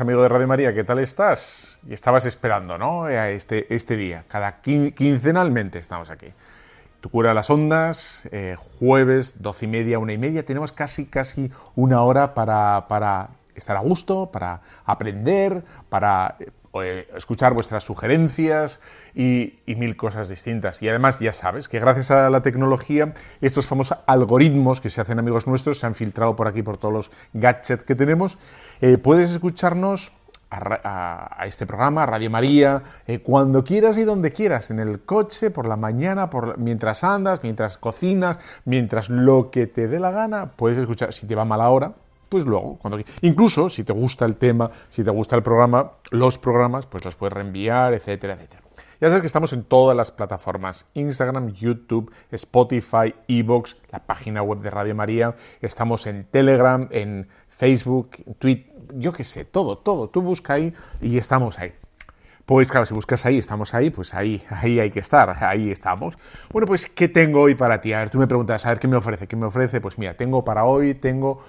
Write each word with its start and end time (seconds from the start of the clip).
Amigo 0.00 0.22
de 0.22 0.28
Radio 0.28 0.48
María. 0.48 0.74
¿Qué 0.74 0.84
tal 0.84 0.98
estás? 0.98 1.80
Y 1.88 1.92
estabas 1.92 2.24
esperando, 2.24 2.78
¿no? 2.78 3.04
A 3.04 3.30
este, 3.30 3.72
este 3.74 3.96
día. 3.96 4.24
Cada 4.28 4.60
quincenalmente 4.60 5.78
estamos 5.78 6.10
aquí. 6.10 6.28
Tu 7.00 7.10
cura 7.10 7.34
las 7.34 7.50
ondas, 7.50 8.28
eh, 8.30 8.56
jueves, 8.58 9.42
doce 9.42 9.66
y 9.66 9.68
media, 9.68 9.98
una 9.98 10.12
y 10.12 10.18
media. 10.18 10.44
Tenemos 10.44 10.72
casi, 10.72 11.06
casi 11.06 11.50
una 11.74 12.02
hora 12.02 12.34
para, 12.34 12.86
para 12.88 13.30
estar 13.54 13.76
a 13.76 13.80
gusto, 13.80 14.30
para 14.32 14.60
aprender, 14.84 15.62
para 15.88 16.36
eh, 16.38 16.50
escuchar 17.14 17.52
vuestras 17.52 17.84
sugerencias 17.84 18.80
y, 19.14 19.58
mil 19.66 19.96
cosas 19.96 20.28
distintas. 20.28 20.82
Y 20.82 20.88
además 20.88 21.18
ya 21.18 21.32
sabes 21.32 21.68
que 21.68 21.78
gracias 21.78 22.10
a 22.10 22.30
la 22.30 22.42
tecnología 22.42 23.12
estos 23.40 23.66
famosos 23.66 23.98
algoritmos 24.06 24.80
que 24.80 24.90
se 24.90 25.00
hacen 25.00 25.18
amigos 25.18 25.46
nuestros 25.46 25.78
se 25.78 25.86
han 25.86 25.94
filtrado 25.94 26.34
por 26.34 26.48
aquí 26.48 26.62
por 26.62 26.78
todos 26.78 26.94
los 26.94 27.10
gadgets 27.34 27.84
que 27.84 27.94
tenemos. 27.94 28.38
Eh, 28.80 28.96
puedes 28.96 29.30
escucharnos 29.30 30.12
a, 30.50 31.44
este 31.46 31.66
programa, 31.66 32.04
Radio 32.04 32.30
María, 32.30 32.82
eh, 33.06 33.20
cuando 33.20 33.64
quieras 33.64 33.96
y 33.96 34.04
donde 34.04 34.32
quieras, 34.32 34.70
en 34.70 34.80
el 34.80 35.00
coche, 35.00 35.50
por 35.50 35.66
la 35.66 35.76
mañana, 35.76 36.28
por, 36.28 36.58
mientras 36.58 37.04
andas, 37.04 37.40
mientras 37.42 37.78
cocinas, 37.78 38.38
mientras 38.66 39.08
lo 39.08 39.50
que 39.50 39.66
te 39.66 39.88
dé 39.88 39.98
la 39.98 40.10
gana, 40.10 40.52
puedes 40.52 40.78
escuchar, 40.78 41.12
si 41.14 41.26
te 41.26 41.34
va 41.34 41.46
mala 41.46 41.70
hora, 41.70 41.92
pues 42.32 42.46
luego, 42.46 42.78
cuando 42.78 42.98
incluso 43.20 43.68
si 43.68 43.84
te 43.84 43.92
gusta 43.92 44.24
el 44.24 44.36
tema, 44.36 44.70
si 44.88 45.04
te 45.04 45.10
gusta 45.10 45.36
el 45.36 45.42
programa, 45.42 45.92
los 46.12 46.38
programas, 46.38 46.86
pues 46.86 47.04
los 47.04 47.14
puedes 47.14 47.34
reenviar, 47.34 47.92
etcétera, 47.92 48.32
etcétera. 48.32 48.62
Ya 49.02 49.08
sabes 49.08 49.20
que 49.20 49.26
estamos 49.26 49.52
en 49.52 49.64
todas 49.64 49.94
las 49.94 50.10
plataformas, 50.10 50.86
Instagram, 50.94 51.52
YouTube, 51.52 52.10
Spotify, 52.30 53.14
Evox, 53.28 53.76
la 53.90 53.98
página 53.98 54.42
web 54.42 54.60
de 54.60 54.70
Radio 54.70 54.94
María, 54.94 55.34
estamos 55.60 56.06
en 56.06 56.24
Telegram, 56.24 56.88
en 56.90 57.28
Facebook, 57.50 58.12
en 58.26 58.32
Twitter, 58.36 58.72
yo 58.94 59.12
qué 59.12 59.24
sé, 59.24 59.44
todo, 59.44 59.76
todo, 59.76 60.08
tú 60.08 60.22
busca 60.22 60.54
ahí 60.54 60.72
y 61.02 61.18
estamos 61.18 61.58
ahí. 61.58 61.74
Pues 62.46 62.68
claro, 62.68 62.86
si 62.86 62.94
buscas 62.94 63.26
ahí, 63.26 63.36
estamos 63.36 63.74
ahí, 63.74 63.90
pues 63.90 64.14
ahí, 64.14 64.42
ahí 64.48 64.80
hay 64.80 64.90
que 64.90 65.00
estar, 65.00 65.44
ahí 65.44 65.70
estamos. 65.70 66.16
Bueno, 66.50 66.66
pues 66.66 66.86
¿qué 66.86 67.08
tengo 67.08 67.42
hoy 67.42 67.54
para 67.54 67.82
ti? 67.82 67.92
A 67.92 67.98
ver, 67.98 68.08
tú 68.08 68.16
me 68.16 68.26
preguntas, 68.26 68.64
a 68.64 68.70
ver, 68.70 68.78
¿qué 68.78 68.88
me 68.88 68.96
ofrece? 68.96 69.26
¿Qué 69.26 69.36
me 69.36 69.44
ofrece? 69.44 69.82
Pues 69.82 69.98
mira, 69.98 70.14
tengo 70.14 70.42
para 70.42 70.64
hoy, 70.64 70.94
tengo 70.94 71.44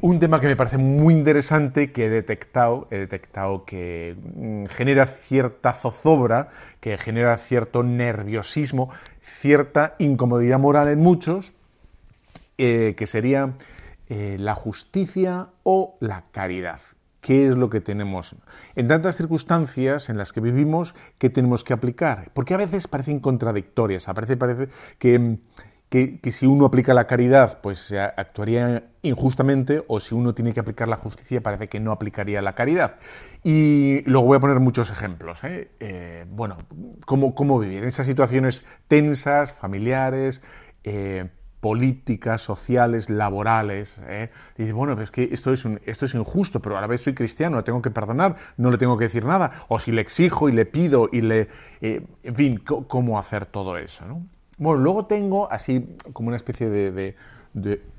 un 0.00 0.18
tema 0.18 0.40
que 0.40 0.46
me 0.46 0.56
parece 0.56 0.78
muy 0.78 1.14
interesante 1.14 1.92
que 1.92 2.06
he 2.06 2.08
detectado, 2.08 2.86
he 2.90 2.98
detectado 2.98 3.64
que 3.64 4.16
mm, 4.16 4.66
genera 4.66 5.06
cierta 5.06 5.72
zozobra, 5.72 6.48
que 6.80 6.96
genera 6.98 7.36
cierto 7.36 7.82
nerviosismo, 7.82 8.90
cierta 9.22 9.94
incomodidad 9.98 10.58
moral 10.58 10.88
en 10.88 11.00
muchos, 11.00 11.52
eh, 12.58 12.94
que 12.96 13.06
sería 13.06 13.54
eh, 14.08 14.36
la 14.38 14.54
justicia 14.54 15.48
o 15.64 15.96
la 16.00 16.24
caridad. 16.30 16.80
¿Qué 17.20 17.48
es 17.48 17.56
lo 17.56 17.68
que 17.68 17.80
tenemos? 17.80 18.36
En 18.76 18.86
tantas 18.86 19.16
circunstancias 19.16 20.08
en 20.08 20.16
las 20.16 20.32
que 20.32 20.40
vivimos, 20.40 20.94
¿qué 21.18 21.28
tenemos 21.28 21.64
que 21.64 21.72
aplicar? 21.72 22.30
Porque 22.32 22.54
a 22.54 22.56
veces 22.56 22.86
parecen 22.86 23.18
contradictorias, 23.18 24.06
parece, 24.06 24.36
parece 24.36 24.68
que 24.98 25.38
que, 25.88 26.20
si 26.30 26.46
uno 26.46 26.66
aplica 26.66 26.92
la 26.92 27.06
caridad, 27.06 27.60
pues 27.62 27.92
actuaría 27.92 28.84
injustamente, 29.02 29.82
o 29.88 30.00
si 30.00 30.14
uno 30.14 30.34
tiene 30.34 30.52
que 30.52 30.60
aplicar 30.60 30.88
la 30.88 30.96
justicia, 30.96 31.42
parece 31.42 31.68
que 31.68 31.80
no 31.80 31.92
aplicaría 31.92 32.42
la 32.42 32.54
caridad. 32.54 32.96
Y 33.42 34.02
luego 34.04 34.26
voy 34.26 34.36
a 34.36 34.40
poner 34.40 34.60
muchos 34.60 34.90
ejemplos. 34.90 35.42
¿eh? 35.44 35.70
Eh, 35.80 36.26
bueno, 36.28 36.58
cómo, 37.06 37.34
cómo, 37.34 37.58
vivir 37.58 37.82
en 37.82 37.88
esas 37.88 38.06
situaciones 38.06 38.64
tensas, 38.86 39.52
familiares, 39.52 40.42
eh, 40.84 41.30
políticas, 41.60 42.42
sociales, 42.42 43.08
laborales. 43.08 43.98
Y 44.58 44.62
dice, 44.62 44.72
bueno, 44.74 45.00
es 45.00 45.10
que 45.10 45.30
esto 45.32 45.54
es, 45.54 45.66
esto 45.86 46.04
es 46.04 46.14
injusto, 46.14 46.60
pero 46.60 46.76
a 46.76 46.82
la 46.82 46.86
vez 46.86 47.00
soy 47.00 47.14
cristiano, 47.14 47.56
le 47.56 47.62
tengo 47.62 47.80
que 47.80 47.90
perdonar, 47.90 48.36
no 48.58 48.70
le 48.70 48.76
tengo 48.76 48.98
que 48.98 49.04
decir 49.04 49.24
nada. 49.24 49.64
O 49.68 49.78
si 49.78 49.90
le 49.90 50.02
exijo 50.02 50.50
y 50.50 50.52
le 50.52 50.66
pido 50.66 51.08
y 51.10 51.22
le... 51.22 51.48
en 51.80 52.34
fin, 52.34 52.58
cómo 52.58 53.18
hacer 53.18 53.46
todo 53.46 53.78
eso, 53.78 54.04
¿no? 54.04 54.37
Bueno, 54.58 54.82
luego 54.82 55.06
tengo 55.06 55.50
así 55.50 55.96
como 56.12 56.28
una 56.28 56.36
especie 56.36 56.68
de, 56.68 57.16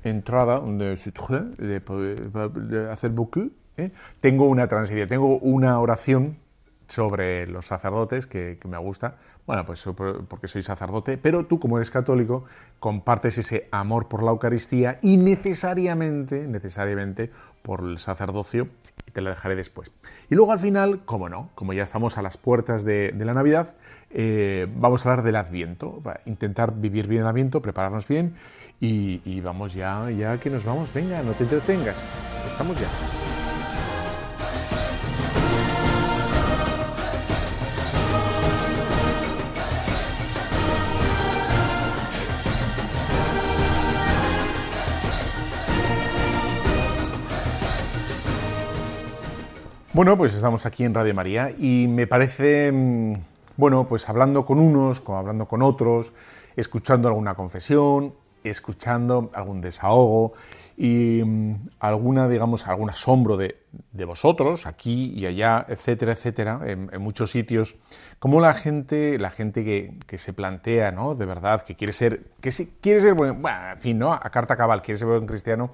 entrada, 0.04 0.60
de, 0.60 1.80
de, 1.80 2.90
hacer 2.90 3.10
beaucoup. 3.10 3.52
¿eh? 3.76 3.90
Tengo 4.20 4.44
una 4.46 4.68
transición, 4.68 5.08
tengo 5.08 5.38
una 5.38 5.80
oración 5.80 6.36
sobre 6.90 7.46
los 7.46 7.66
sacerdotes 7.66 8.26
que, 8.26 8.58
me 8.68 8.78
gusta. 8.78 9.16
Bueno, 9.46 9.64
pues 9.64 9.84
porque 10.28 10.48
soy 10.48 10.62
sacerdote, 10.62 11.16
pero 11.18 11.46
tú 11.46 11.58
como 11.58 11.78
eres 11.78 11.90
católico 11.90 12.44
compartes 12.78 13.38
ese 13.38 13.68
amor 13.70 14.08
por 14.08 14.22
la 14.22 14.30
Eucaristía 14.30 14.98
y 15.02 15.16
necesariamente, 15.16 16.46
necesariamente 16.46 17.30
por 17.62 17.80
el 17.80 17.98
sacerdocio 17.98 18.68
te 19.12 19.20
la 19.20 19.30
dejaré 19.30 19.56
después. 19.56 19.90
Y 20.28 20.34
luego 20.34 20.52
al 20.52 20.58
final, 20.58 21.04
como 21.04 21.28
no, 21.28 21.50
como 21.54 21.72
ya 21.72 21.82
estamos 21.82 22.18
a 22.18 22.22
las 22.22 22.36
puertas 22.36 22.84
de, 22.84 23.12
la 23.16 23.34
Navidad, 23.34 23.76
eh, 24.10 24.66
vamos 24.74 25.04
a 25.04 25.10
hablar 25.10 25.24
del 25.24 25.36
Adviento, 25.36 26.02
intentar 26.26 26.74
vivir 26.74 27.06
bien 27.06 27.22
el 27.22 27.28
Adviento, 27.28 27.62
prepararnos 27.62 28.08
bien 28.08 28.34
y, 28.80 29.20
y 29.24 29.40
vamos 29.40 29.74
ya, 29.74 30.10
ya 30.10 30.38
que 30.38 30.50
nos 30.50 30.64
vamos, 30.64 30.92
venga, 30.92 31.22
no 31.22 31.32
te 31.32 31.44
entretengas, 31.44 32.04
estamos 32.48 32.78
ya. 32.80 33.29
Bueno, 49.92 50.16
pues 50.16 50.36
estamos 50.36 50.66
aquí 50.66 50.84
en 50.84 50.94
Radio 50.94 51.12
María 51.14 51.52
y 51.58 51.88
me 51.88 52.06
parece, 52.06 52.70
mm, 52.70 53.14
bueno, 53.56 53.88
pues 53.88 54.08
hablando 54.08 54.46
con 54.46 54.60
unos, 54.60 55.02
hablando 55.08 55.46
con 55.46 55.62
otros, 55.62 56.12
escuchando 56.54 57.08
alguna 57.08 57.34
confesión, 57.34 58.14
escuchando 58.44 59.32
algún 59.34 59.60
desahogo 59.60 60.34
y 60.76 61.22
mm, 61.24 61.70
alguna, 61.80 62.28
digamos, 62.28 62.68
algún 62.68 62.88
asombro 62.88 63.36
de, 63.36 63.56
vosotros, 64.06 64.64
aquí 64.66 65.12
y 65.12 65.26
allá, 65.26 65.66
etcétera, 65.68 66.12
etcétera, 66.12 66.60
en, 66.66 66.88
muchos 67.02 67.32
sitios, 67.32 67.74
como 68.20 68.40
la 68.40 68.54
gente, 68.54 69.18
la 69.18 69.30
gente 69.30 69.64
que, 69.64 70.18
se 70.18 70.32
plantea, 70.32 70.92
¿no? 70.92 71.16
De 71.16 71.26
verdad, 71.26 71.62
que 71.62 71.74
quiere 71.74 71.92
ser, 71.92 72.22
que 72.40 72.52
quiere 72.80 73.00
ser, 73.00 73.14
bueno, 73.14 73.36
en 73.72 73.78
fin, 73.78 73.98
¿no? 73.98 74.12
A 74.12 74.30
carta 74.30 74.56
cabal, 74.56 74.82
quiere 74.82 74.98
ser 74.98 75.08
buen 75.08 75.26
cristiano, 75.26 75.72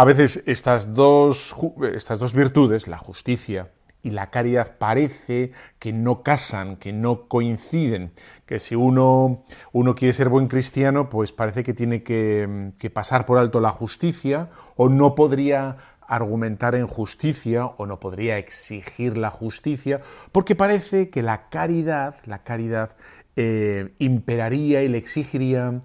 a 0.00 0.04
veces 0.06 0.42
estas 0.46 0.94
dos, 0.94 1.54
estas 1.92 2.18
dos 2.18 2.32
virtudes, 2.32 2.88
la 2.88 2.96
justicia 2.96 3.68
y 4.02 4.12
la 4.12 4.30
caridad, 4.30 4.78
parece 4.78 5.52
que 5.78 5.92
no 5.92 6.22
casan, 6.22 6.76
que 6.76 6.90
no 6.90 7.28
coinciden, 7.28 8.12
que 8.46 8.60
si 8.60 8.74
uno, 8.74 9.44
uno 9.72 9.94
quiere 9.94 10.14
ser 10.14 10.30
buen 10.30 10.48
cristiano, 10.48 11.10
pues 11.10 11.32
parece 11.32 11.62
que 11.62 11.74
tiene 11.74 12.02
que, 12.02 12.72
pasar 12.94 13.26
por 13.26 13.36
alto 13.36 13.60
la 13.60 13.72
justicia 13.72 14.48
o 14.74 14.88
no 14.88 15.14
podría 15.14 15.76
argumentar 16.00 16.74
en 16.76 16.86
justicia 16.86 17.66
o 17.66 17.84
no 17.84 18.00
podría 18.00 18.38
exigir 18.38 19.18
la 19.18 19.28
justicia, 19.28 20.00
porque 20.32 20.56
parece 20.56 21.10
que 21.10 21.22
la 21.22 21.50
caridad, 21.50 22.14
la 22.24 22.42
caridad 22.42 22.96
eh, 23.36 23.92
imperaría 23.98 24.82
y 24.82 24.88
le 24.88 24.96
exigiría 24.96 25.82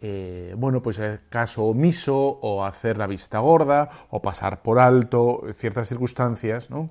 eh, 0.00 0.54
bueno, 0.56 0.82
pues 0.82 0.98
el 0.98 1.20
caso 1.28 1.64
omiso 1.64 2.16
o 2.16 2.64
hacer 2.64 2.96
la 2.96 3.06
vista 3.06 3.38
gorda 3.38 3.90
o 4.10 4.22
pasar 4.22 4.62
por 4.62 4.78
alto 4.78 5.42
ciertas 5.52 5.88
circunstancias, 5.88 6.70
¿no? 6.70 6.90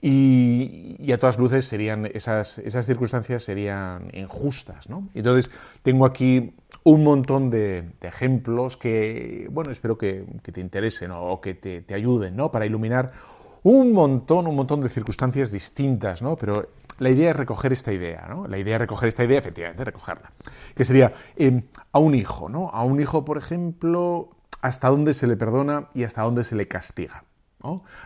y, 0.00 1.10
a 1.12 1.18
todas 1.18 1.38
luces 1.38 1.64
serían 1.64 2.06
esas, 2.06 2.58
esas 2.58 2.86
circunstancias 2.86 3.42
serían 3.42 4.10
injustas. 4.12 4.88
¿no? 4.88 5.08
Entonces 5.14 5.50
tengo 5.82 6.06
aquí 6.06 6.54
un 6.84 7.02
montón 7.02 7.50
de, 7.50 7.84
ejemplos 8.02 8.76
que, 8.76 9.48
bueno, 9.50 9.72
espero 9.72 9.96
que, 9.98 10.24
te 10.42 10.60
interesen 10.60 11.10
o 11.12 11.40
que 11.40 11.54
te, 11.54 11.82
te, 11.82 11.94
ayuden 11.94 12.36
¿no? 12.36 12.50
para 12.50 12.66
iluminar 12.66 13.12
un 13.62 13.92
montón, 13.92 14.46
un 14.46 14.54
montón 14.54 14.80
de 14.80 14.88
circunstancias 14.88 15.50
distintas, 15.50 16.22
¿no? 16.22 16.36
pero 16.36 16.68
la 16.98 17.10
idea 17.10 17.30
es 17.30 17.36
recoger 17.36 17.72
esta 17.72 17.92
idea, 17.92 18.26
¿no? 18.28 18.46
La 18.46 18.58
idea 18.58 18.76
es 18.76 18.80
recoger 18.80 19.08
esta 19.08 19.24
idea, 19.24 19.38
efectivamente, 19.38 19.84
recogerla. 19.84 20.32
Que 20.74 20.84
sería 20.84 21.12
em, 21.36 21.62
a 21.92 21.98
un 21.98 22.14
hijo, 22.14 22.48
¿no? 22.48 22.70
A 22.70 22.84
un 22.84 23.00
hijo, 23.00 23.24
por 23.24 23.38
ejemplo, 23.38 24.30
hasta 24.62 24.88
dónde 24.88 25.14
se 25.14 25.26
le 25.26 25.36
perdona 25.36 25.88
y 25.94 26.04
hasta 26.04 26.22
dónde 26.22 26.44
se 26.44 26.56
le 26.56 26.68
castiga. 26.68 27.24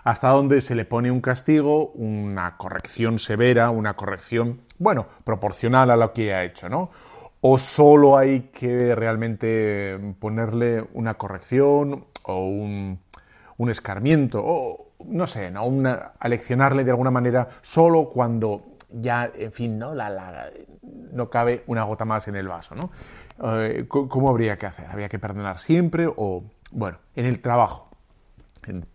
Hasta 0.04 0.28
dónde 0.28 0.60
se 0.60 0.74
le 0.74 0.84
pone 0.84 1.10
un 1.10 1.20
castigo, 1.20 1.88
una 1.92 2.56
corrección 2.56 3.18
severa, 3.18 3.70
una 3.70 3.94
corrección, 3.94 4.60
bueno, 4.78 5.06
proporcional 5.24 5.90
a 5.90 5.96
lo 5.96 6.12
que 6.12 6.34
ha 6.34 6.44
hecho, 6.44 6.68
¿no? 6.68 6.90
O 7.40 7.58
solo 7.58 8.16
hay 8.16 8.50
que 8.52 8.94
realmente 8.94 9.98
ponerle 10.18 10.84
una 10.92 11.14
corrección 11.14 12.06
o 12.24 12.46
un, 12.46 13.00
un 13.56 13.70
escarmiento, 13.70 14.42
o 14.42 14.92
no 15.06 15.26
sé, 15.26 15.50
¿no? 15.50 15.64
Una, 15.66 16.12
aleccionarle 16.18 16.84
de 16.84 16.90
alguna 16.90 17.10
manera 17.10 17.48
solo 17.62 18.08
cuando 18.08 18.62
ya, 18.92 19.30
en 19.34 19.52
fin, 19.52 19.78
¿no? 19.78 19.94
La, 19.94 20.50
no 21.12 21.30
cabe 21.30 21.64
una 21.66 21.84
gota 21.84 22.04
más 22.04 22.28
en 22.28 22.36
el 22.36 22.48
vaso, 22.48 22.74
¿no? 22.74 22.90
Eh, 23.58 23.86
¿Cómo 23.88 24.28
habría 24.28 24.56
que 24.58 24.66
hacer? 24.66 24.86
¿Habría 24.86 25.08
que 25.08 25.18
perdonar 25.18 25.58
siempre 25.58 26.06
o, 26.06 26.44
bueno, 26.70 26.98
en 27.14 27.26
el 27.26 27.40
trabajo? 27.40 27.88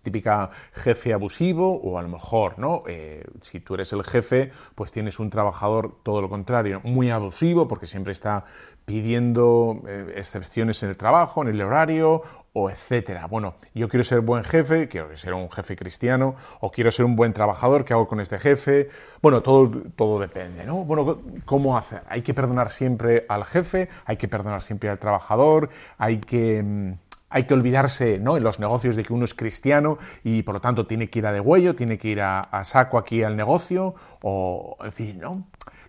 Típica 0.02 0.52
jefe 0.74 1.12
abusivo 1.12 1.82
o 1.82 1.98
a 1.98 2.02
lo 2.04 2.08
mejor, 2.08 2.60
¿no? 2.60 2.84
Eh, 2.88 3.26
si 3.42 3.60
tú 3.60 3.74
eres 3.74 3.92
el 3.94 4.04
jefe, 4.04 4.52
pues 4.76 4.92
tienes 4.92 5.20
un 5.20 5.30
trabajador 5.30 6.04
todo 6.04 6.22
lo 6.22 6.30
contrario, 6.30 6.82
muy 6.84 7.10
abusivo 7.10 7.68
porque 7.68 7.88
siempre 7.88 8.14
está 8.14 8.46
pidiendo 8.86 9.82
eh, 9.88 10.14
excepciones 10.16 10.84
en 10.84 10.90
el 10.90 10.98
trabajo, 10.98 11.42
en 11.42 11.50
el 11.50 11.62
horario 11.62 12.22
o 12.58 12.70
etcétera. 12.70 13.28
Bueno, 13.28 13.56
yo 13.74 13.90
quiero 13.90 14.06
ser 14.06 14.22
buen 14.22 14.46
jefe, 14.46 14.88
quiero 14.88 15.16
ser 15.18 15.34
un 15.34 15.52
jefe 15.52 15.76
cristiano, 15.76 16.36
o 16.62 16.72
quiero 16.72 16.90
ser 16.90 17.06
un 17.06 17.18
buen 17.18 17.34
trabajador, 17.34 17.84
¿qué 17.84 17.94
hago 17.94 18.08
con 18.08 18.22
este 18.22 18.40
jefe? 18.40 18.90
Bueno, 19.22 19.42
todo, 19.42 19.70
todo 19.98 20.20
depende, 20.22 20.66
¿no? 20.66 20.86
Bueno, 20.86 21.20
¿cómo 21.44 21.78
hacer? 21.78 22.02
Hay 22.08 22.22
que 22.22 22.34
perdonar 22.34 22.70
siempre 22.70 23.26
al 23.28 23.44
jefe, 23.44 23.90
hay 24.06 24.16
que 24.16 24.30
perdonar 24.30 24.62
siempre 24.62 24.90
al 24.90 25.00
trabajador, 25.00 25.70
hay 25.98 26.20
que 26.20 26.64
mm, 26.64 26.94
hay 27.28 27.44
que 27.44 27.54
olvidarse 27.54 28.18
¿no? 28.20 28.38
en 28.38 28.44
los 28.44 28.60
negocios 28.60 28.96
de 28.96 29.04
que 29.04 29.12
uno 29.12 29.26
es 29.26 29.34
cristiano 29.34 29.98
y 30.24 30.44
por 30.44 30.54
lo 30.54 30.62
tanto 30.62 30.88
tiene 30.88 31.10
que 31.10 31.20
ir 31.20 31.26
a 31.28 31.34
de 31.34 31.74
tiene 31.74 31.98
que 31.98 32.08
ir 32.08 32.22
a 32.22 32.64
saco 32.64 32.98
aquí 32.98 33.24
al 33.24 33.36
negocio, 33.36 33.96
o 34.22 34.78
en 34.82 34.94
fin, 34.94 35.20
¿no? 35.20 35.44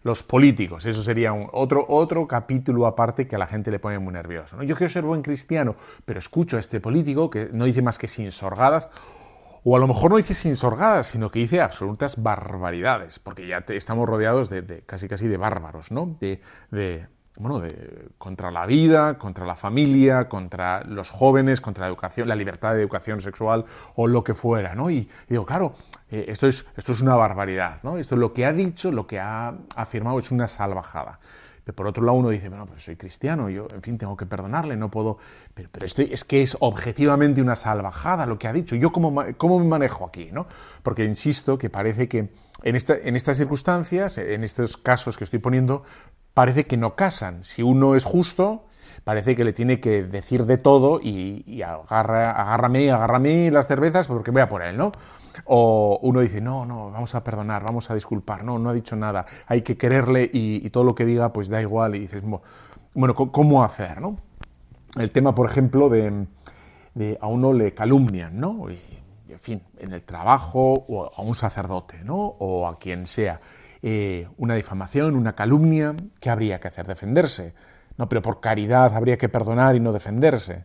Los 0.06 0.22
políticos. 0.22 0.86
Eso 0.86 1.02
sería 1.02 1.32
un, 1.32 1.48
otro, 1.52 1.84
otro 1.88 2.26
capítulo 2.26 2.86
aparte 2.86 3.26
que 3.26 3.36
a 3.36 3.38
la 3.38 3.46
gente 3.46 3.70
le 3.70 3.78
pone 3.78 3.98
muy 3.98 4.14
nervioso. 4.14 4.56
¿no? 4.56 4.62
Yo 4.62 4.76
quiero 4.76 4.90
ser 4.90 5.02
buen 5.02 5.20
cristiano, 5.20 5.74
pero 6.04 6.18
escucho 6.18 6.56
a 6.56 6.60
este 6.60 6.80
político 6.80 7.28
que 7.28 7.50
no 7.52 7.64
dice 7.64 7.82
más 7.82 7.98
que 7.98 8.06
sin 8.06 8.30
sorgadas, 8.30 8.88
o 9.64 9.76
a 9.76 9.80
lo 9.80 9.88
mejor 9.88 10.12
no 10.12 10.16
dice 10.16 10.32
sin 10.32 10.54
sorgadas, 10.54 11.08
sino 11.08 11.30
que 11.30 11.40
dice 11.40 11.60
absolutas 11.60 12.22
barbaridades, 12.22 13.18
porque 13.18 13.48
ya 13.48 13.64
estamos 13.68 14.08
rodeados 14.08 14.48
de, 14.48 14.84
casi 14.86 15.08
casi 15.08 15.26
de 15.26 15.36
bárbaros, 15.36 15.90
¿no? 15.90 16.16
de, 16.20 17.08
bueno, 17.38 17.60
de, 17.60 18.08
contra 18.18 18.50
la 18.50 18.66
vida, 18.66 19.18
contra 19.18 19.44
la 19.44 19.56
familia, 19.56 20.28
contra 20.28 20.82
los 20.84 21.10
jóvenes, 21.10 21.60
contra 21.60 21.82
la 21.82 21.88
educación, 21.88 22.28
la 22.28 22.34
libertad 22.34 22.74
de 22.74 22.80
educación 22.80 23.20
sexual 23.20 23.64
o 23.94 24.06
lo 24.06 24.24
que 24.24 24.34
fuera, 24.34 24.74
¿no? 24.74 24.90
Y, 24.90 25.08
digo, 25.28 25.44
claro, 25.44 25.74
eh, 26.10 26.24
esto, 26.28 26.46
es, 26.46 26.66
esto 26.76 26.92
es 26.92 27.00
una 27.00 27.16
barbaridad, 27.16 27.80
¿no? 27.82 27.98
Esto 27.98 28.14
es 28.14 28.20
lo 28.20 28.32
que 28.32 28.46
ha 28.46 28.52
dicho, 28.52 28.90
lo 28.90 29.06
que 29.06 29.20
ha 29.20 29.54
afirmado 29.74 30.18
es 30.18 30.30
una 30.30 30.48
salvajada. 30.48 31.18
Pero 31.66 31.74
por 31.74 31.88
otro 31.88 32.04
lado 32.04 32.16
uno 32.16 32.28
dice, 32.28 32.48
bueno, 32.48 32.64
pues 32.64 32.84
soy 32.84 32.94
cristiano, 32.94 33.50
yo, 33.50 33.66
en 33.74 33.82
fin, 33.82 33.98
tengo 33.98 34.16
que 34.16 34.24
perdonarle, 34.24 34.76
no 34.76 34.88
puedo... 34.88 35.18
Pero, 35.52 35.68
pero 35.72 35.84
es 35.84 36.24
que 36.24 36.42
es 36.42 36.56
objetivamente 36.60 37.42
una 37.42 37.56
salvajada 37.56 38.24
lo 38.24 38.38
que 38.38 38.46
ha 38.46 38.52
dicho. 38.52 38.76
¿Yo 38.76 38.92
cómo, 38.92 39.24
cómo 39.36 39.58
me 39.58 39.66
manejo 39.66 40.06
aquí, 40.06 40.30
no? 40.30 40.46
Porque 40.84 41.04
insisto 41.04 41.58
que 41.58 41.68
parece 41.68 42.08
que 42.08 42.28
en, 42.62 42.76
esta, 42.76 42.96
en 42.96 43.16
estas 43.16 43.36
circunstancias, 43.36 44.16
en 44.18 44.44
estos 44.44 44.76
casos 44.76 45.18
que 45.18 45.24
estoy 45.24 45.40
poniendo, 45.40 45.82
parece 46.36 46.66
que 46.66 46.76
no 46.76 46.94
casan. 46.96 47.44
Si 47.44 47.62
uno 47.62 47.94
es 47.94 48.04
justo, 48.04 48.66
parece 49.04 49.34
que 49.34 49.42
le 49.42 49.54
tiene 49.54 49.80
que 49.80 50.02
decir 50.02 50.44
de 50.44 50.58
todo 50.58 51.00
y, 51.02 51.62
agarra, 51.62 52.30
agárrame, 52.30 52.90
agárrame 52.90 53.50
las 53.50 53.68
cervezas 53.68 54.06
porque 54.06 54.30
voy 54.30 54.42
a 54.42 54.48
por 54.50 54.60
él, 54.60 54.76
¿no? 54.76 54.92
O 55.46 55.98
uno 56.02 56.20
dice, 56.20 56.42
no, 56.42 56.66
no, 56.66 56.90
vamos 56.90 57.14
a 57.14 57.24
perdonar, 57.24 57.64
vamos 57.64 57.90
a 57.90 57.94
disculpar, 57.94 58.44
no, 58.44 58.58
no 58.58 58.68
ha 58.68 58.74
dicho 58.74 58.96
nada, 58.96 59.24
hay 59.46 59.62
que 59.62 59.78
quererle 59.78 60.28
y, 60.30 60.68
todo 60.68 60.84
lo 60.84 60.94
que 60.94 61.06
diga 61.06 61.32
pues 61.32 61.48
da 61.48 61.62
igual 61.62 61.94
y 61.94 62.00
dices, 62.00 62.22
bueno, 62.92 63.14
¿cómo 63.14 63.64
hacer, 63.64 64.02
no? 64.02 64.18
El 64.98 65.12
tema, 65.12 65.34
por 65.34 65.48
ejemplo, 65.48 65.88
de, 65.88 66.26
a 67.18 67.26
uno 67.28 67.54
le 67.54 67.72
calumnian, 67.72 68.38
¿no? 68.38 68.68
En 68.68 69.40
fin, 69.40 69.62
en 69.78 69.94
el 69.94 70.02
trabajo 70.02 70.84
o 70.86 71.10
a 71.16 71.22
un 71.22 71.34
sacerdote, 71.34 72.04
¿no? 72.04 72.18
O 72.18 72.68
a 72.68 72.78
quien 72.78 73.06
sea 73.06 73.40
eh, 73.88 74.26
una 74.36 74.56
difamación, 74.56 75.14
una 75.14 75.36
calumnia, 75.36 75.94
¿qué 76.18 76.28
habría 76.28 76.58
que 76.58 76.66
hacer? 76.66 76.88
Defenderse. 76.88 77.54
No, 77.96 78.08
pero 78.08 78.20
por 78.20 78.40
caridad 78.40 78.96
habría 78.96 79.16
que 79.16 79.28
perdonar 79.28 79.76
y 79.76 79.80
no 79.80 79.92
defenderse. 79.92 80.64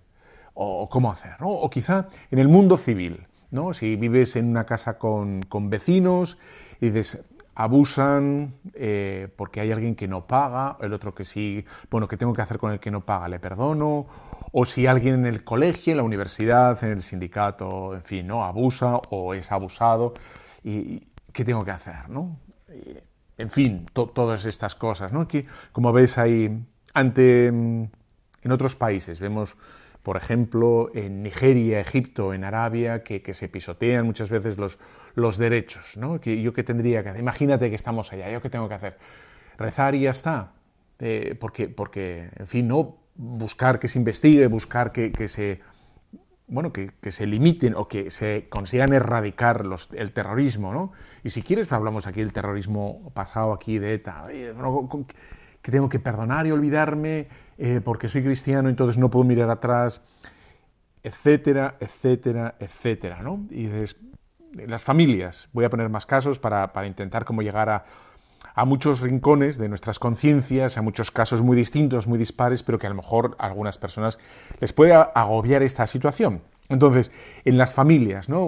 O 0.56 0.90
cómo 0.90 1.12
hacer, 1.12 1.36
O 1.42 1.70
quizá 1.70 2.08
en 2.32 2.40
el 2.40 2.48
mundo 2.48 2.78
civil, 2.78 3.28
¿no? 3.52 3.74
Si 3.74 3.96
vives 3.96 4.36
en 4.38 4.50
una 4.50 4.66
casa 4.66 4.98
con, 4.98 5.40
vecinos 5.70 6.40
y 6.80 6.90
dices, 6.90 7.20
abusan 7.54 8.56
eh, 8.74 9.28
porque 9.36 9.60
hay 9.62 9.72
alguien 9.72 9.94
que 9.94 10.08
no 10.08 10.26
paga, 10.26 10.78
el 10.82 10.92
otro 10.92 11.14
que 11.14 11.24
sí, 11.24 11.64
bueno, 11.92 12.08
¿qué 12.08 12.18
tengo 12.18 12.34
que 12.34 12.42
hacer 12.42 12.58
con 12.58 12.72
el 12.72 12.80
que 12.80 12.90
no 12.90 13.02
paga? 13.02 13.30
¿Le 13.30 13.40
perdono? 13.40 14.08
O 14.52 14.66
si 14.66 14.88
alguien 14.88 15.14
en 15.14 15.26
el 15.28 15.44
colegio, 15.44 15.92
en 15.92 15.98
la 15.98 16.04
universidad, 16.04 16.84
en 16.84 16.90
el 16.90 17.04
sindicato, 17.04 17.94
en 17.94 18.02
fin, 18.02 18.26
¿no? 18.26 18.44
Abusa 18.44 18.96
o 19.12 19.36
es 19.36 19.52
abusado, 19.52 20.16
¿y 20.64 21.02
qué 21.32 21.46
tengo 21.46 21.64
que 21.64 21.72
hacer, 21.72 22.10
no? 22.10 22.40
En 23.42 23.50
fin, 23.50 23.86
todas 23.94 24.46
estas 24.46 24.76
cosas, 24.76 25.12
¿no? 25.12 25.28
Que, 25.28 25.46
como 25.72 25.92
veis, 25.92 26.18
hay 26.18 26.64
ante, 26.94 27.52
mm, 27.52 27.84
en 28.44 28.52
otros 28.52 28.76
países, 28.76 29.20
vemos, 29.20 29.58
por 30.04 30.18
ejemplo, 30.18 30.92
en 30.94 31.24
Nigeria, 31.24 31.80
Egipto, 31.80 32.34
en 32.34 32.44
Arabia, 32.44 33.04
que, 33.04 33.34
se 33.34 33.50
pisotean 33.50 34.06
muchas 34.06 34.30
veces 34.30 34.58
los, 34.58 34.80
los 35.16 35.38
derechos, 35.38 35.98
¿no? 35.98 36.20
Que 36.20 36.42
yo 36.42 36.54
qué 36.54 36.64
tendría 36.64 37.04
que 37.04 37.10
hacer, 37.10 37.22
imagínate 37.22 37.70
que 37.70 37.76
estamos 37.76 38.14
allá, 38.14 38.30
¿yo 38.30 38.42
qué 38.42 38.50
tengo 38.50 38.68
que 38.70 38.76
hacer? 38.76 38.98
Rezar 39.58 39.96
y 39.96 40.02
ya 40.02 40.12
está, 40.12 40.54
eh, 41.00 41.36
porque, 41.40 41.68
porque, 41.68 42.30
en 42.38 42.48
fin, 42.48 42.68
no 42.68 42.98
buscar 43.16 43.80
que 43.80 43.88
se 43.88 44.00
investigue, 44.00 44.48
buscar 44.48 44.92
que, 44.92 45.12
que 45.12 45.28
se 45.28 45.60
bueno, 46.52 46.74
que, 46.74 46.92
se 47.12 47.26
limiten 47.26 47.76
o 47.76 47.88
que 47.88 48.12
se 48.12 48.48
consigan 48.50 48.92
erradicar 48.92 49.66
los, 49.66 49.88
el 49.94 50.12
terrorismo, 50.12 50.74
¿no? 50.74 50.92
Y 51.24 51.30
si 51.30 51.44
quieres, 51.44 51.72
hablamos 51.72 52.08
aquí 52.08 52.20
del 52.20 52.34
terrorismo 52.34 53.10
pasado 53.14 53.54
aquí 53.54 53.80
de 53.80 53.94
ETA, 53.94 54.28
que 55.62 55.72
tengo 55.72 55.88
que 55.88 56.00
perdonar 56.00 56.46
y 56.46 56.52
olvidarme 56.52 57.30
eh, 57.58 57.80
porque 57.82 58.10
soy 58.10 58.22
cristiano, 58.22 58.68
entonces 58.68 58.98
no 58.98 59.10
puedo 59.10 59.24
mirar 59.24 59.50
atrás, 59.50 60.02
etcétera, 61.02 61.78
etcétera, 61.80 62.56
etcétera, 62.60 63.22
¿no? 63.22 63.48
Y 63.50 63.70
las 64.68 64.84
familias, 64.84 65.48
voy 65.54 65.64
a 65.64 65.70
poner 65.70 65.88
más 65.88 66.06
casos 66.06 66.38
para, 66.38 66.74
para 66.74 66.86
intentar 66.86 67.24
cómo 67.24 67.42
llegar 67.42 67.70
a, 67.70 67.86
a 68.54 68.66
muchos 68.66 69.02
rincones 69.02 69.58
de 69.58 69.70
nuestras 69.70 70.00
conciencias, 70.00 70.78
a 70.78 70.82
muchos 70.82 71.12
casos 71.12 71.42
muy 71.42 71.56
distintos, 71.56 72.08
muy 72.08 72.18
dispares, 72.18 72.64
pero 72.64 72.80
que 72.80 72.88
a 72.88 72.90
lo 72.90 72.96
mejor 72.96 73.36
a 73.40 73.46
algunas 73.48 73.78
personas 73.78 74.20
les 74.60 74.74
puede 74.74 74.94
agobiar 74.94 75.64
esta 75.64 75.88
situación. 75.88 76.42
Entonces, 76.70 77.12
en 77.46 77.58
las 77.58 77.74
familias, 77.74 78.30
¿no? 78.30 78.48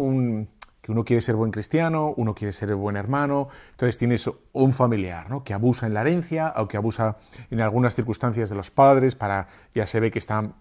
que 0.82 0.92
uno 0.92 1.06
quiere 1.06 1.22
ser 1.22 1.36
buen 1.36 1.52
cristiano, 1.52 2.14
uno 2.18 2.36
quiere 2.36 2.52
ser 2.52 2.76
buen 2.76 2.98
hermano, 2.98 3.48
entonces 3.72 3.98
tienes 3.98 4.30
un 4.52 4.74
familiar 4.74 5.30
¿no? 5.30 5.44
que 5.44 5.54
abusa 5.54 5.88
en 5.88 5.94
la 5.94 6.02
herencia 6.02 6.54
o 6.58 6.68
que 6.68 6.76
abusa 6.76 7.18
en 7.50 7.62
algunas 7.62 7.96
circunstancias 7.96 8.50
de 8.50 8.56
los 8.56 8.70
padres 8.70 9.16
para, 9.16 9.48
ya 9.74 9.86
se 9.86 10.02
ve 10.02 10.12
que 10.12 10.20
están 10.20 10.56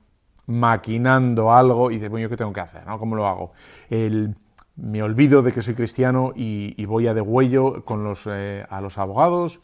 maquinando 0.47 1.53
algo 1.53 1.91
y 1.91 1.99
de, 1.99 2.09
bueno, 2.09 2.25
¿yo 2.25 2.31
qué 2.31 2.37
tengo 2.37 2.53
que 2.53 2.61
hacer? 2.61 2.87
¿no? 2.87 2.99
¿Cómo 2.99 3.17
lo 3.17 3.27
hago? 3.27 3.53
El, 3.91 4.37
me 4.77 5.03
olvido 5.03 5.43
de 5.43 5.53
que 5.53 5.61
soy 5.61 5.75
cristiano 5.75 6.33
y, 6.35 6.85
voy 6.87 7.07
a 7.07 7.15
degüello 7.15 7.85
con 7.85 8.05
los, 8.05 8.27
eh, 8.27 8.65
a 8.69 8.81
los 8.81 8.99
abogados 8.99 9.61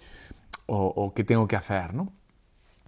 o, 0.67 1.13
qué 1.15 1.25
tengo 1.25 1.49
que 1.49 1.57
hacer, 1.57 1.95
¿no? 1.95 2.13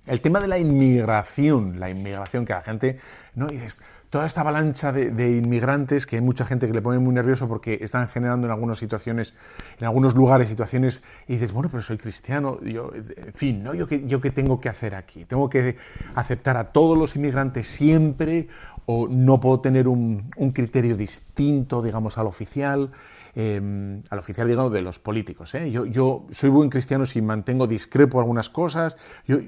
El 0.06 0.20
tema 0.20 0.40
de 0.40 0.48
la 0.48 0.58
inmigración, 0.58 1.80
la 1.80 1.88
inmigración 1.88 2.44
que 2.44 2.52
la 2.52 2.62
gente, 2.62 2.98
¿no? 3.34 3.46
dices, 3.46 3.80
toda 4.10 4.26
esta 4.26 4.40
avalancha 4.40 4.92
de, 4.92 5.36
inmigrantes 5.36 6.04
que 6.04 6.16
hay 6.16 6.22
mucha 6.22 6.44
gente 6.44 6.66
que 6.66 6.74
le 6.74 6.82
pone 6.82 6.98
muy 6.98 7.14
nervioso 7.14 7.46
porque 7.48 7.78
están 7.80 8.08
generando 8.08 8.48
en 8.48 8.52
algunas 8.52 8.78
situaciones, 8.78 9.34
en 9.78 9.86
algunos 9.86 10.14
lugares 10.14 10.48
situaciones, 10.48 11.02
y 11.28 11.34
dices, 11.34 11.52
bueno, 11.52 11.68
pero 11.70 11.80
soy 11.80 11.96
cristiano, 11.96 12.60
yo, 12.60 12.90
en 12.94 13.32
fin, 13.32 13.62
¿no? 13.62 13.72
¿Yo 13.72 13.86
qué, 13.86 14.04
¿Yo 14.06 14.20
qué 14.20 14.30
tengo 14.30 14.60
que 14.60 14.68
hacer 14.68 14.96
aquí? 14.96 15.24
¿Tengo 15.24 15.48
que 15.48 15.76
aceptar 16.16 16.56
a 16.56 16.72
todos 16.72 16.98
los 16.98 17.14
inmigrantes 17.14 17.68
siempre 17.68 18.48
o 18.92 19.06
no 19.08 19.38
puedo 19.38 19.60
tener 19.60 19.86
un, 19.86 20.30
criterio 20.52 20.96
distinto, 20.96 21.80
digamos, 21.80 22.18
al 22.18 22.26
oficial? 22.26 22.90
Em, 23.36 24.02
al 24.10 24.18
oficial, 24.18 24.48
digamos, 24.48 24.72
de 24.72 24.82
los 24.82 24.98
políticos. 24.98 25.54
¿eh? 25.54 25.70
Yo, 25.70 26.26
soy 26.32 26.50
buen 26.50 26.68
cristiano 26.68 27.06
si 27.06 27.22
mantengo 27.22 27.68
discrepo 27.68 28.18
algunas 28.18 28.50
cosas, 28.50 28.96
yo 29.28 29.38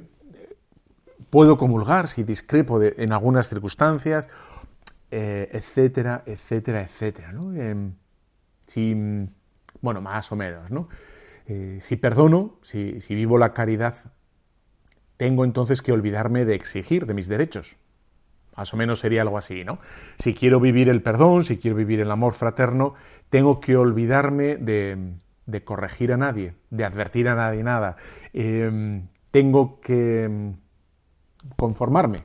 puedo 1.28 1.58
comulgar 1.58 2.06
si 2.06 2.22
discrepo 2.22 2.80
en 2.80 3.12
algunas 3.12 3.48
circunstancias, 3.48 4.28
eh, 5.10 5.48
etcétera, 5.50 6.22
etcétera, 6.24 6.82
etcétera. 6.82 7.34
Em, 7.56 7.94
si, 8.68 8.94
bueno, 9.80 10.00
más 10.00 10.30
o 10.30 10.36
menos, 10.36 10.70
¿no? 10.70 10.88
Eh, 11.48 11.78
si 11.80 11.96
perdono, 11.96 12.60
si, 12.62 12.92
vivo 13.08 13.38
la 13.38 13.52
caridad, 13.52 13.96
tengo 15.16 15.44
entonces 15.44 15.82
que 15.82 15.90
olvidarme 15.90 16.44
de 16.44 16.54
exigir 16.54 17.06
de 17.06 17.14
mis 17.14 17.26
derechos. 17.26 17.76
Más 18.56 18.72
o 18.74 18.76
menos 18.76 19.00
sería 19.00 19.22
algo 19.22 19.38
así, 19.38 19.64
¿no? 19.64 19.78
Si 20.18 20.34
quiero 20.34 20.60
vivir 20.60 20.88
el 20.88 21.02
perdón, 21.02 21.44
si 21.44 21.58
quiero 21.58 21.76
vivir 21.76 22.00
el 22.00 22.10
amor 22.10 22.34
fraterno, 22.34 22.94
tengo 23.30 23.60
que 23.60 23.76
olvidarme 23.76 24.56
de, 24.56 25.64
corregir 25.64 26.12
a 26.12 26.16
nadie, 26.16 26.54
de 26.70 26.84
advertir 26.84 27.28
a 27.28 27.34
nadie 27.34 27.62
nada. 27.62 27.96
Em, 28.32 29.08
tengo 29.30 29.80
que 29.80 30.24
em, 30.24 30.56
conformarme 31.56 32.18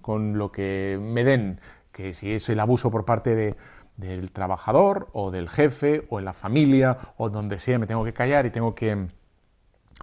con 0.00 0.38
lo 0.38 0.50
que 0.50 0.98
me 1.00 1.24
den, 1.24 1.60
que 1.92 2.12
si 2.12 2.32
es 2.32 2.48
el 2.48 2.60
abuso 2.60 2.90
por 2.90 3.04
parte 3.04 3.56
del 3.96 4.30
trabajador 4.30 5.08
o 5.12 5.30
del 5.30 5.48
jefe 5.48 6.06
o 6.10 6.18
en 6.18 6.24
la 6.24 6.32
familia 6.32 6.96
o 7.16 7.30
donde 7.30 7.58
sea, 7.58 7.78
me 7.78 7.86
tengo 7.86 8.04
que 8.04 8.12
callar 8.12 8.46
y 8.46 8.50
tengo 8.50 8.74
que... 8.74 9.08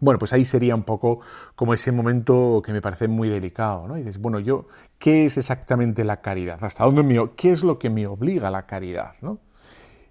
Bueno, 0.01 0.19
pues 0.19 0.33
ahí 0.33 0.43
sería 0.43 0.75
un 0.75 0.83
poco 0.83 1.21
como 1.55 1.73
ese 1.73 1.91
momento 1.91 2.61
que 2.65 2.73
me 2.73 2.81
parece 2.81 3.07
muy 3.07 3.29
delicado, 3.29 3.87
¿no? 3.87 3.97
Y 3.97 4.01
dices, 4.01 4.19
bueno, 4.19 4.39
yo, 4.39 4.67
¿qué 4.99 5.25
es 5.25 5.37
exactamente 5.37 6.03
la 6.03 6.21
caridad? 6.21 6.63
¿Hasta 6.63 6.83
dónde 6.83 7.03
me, 7.03 7.31
qué 7.35 7.51
es 7.51 7.63
lo 7.63 7.79
que 7.79 7.89
me 7.89 8.05
obliga 8.07 8.49
a 8.49 8.51
la 8.51 8.65
caridad, 8.65 9.15
¿no? 9.21 9.39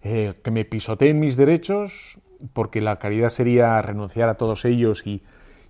Eh, 0.02 0.34
que 0.42 0.50
me 0.50 0.64
pisoteen 0.64 1.20
mis 1.20 1.36
derechos, 1.36 2.18
porque 2.52 2.80
la 2.80 2.98
caridad 2.98 3.28
sería 3.28 3.80
renunciar 3.82 4.28
a 4.28 4.36
todos 4.36 4.64
ellos 4.64 5.06
y, 5.06 5.22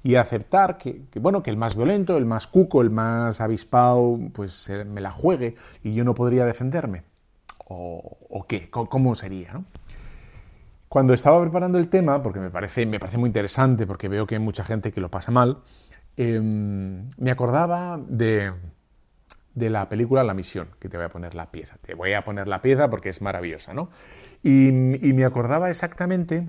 y 0.05 0.17
aceptar 0.17 0.77
que, 0.77 1.03
bueno, 1.21 1.43
que 1.43 1.51
el 1.51 1.57
más 1.57 1.75
violento, 1.75 2.17
el 2.17 2.27
más 2.27 2.47
cuco, 2.47 2.83
el 2.83 2.91
más 2.91 3.41
avispado, 3.41 4.19
pues 4.33 4.71
me 4.87 5.01
la 5.01 5.11
juegue 5.11 5.57
y 5.83 5.95
yo 5.95 6.05
no 6.05 6.15
podría 6.15 6.45
defenderme. 6.45 7.03
¿O, 7.67 8.45
qué? 8.47 8.69
¿Cómo 8.71 9.15
sería? 9.15 9.63
Cuando 10.95 11.13
estaba 11.13 11.41
preparando 11.41 11.77
el 11.79 11.89
tema, 11.89 12.23
porque 12.23 12.39
me 12.39 12.51
parece, 12.51 12.87
me 12.87 13.01
parece 13.01 13.19
muy 13.19 13.27
interesante, 13.27 13.85
porque 13.85 14.07
veo 14.09 14.29
que 14.29 14.37
hay 14.37 14.41
mucha 14.41 14.63
gente 14.63 14.93
que 14.93 15.01
lo 15.01 15.11
pasa 15.11 15.33
mal, 15.33 15.59
em, 16.17 17.11
me 17.19 17.33
acordaba 17.33 17.99
de, 18.07 18.53
de 19.57 19.71
la 19.71 19.89
película 19.89 20.23
La 20.23 20.35
Misión, 20.35 20.69
que 20.79 20.89
te 20.89 20.97
voy 20.97 21.07
a 21.07 21.09
poner 21.09 21.35
la 21.35 21.51
pieza. 21.51 21.79
Te 21.83 21.95
voy 21.95 22.13
a 22.13 22.23
poner 22.23 22.47
la 22.47 22.63
pieza 22.63 22.91
porque 22.91 23.09
es 23.09 23.21
maravillosa, 23.23 23.75
¿no? 23.75 23.91
Y, 24.45 24.69
y 24.69 25.13
me 25.15 25.25
acordaba 25.25 25.69
exactamente 25.69 26.49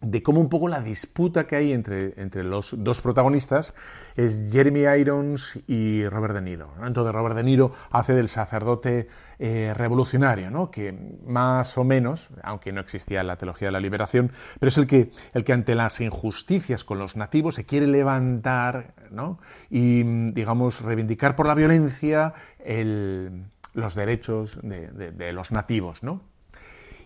de 0.00 0.22
cómo 0.22 0.40
un 0.40 0.50
poco 0.50 0.68
la 0.68 0.80
disputa 0.80 1.46
que 1.46 1.56
hay 1.56 1.72
entre, 1.72 2.12
entre 2.20 2.44
los 2.44 2.74
dos 2.76 3.00
protagonistas 3.00 3.72
es 4.14 4.52
Jeremy 4.52 4.80
Irons 5.00 5.58
y 5.66 6.06
Robert 6.08 6.34
De 6.34 6.42
Niro. 6.42 6.70
Entonces 6.84 7.14
Robert 7.14 7.34
De 7.34 7.42
Niro 7.42 7.72
hace 7.90 8.12
del 8.12 8.28
sacerdote 8.28 9.08
eh, 9.38 9.72
revolucionario, 9.74 10.50
¿no? 10.50 10.70
que 10.70 10.92
más 11.26 11.78
o 11.78 11.84
menos, 11.84 12.28
aunque 12.42 12.72
no 12.72 12.80
existía 12.82 13.22
la 13.22 13.36
teología 13.36 13.68
de 13.68 13.72
la 13.72 13.80
liberación, 13.80 14.32
pero 14.60 14.68
es 14.68 14.76
el 14.76 14.86
que, 14.86 15.10
el 15.32 15.44
que 15.44 15.54
ante 15.54 15.74
las 15.74 16.00
injusticias 16.00 16.84
con 16.84 16.98
los 16.98 17.16
nativos 17.16 17.54
se 17.54 17.64
quiere 17.64 17.86
levantar 17.86 18.94
¿no? 19.10 19.38
y, 19.70 20.02
digamos, 20.32 20.82
reivindicar 20.82 21.36
por 21.36 21.46
la 21.46 21.54
violencia 21.54 22.34
los 23.72 23.94
derechos 23.94 24.58
de, 24.62 24.88
de 24.90 25.32
los 25.32 25.52
nativos. 25.52 26.02
¿no? 26.02 26.35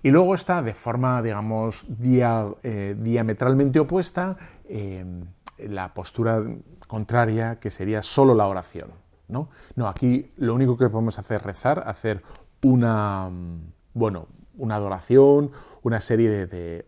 Y 0.02 0.10
luego 0.10 0.34
está 0.34 0.62
de 0.62 0.74
forma, 0.74 1.20
digamos, 1.22 1.84
eh, 2.02 2.96
diametralmente 2.98 3.80
opuesta 3.80 4.36
eh, 4.68 5.04
la 5.58 5.92
postura 5.92 6.42
contraria, 6.86 7.58
que 7.58 7.70
sería 7.70 8.02
solo 8.02 8.34
la 8.34 8.46
oración. 8.46 8.90
¿no? 9.28 9.48
no, 9.76 9.88
aquí 9.88 10.32
lo 10.38 10.54
único 10.54 10.76
que 10.76 10.88
podemos 10.88 11.18
hacer 11.18 11.36
es 11.36 11.42
rezar, 11.42 11.84
hacer 11.86 12.22
una, 12.62 13.30
bueno, 13.94 14.26
una 14.56 14.74
adoración, 14.74 15.52
una 15.82 16.00
serie 16.00 16.46
de, 16.46 16.86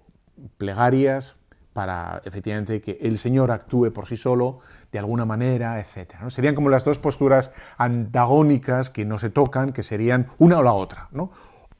plegarias 0.56 1.36
para 1.72 2.20
efectivamente 2.24 2.82
que 2.82 2.98
el 3.00 3.16
Señor 3.16 3.50
actúe 3.50 3.92
por 3.92 4.06
sí 4.06 4.16
solo 4.16 4.60
de 4.90 4.98
alguna 4.98 5.24
manera, 5.24 5.80
etc. 5.80 6.16
¿no? 6.20 6.28
Serían 6.28 6.54
como 6.54 6.68
las 6.68 6.84
dos 6.84 6.98
posturas 6.98 7.50
antagónicas 7.78 8.90
que 8.90 9.06
no 9.06 9.18
se 9.18 9.30
tocan, 9.30 9.72
que 9.72 9.82
serían 9.82 10.28
una 10.38 10.58
o 10.58 10.62
la 10.62 10.74
otra. 10.74 11.08
¿no? 11.12 11.30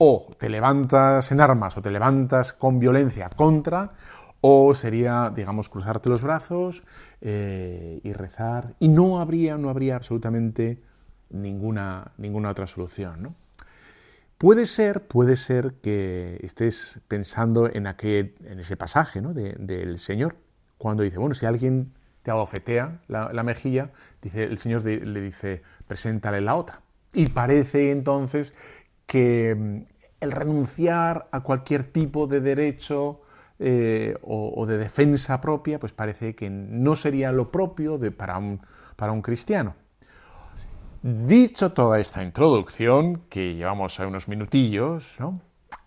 O 0.05 0.35
te 0.37 0.49
levantas 0.49 1.31
en 1.31 1.41
armas 1.41 1.77
o 1.77 1.81
te 1.81 1.93
levantas 1.93 2.53
con 2.53 2.81
violencia 2.81 3.29
contra, 3.29 3.93
o 4.41 4.75
sería, 4.75 5.33
digamos, 5.33 5.69
cruzarte 5.69 6.09
los 6.09 6.23
brazos 6.23 6.83
eh, 7.21 8.01
y 8.03 8.13
rezar, 8.13 8.75
y 8.81 8.89
no 8.89 9.21
habría, 9.21 9.57
no 9.57 9.71
habría 9.71 9.95
absolutamente 9.95 10.83
ninguna, 11.31 12.11
ninguna 12.19 12.51
otra 12.51 12.67
solución. 12.67 13.23
¿no? 13.23 13.35
Puede 14.39 14.67
ser, 14.67 15.07
puede 15.07 15.37
ser 15.37 15.75
que 15.75 16.37
estés 16.43 17.01
pensando 17.07 17.71
en, 17.73 17.87
aquel, 17.87 18.35
en 18.45 18.59
ese 18.59 18.77
pasaje 18.77 19.23
¿no? 19.23 19.33
del 19.33 20.01
Señor, 20.01 20.35
cuando 20.79 21.05
dice, 21.05 21.19
bueno, 21.19 21.37
si 21.37 21.47
alguien 21.47 21.93
te 22.25 22.33
abofetea 22.33 23.03
la, 23.07 23.33
la 23.33 23.45
mejilla, 23.45 23.91
dice, 24.21 24.43
el 24.43 24.59
Señor 24.59 24.85
le 24.85 25.21
dice, 25.21 25.63
preséntale 25.87 26.41
la 26.41 26.57
otra. 26.57 26.81
Y 27.13 27.27
parece 27.27 27.93
entonces 27.93 28.53
que 29.07 29.87
el 30.23 30.31
renunciar 30.33 31.29
a 31.33 31.41
cualquier 31.41 31.85
tipo 31.85 32.27
de 32.27 32.41
derecho 32.41 33.21
eh, 33.59 34.17
o, 34.23 34.65
de 34.67 34.79
defensa 34.79 35.41
propia, 35.41 35.79
pues 35.79 35.93
parece 35.93 36.35
que 36.35 36.49
no 36.49 36.97
sería 36.97 37.33
lo 37.33 37.51
propio 37.51 37.99
de, 37.99 38.11
para, 38.11 38.39
un, 38.39 38.61
para 38.97 39.13
un 39.13 39.21
cristiano. 39.21 39.75
Dicho 41.03 41.73
toda 41.73 41.99
esta 41.99 42.23
introducción, 42.23 43.23
que 43.29 43.55
llevamos 43.55 43.99
a 43.99 44.07
unos 44.07 44.29
minutillos, 44.29 45.17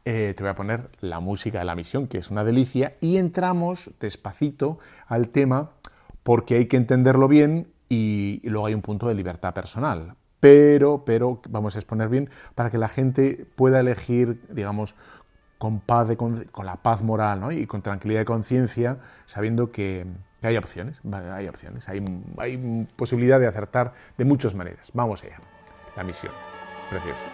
eh, 0.04 0.34
te 0.36 0.44
voy 0.44 0.51
a 0.51 0.56
poner 0.56 0.89
la 1.00 1.22
música 1.22 1.60
de 1.60 1.65
la 1.65 1.75
misión, 1.75 2.08
que 2.08 2.18
es 2.18 2.30
una 2.30 2.44
delicia, 2.44 2.96
y 3.00 3.18
entramos 3.18 3.92
despacito 4.00 4.80
al 5.08 5.30
tema 5.30 5.72
porque 6.24 6.56
hay 6.56 6.65
que 6.68 6.77
entenderlo 6.77 7.27
bien 7.30 7.68
y 7.88 8.42
luego 8.44 8.65
hay 8.65 8.74
un 8.74 8.82
punto 8.82 9.08
de 9.08 9.15
libertad 9.15 9.54
personal 9.54 10.15
pero, 10.45 11.01
pero 11.03 11.41
vamos 11.49 11.75
a 11.75 11.79
exponer 11.79 12.07
bien 12.07 12.29
para 12.53 12.69
que 12.69 12.77
la 12.77 12.87
gente 12.87 13.47
pueda 13.55 13.79
elegir, 13.79 14.39
digamos, 14.49 14.93
con 15.57 15.79
paz, 15.79 16.15
con, 16.17 16.45
la 16.63 16.75
paz 16.75 17.01
moral 17.01 17.51
y 17.51 17.65
con 17.65 17.81
tranquilidad 17.81 18.19
de 18.19 18.25
conciencia, 18.25 18.97
sabiendo 19.25 19.71
que, 19.71 20.05
hay 20.43 20.57
opciones, 20.57 20.99
hay 21.11 21.47
opciones, 21.47 21.89
hay, 21.89 22.05
hay 22.37 22.87
posibilidad 22.95 23.39
de 23.39 23.47
acertar 23.47 23.93
de 24.19 24.25
muchas 24.25 24.53
maneras. 24.53 24.91
Vamos 24.93 25.23
allá, 25.23 25.39
la 25.97 26.03
misión, 26.03 26.33
precioso. 26.91 27.25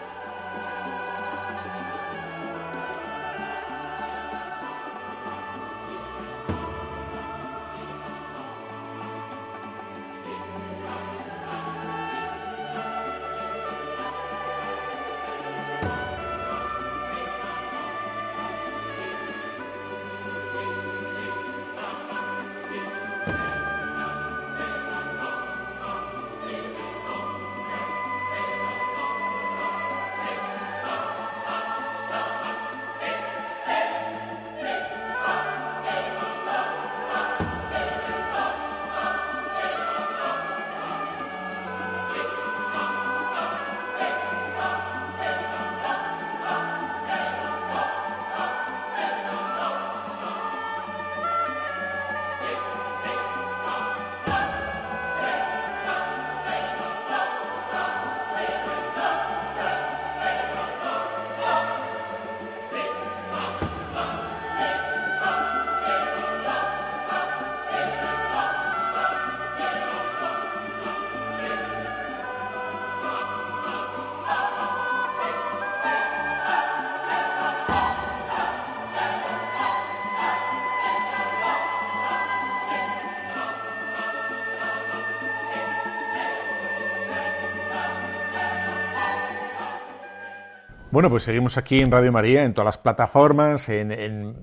Bueno, 90.92 91.10
pues 91.10 91.24
seguimos 91.24 91.58
aquí 91.58 91.80
en 91.80 91.90
Radio 91.90 92.12
María, 92.12 92.44
en 92.44 92.54
todas 92.54 92.66
las 92.66 92.78
plataformas, 92.78 93.70
en, 93.70 94.36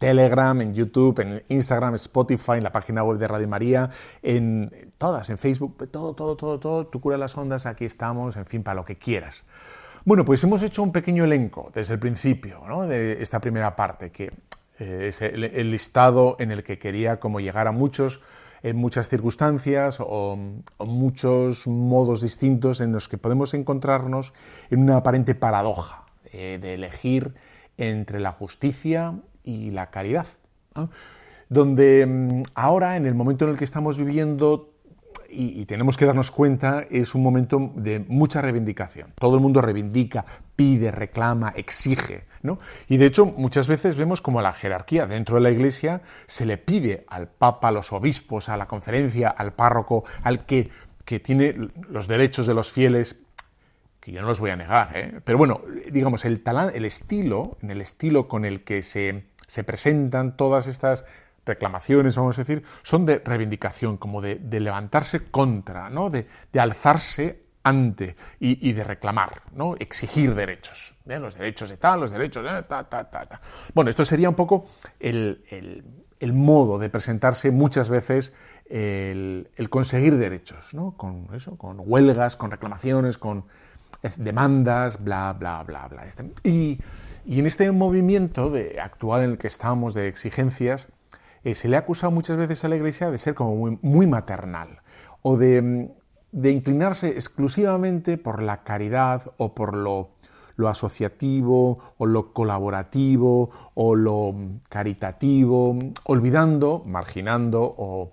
Telegram, 0.00 0.60
en 0.60 0.74
YouTube, 0.74 1.20
en 1.20 1.44
Instagram, 1.48 1.94
Spotify, 1.94 2.54
en 2.54 2.64
la 2.64 2.72
página 2.72 3.04
web 3.04 3.18
de 3.18 3.28
Radio 3.28 3.46
María, 3.46 3.90
en 4.20 4.92
todas, 4.98 5.30
en 5.30 5.38
Facebook, 5.38 5.88
todo, 5.92 6.12
todo, 6.14 6.36
todo, 6.36 6.58
todo, 6.58 6.86
tu 6.88 7.00
cura 7.00 7.16
las 7.16 7.36
ondas, 7.36 7.66
aquí 7.66 7.84
estamos, 7.84 8.36
en 8.36 8.46
fin, 8.46 8.64
para 8.64 8.74
lo 8.74 8.84
que 8.84 8.96
quieras. 8.96 9.44
Bueno, 10.04 10.24
pues 10.24 10.42
hemos 10.42 10.60
hecho 10.64 10.82
un 10.82 10.90
pequeño 10.90 11.22
elenco 11.22 11.70
desde 11.72 11.94
el 11.94 12.00
principio 12.00 12.64
¿no? 12.66 12.82
de 12.88 13.22
esta 13.22 13.40
primera 13.40 13.76
parte, 13.76 14.10
que 14.10 14.32
eh, 14.80 15.06
es 15.08 15.22
el, 15.22 15.70
listado 15.70 16.34
en 16.40 16.50
el 16.50 16.64
que 16.64 16.80
quería 16.80 17.20
como 17.20 17.38
llegar 17.38 17.68
a 17.68 17.72
muchos 17.72 18.20
en 18.66 18.76
muchas 18.76 19.08
circunstancias 19.08 19.98
o, 20.00 20.36
muchos 20.80 21.68
modos 21.68 22.20
distintos 22.20 22.80
en 22.80 22.90
los 22.90 23.08
que 23.08 23.16
podemos 23.16 23.54
encontrarnos 23.54 24.32
en 24.70 24.82
una 24.82 24.96
aparente 24.96 25.36
paradoja 25.36 26.04
eh, 26.32 26.58
de 26.60 26.74
elegir 26.74 27.34
entre 27.78 28.18
la 28.18 28.32
justicia 28.32 29.14
y 29.44 29.70
la 29.70 29.90
caridad. 29.90 30.26
Donde 31.48 32.06
mm, 32.06 32.42
ahora, 32.56 32.96
en 32.96 33.06
el 33.06 33.14
momento 33.14 33.44
en 33.44 33.52
el 33.52 33.56
que 33.56 33.64
estamos 33.64 33.98
viviendo, 33.98 34.72
y, 35.30 35.64
tenemos 35.66 35.96
que 35.96 36.06
darnos 36.06 36.32
cuenta, 36.32 36.86
es 36.90 37.14
un 37.14 37.22
momento 37.22 37.72
de 37.76 38.00
mucha 38.08 38.40
reivindicación. 38.42 39.12
Todo 39.14 39.36
el 39.36 39.42
mundo 39.42 39.60
reivindica, 39.60 40.24
pide, 40.56 40.90
reclama, 40.90 41.52
exige. 41.54 42.24
¿no? 42.42 42.58
Y 42.88 42.96
de 42.96 43.06
hecho, 43.06 43.26
muchas 43.26 43.68
veces 43.68 43.96
vemos 43.96 44.20
como 44.20 44.40
la 44.40 44.52
jerarquía 44.52 45.06
dentro 45.06 45.36
de 45.36 45.42
la 45.42 45.50
Iglesia 45.50 46.00
se 46.26 46.46
le 46.46 46.58
pide 46.58 47.04
al 47.08 47.28
Papa, 47.28 47.68
a 47.68 47.72
los 47.72 47.92
obispos, 47.92 48.48
a 48.48 48.56
la 48.56 48.66
conferencia, 48.66 49.28
al 49.28 49.52
párroco, 49.52 50.04
al 50.22 50.46
que, 50.46 50.70
que 51.04 51.20
tiene 51.20 51.54
los 51.88 52.08
derechos 52.08 52.46
de 52.46 52.54
los 52.54 52.72
fieles, 52.72 53.16
que 54.00 54.12
yo 54.12 54.20
no 54.20 54.28
los 54.28 54.40
voy 54.40 54.50
a 54.50 54.56
negar, 54.56 54.96
¿eh? 54.96 55.20
pero 55.24 55.36
bueno, 55.36 55.62
digamos, 55.90 56.24
el, 56.24 56.42
el 56.74 56.84
estilo, 56.84 57.58
en 57.60 57.70
el 57.70 57.80
estilo 57.80 58.28
con 58.28 58.44
el 58.44 58.62
que 58.62 58.82
se, 58.82 59.24
se 59.48 59.64
presentan 59.64 60.36
todas 60.36 60.68
estas 60.68 61.04
reclamaciones, 61.46 62.16
vamos 62.16 62.36
a 62.38 62.42
decir, 62.42 62.64
son 62.82 63.06
de 63.06 63.18
reivindicación, 63.24 63.96
como 63.96 64.20
de, 64.20 64.38
levantarse 64.60 65.30
contra, 65.30 65.88
¿no? 65.88 66.10
de, 66.10 66.26
alzarse 66.58 67.45
ante 67.66 68.14
y, 68.38 68.72
de 68.72 68.84
reclamar, 68.84 69.42
exigir 69.80 70.36
derechos, 70.36 70.94
¿eh? 71.08 71.18
los 71.18 71.36
derechos 71.36 71.68
de 71.68 71.76
tal, 71.76 72.00
los 72.00 72.12
derechos 72.12 72.44
de 72.44 72.62
ta, 72.62 72.84
ta, 72.88 73.10
ta, 73.10 73.26
ta. 73.26 73.40
Bueno, 73.74 73.90
esto 73.90 74.04
sería 74.04 74.28
un 74.28 74.36
poco 74.36 74.66
el, 75.00 75.82
modo 76.32 76.78
de 76.78 76.88
presentarse 76.90 77.50
muchas 77.50 77.88
veces 77.88 78.32
el, 78.70 79.48
conseguir 79.68 80.16
derechos, 80.16 80.74
¿no? 80.74 80.96
con, 80.96 81.28
eso, 81.34 81.58
con 81.58 81.78
huelgas, 81.80 82.36
con 82.36 82.52
reclamaciones, 82.52 83.18
con 83.18 83.46
demandas, 84.16 85.02
bla, 85.02 85.32
bla, 85.32 85.64
bla, 85.64 85.88
bla. 85.88 86.06
Este, 86.06 86.30
y, 86.44 86.78
y 87.24 87.40
en 87.40 87.46
este 87.46 87.72
movimiento 87.72 88.48
de, 88.48 88.78
actual 88.80 89.24
en 89.24 89.30
el 89.30 89.38
que 89.38 89.48
estamos 89.48 89.92
de 89.92 90.06
exigencias, 90.06 90.88
eh, 91.42 91.56
se 91.56 91.68
le 91.68 91.74
ha 91.74 91.80
acusado 91.80 92.12
muchas 92.12 92.36
veces 92.36 92.64
a 92.64 92.68
la 92.68 92.76
Iglesia 92.76 93.10
de 93.10 93.18
ser 93.18 93.34
como 93.34 93.76
muy, 93.82 94.06
maternal 94.06 94.82
o 95.22 95.36
mm, 95.36 95.86
de, 96.36 96.50
inclinarse 96.50 97.08
exclusivamente 97.08 98.18
por 98.18 98.42
la 98.42 98.62
caridad 98.62 99.32
o 99.36 99.54
por 99.54 99.76
lo, 99.76 100.10
asociativo 100.68 101.78
o 101.98 102.06
lo 102.06 102.32
colaborativo 102.32 103.50
o 103.74 103.94
lo 103.94 104.34
caritativo, 104.68 105.78
olvidando, 106.04 106.82
marginando 106.86 107.74
o, 107.76 108.12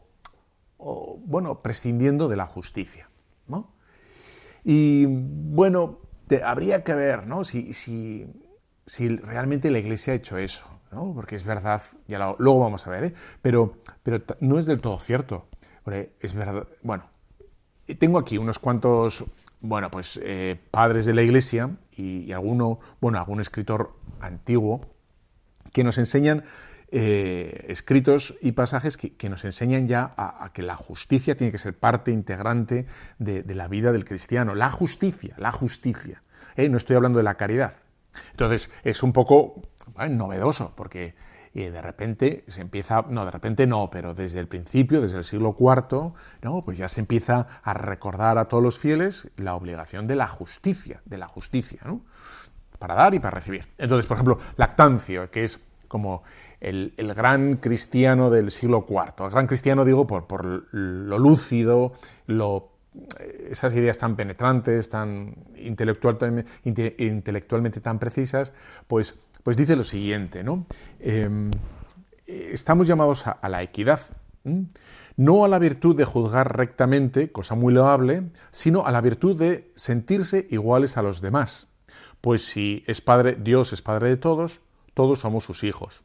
bueno, 1.25 1.62
prescindiendo 1.62 2.27
de 2.27 2.36
la 2.36 2.47
justicia. 2.47 3.09
Y 4.65 5.05
bueno, 5.07 5.99
habría 6.45 6.86
que 6.86 6.93
ver 6.93 7.27
¿no? 7.27 7.43
si, 7.43 7.73
si, 7.73 8.25
si 8.86 9.09
realmente 9.09 9.69
la 9.69 9.79
Iglesia 9.79 10.13
ha 10.13 10.15
hecho 10.15 10.38
eso 10.38 10.65
porque 11.13 11.36
es 11.36 11.43
verdad, 11.43 11.81
ya 12.07 12.36
luego 12.38 12.59
vamos 12.59 12.86
a 12.88 12.89
ver, 12.89 13.03
¿eh? 13.05 13.13
pero, 13.41 13.77
pero 14.03 14.21
no 14.39 14.59
es 14.59 14.65
del 14.65 14.81
todo 14.81 14.99
cierto. 14.99 15.47
Bueno, 16.81 17.03
tengo 18.00 18.17
aquí 18.17 18.38
unos 18.38 18.60
cuantos, 18.60 19.26
bueno, 19.60 19.91
pues 19.91 20.19
eh, 20.24 20.60
padres 20.72 21.06
de 21.06 21.13
la 21.13 21.22
Iglesia 21.22 21.69
y, 21.91 22.32
alguno, 22.32 22.80
bueno, 23.02 23.17
algún 23.17 23.39
escritor 23.39 23.93
antiguo 24.19 24.82
que 25.72 25.84
nos 25.84 25.98
enseñan 25.98 26.43
eh, 26.91 27.65
escritos 27.69 28.36
y 28.41 28.52
pasajes 28.52 28.98
que, 28.98 29.30
nos 29.30 29.43
enseñan 29.46 29.88
ya 29.88 30.12
a, 30.15 30.52
que 30.54 30.62
la 30.62 30.76
justicia 30.76 31.36
tiene 31.36 31.52
que 31.52 31.58
ser 31.58 31.78
parte 31.78 32.12
integrante 32.12 32.86
de, 33.17 33.43
la 33.56 33.67
vida 33.67 33.91
del 33.91 34.06
cristiano. 34.06 34.54
La 34.54 34.69
justicia, 34.69 35.36
la 35.38 35.52
justicia. 35.52 36.22
No 36.56 36.78
estoy 36.78 36.96
hablando 36.96 37.17
de 37.17 37.24
la 37.24 37.36
caridad. 37.36 37.78
Entonces, 38.32 38.69
es 38.84 39.02
un 39.02 39.12
poco 39.12 39.62
novedoso, 40.08 40.74
porque 40.76 41.15
de 41.54 41.82
repente 41.82 42.44
se 42.48 42.62
empieza, 42.62 43.06
no, 43.08 43.26
de 43.26 43.32
repente 43.32 43.68
no, 43.68 43.89
pero 43.92 44.13
desde 44.13 44.39
el 44.39 44.48
principio, 44.48 45.02
desde 45.02 45.18
el 45.18 45.24
siglo 45.24 45.56
IV, 45.60 46.13
¿no? 46.42 46.66
pues 46.66 46.78
ya 46.78 46.88
se 46.88 47.00
empieza 47.00 47.48
a 47.62 47.74
recordar 47.74 48.38
a 48.38 48.46
todos 48.46 48.63
los 48.63 48.80
fieles 48.80 49.30
la 49.38 49.56
obligación 49.56 50.08
de 50.08 50.16
la 50.16 50.28
justicia, 50.28 51.02
de 51.06 51.18
la 51.18 51.28
justicia, 51.28 51.82
¿no? 51.86 52.02
para 52.80 52.96
dar 52.96 53.13
y 53.13 53.20
para 53.20 53.36
recibir. 53.36 53.68
Entonces, 53.78 54.08
por 54.08 54.18
ejemplo, 54.18 54.39
Lactancio, 54.58 55.30
que 55.30 55.44
es 55.44 55.60
como 55.88 56.24
el, 56.60 56.94
gran 57.16 57.58
cristiano 57.58 58.32
del 58.32 58.50
siglo 58.50 58.86
IV. 58.89 59.26
El 59.26 59.32
gran 59.32 59.48
cristiano, 59.48 59.86
digo, 59.86 60.08
por, 60.08 60.26
por 60.26 60.74
lo 60.74 61.20
lúcido, 61.20 61.94
lo 62.26 62.74
esas 63.50 63.74
ideas 63.74 63.98
tan 63.98 64.16
penetrantes, 64.16 64.89
tan 64.89 65.36
intelectualmente 65.56 67.82
tan 67.82 68.00
precisas, 68.00 68.54
pues 68.88 69.16
pues 69.43 69.58
dice 69.58 69.75
lo 69.75 69.84
siguiente, 69.84 70.43
¿no? 70.43 70.65
Em, 70.99 71.51
estamos 72.25 72.88
llamados 72.88 73.27
a, 73.27 73.49
la 73.49 73.62
equidad, 73.62 74.01
no 75.15 75.45
a 75.45 75.47
la 75.47 75.60
virtud 75.60 75.95
de 75.95 76.06
juzgar 76.06 76.58
rectamente, 76.58 77.32
cosa 77.32 77.56
muy 77.56 77.73
loable, 77.73 78.32
sino 78.51 78.86
a 78.86 78.91
la 78.91 79.01
virtud 79.01 79.38
de 79.38 79.71
sentirse 79.75 80.47
iguales 80.49 80.97
a 80.97 81.01
los 81.01 81.21
demás. 81.21 81.67
Pues 82.21 82.45
si 82.45 82.84
es 82.88 83.01
padre, 83.01 83.36
Dios 83.39 83.73
es 83.73 83.82
padre 83.82 84.10
de 84.10 84.17
todos, 84.17 84.62
todos 84.93 85.19
somos 85.19 85.43
sus 85.43 85.63
hijos. 85.63 86.03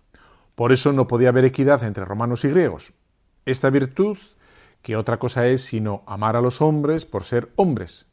Por 0.57 0.73
eso 0.73 0.93
no 0.93 1.07
podía 1.07 1.29
haber 1.29 1.45
equidad 1.45 1.85
entre 1.85 2.05
romanos 2.05 2.45
y 2.45 2.49
griegos. 2.49 2.93
Esta 3.47 3.71
virtud, 3.71 4.19
que 4.83 4.97
otra 4.97 5.19
cosa 5.19 5.47
es 5.47 5.63
sino 5.63 6.03
amar 6.07 6.35
a 6.35 6.41
los 6.41 6.61
hombres 6.61 7.07
por 7.07 7.23
ser 7.23 7.53
hombres, 7.55 8.07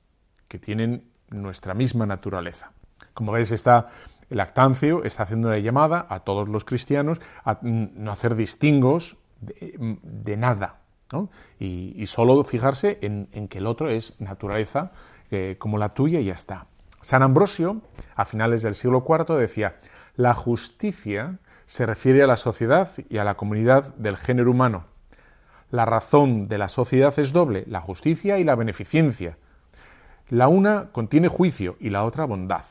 que 0.48 0.60
tienen 0.60 1.10
nuestra 1.30 1.74
misma 1.74 2.06
naturaleza. 2.06 2.72
Como 3.14 3.32
veis, 3.32 3.52
está 3.52 3.90
el 4.30 4.40
Actancio 4.40 5.04
está 5.04 5.24
haciendo 5.24 5.50
una 5.50 5.60
llamada 5.60 6.06
a 6.10 6.22
todos 6.22 6.50
los 6.50 6.66
cristianos 6.66 7.20
a 7.44 7.60
no 7.62 8.12
hacer 8.12 8.36
distingos 8.36 9.18
de, 9.42 10.38
nada, 10.38 10.80
y, 11.60 12.06
solo 12.08 12.44
fijarse 12.44 13.00
en, 13.02 13.48
que 13.48 13.60
el 13.60 13.68
otro 13.68 13.90
es 13.90 14.20
naturaleza 14.20 14.92
eh, 15.32 15.56
como 15.60 15.78
la 15.78 15.94
tuya 15.94 16.20
y 16.20 16.26
ya 16.26 16.34
está. 16.34 16.68
San 17.02 17.22
Ambrosio, 17.22 17.82
a 18.16 18.26
finales 18.26 18.64
del 18.64 18.74
siglo 18.74 19.06
IV, 19.08 19.36
decía, 19.36 19.78
la 20.16 20.34
justicia 20.34 21.38
se 21.66 21.86
refiere 21.86 22.24
a 22.24 22.28
la 22.28 22.38
sociedad 22.38 22.90
y 23.10 23.18
a 23.18 23.24
la 23.24 23.36
comunidad 23.36 23.94
del 23.96 24.18
género 24.18 24.52
humano. 24.52 24.86
La 25.72 25.86
razón 25.86 26.48
de 26.48 26.58
la 26.58 26.70
sociedad 26.70 27.14
es 27.20 27.34
doble, 27.34 27.66
la 27.68 27.82
justicia 27.82 28.40
y 28.40 28.44
la 28.44 28.56
beneficencia. 28.56 29.38
La 30.30 30.48
una 30.48 30.92
contiene 30.92 31.28
juicio 31.28 31.76
y 31.80 31.90
la 31.90 32.06
otra 32.06 32.26
bondad. 32.26 32.66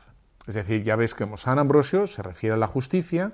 Es 0.46 0.54
decir, 0.54 0.82
ya 0.82 0.96
ves 0.96 1.14
que 1.14 1.26
San 1.36 1.58
Ambrosio 1.58 2.06
se 2.06 2.22
refiere 2.22 2.54
a 2.54 2.58
la 2.58 2.66
justicia, 2.66 3.32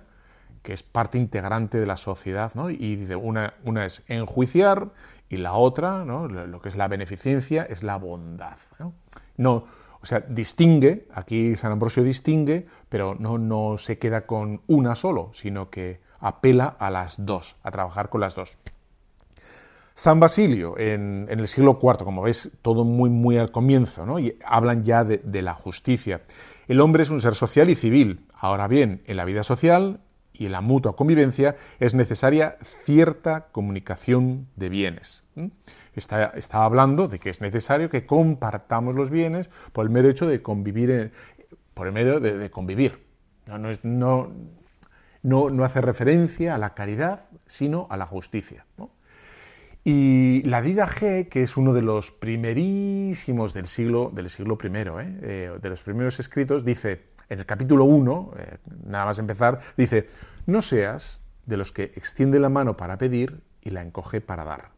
que 0.62 0.72
es 0.72 0.82
parte 0.82 1.18
integrante 1.18 1.80
de 1.80 1.86
la 1.86 1.96
sociedad, 1.96 2.52
¿no? 2.54 2.70
y 2.70 2.96
dice, 2.96 3.16
una, 3.16 3.54
es 3.84 4.02
enjuiciar 4.06 4.90
y 5.28 5.38
la 5.38 5.54
otra, 5.54 6.04
¿no? 6.04 6.28
lo 6.28 6.60
que 6.60 6.68
es 6.68 6.76
la 6.76 6.88
beneficencia, 6.88 7.64
es 7.64 7.82
la 7.82 7.96
bondad. 7.96 8.58
¿no? 9.36 9.64
o 10.02 10.06
sea, 10.06 10.20
distingue, 10.20 11.06
aquí 11.14 11.56
San 11.56 11.72
Ambrosio 11.72 12.02
distingue, 12.02 12.66
pero 12.88 13.16
no, 13.18 13.38
no 13.38 13.76
se 13.78 13.98
queda 13.98 14.22
con 14.26 14.62
una 14.66 14.94
solo, 14.94 15.30
sino 15.34 15.70
que 15.70 16.00
apela 16.20 16.76
a 16.78 16.90
las 16.90 17.24
dos, 17.24 17.56
a 17.62 17.70
trabajar 17.70 18.08
con 18.08 18.20
las 18.20 18.34
dos. 18.34 18.56
San 19.94 20.18
Basilio, 20.18 20.78
en, 20.78 21.26
el 21.28 21.46
siglo 21.46 21.78
IV, 21.82 22.04
como 22.04 22.22
ves, 22.22 22.50
todo 22.62 22.84
muy, 22.84 23.10
muy 23.10 23.36
al 23.36 23.50
comienzo, 23.50 24.06
¿no? 24.06 24.18
y 24.18 24.38
hablan 24.44 24.82
ya 24.82 25.04
de 25.04 25.42
la 25.42 25.54
justicia. 25.54 26.22
El 26.70 26.80
hombre 26.80 27.02
es 27.02 27.10
un 27.10 27.20
ser 27.20 27.34
social 27.34 27.68
y 27.68 27.74
civil. 27.74 28.20
Ahora 28.32 28.68
bien, 28.68 29.02
en 29.06 29.16
la 29.16 29.24
vida 29.24 29.42
social 29.42 29.98
y 30.32 30.46
en 30.46 30.52
la 30.52 30.60
mutua 30.60 30.94
convivencia 30.94 31.56
es 31.80 31.94
necesaria 31.96 32.58
cierta 32.84 33.48
comunicación 33.50 34.46
de 34.54 34.68
bienes. 34.68 35.24
Está, 35.96 36.30
hablando 36.64 37.08
de 37.08 37.18
que 37.18 37.28
es 37.28 37.40
necesario 37.40 37.90
que 37.90 38.06
compartamos 38.06 38.94
los 38.94 39.10
bienes 39.10 39.50
por 39.72 39.84
el 39.84 39.90
mero 39.90 40.08
hecho 40.08 40.28
de 40.28 40.42
convivir, 40.42 41.10
por 41.74 41.88
el 41.88 42.22
de, 42.22 42.50
convivir. 42.52 43.04
No, 43.82 45.64
hace 45.64 45.80
referencia 45.80 46.54
a 46.54 46.58
la 46.58 46.74
caridad, 46.74 47.24
sino 47.48 47.88
a 47.90 47.96
la 47.96 48.06
justicia. 48.06 48.64
Y 49.82 50.42
la 50.42 50.60
Vida 50.60 50.86
G, 50.86 51.28
que 51.28 51.42
es 51.42 51.56
uno 51.56 51.72
de 51.72 51.82
los 51.82 52.10
primerísimos 52.10 53.54
del 53.54 53.66
siglo, 53.66 54.10
del 54.14 54.28
siglo 54.28 54.58
I, 54.62 54.66
¿eh? 54.66 55.18
Eh, 55.22 55.58
de 55.60 55.68
los 55.68 55.82
primeros 55.82 56.20
escritos, 56.20 56.64
dice, 56.64 57.06
en 57.28 57.38
el 57.38 57.46
capítulo 57.46 57.84
1, 57.84 58.34
eh, 58.36 58.58
nada 58.84 59.06
más 59.06 59.18
empezar, 59.18 59.60
dice, 59.76 60.06
no 60.46 60.60
seas 60.60 61.20
de 61.46 61.56
los 61.56 61.72
que 61.72 61.84
extiende 61.84 62.38
la 62.38 62.50
mano 62.50 62.76
para 62.76 62.98
pedir 62.98 63.40
y 63.62 63.70
la 63.70 63.80
encoge 63.80 64.20
para 64.20 64.44
dar. 64.44 64.70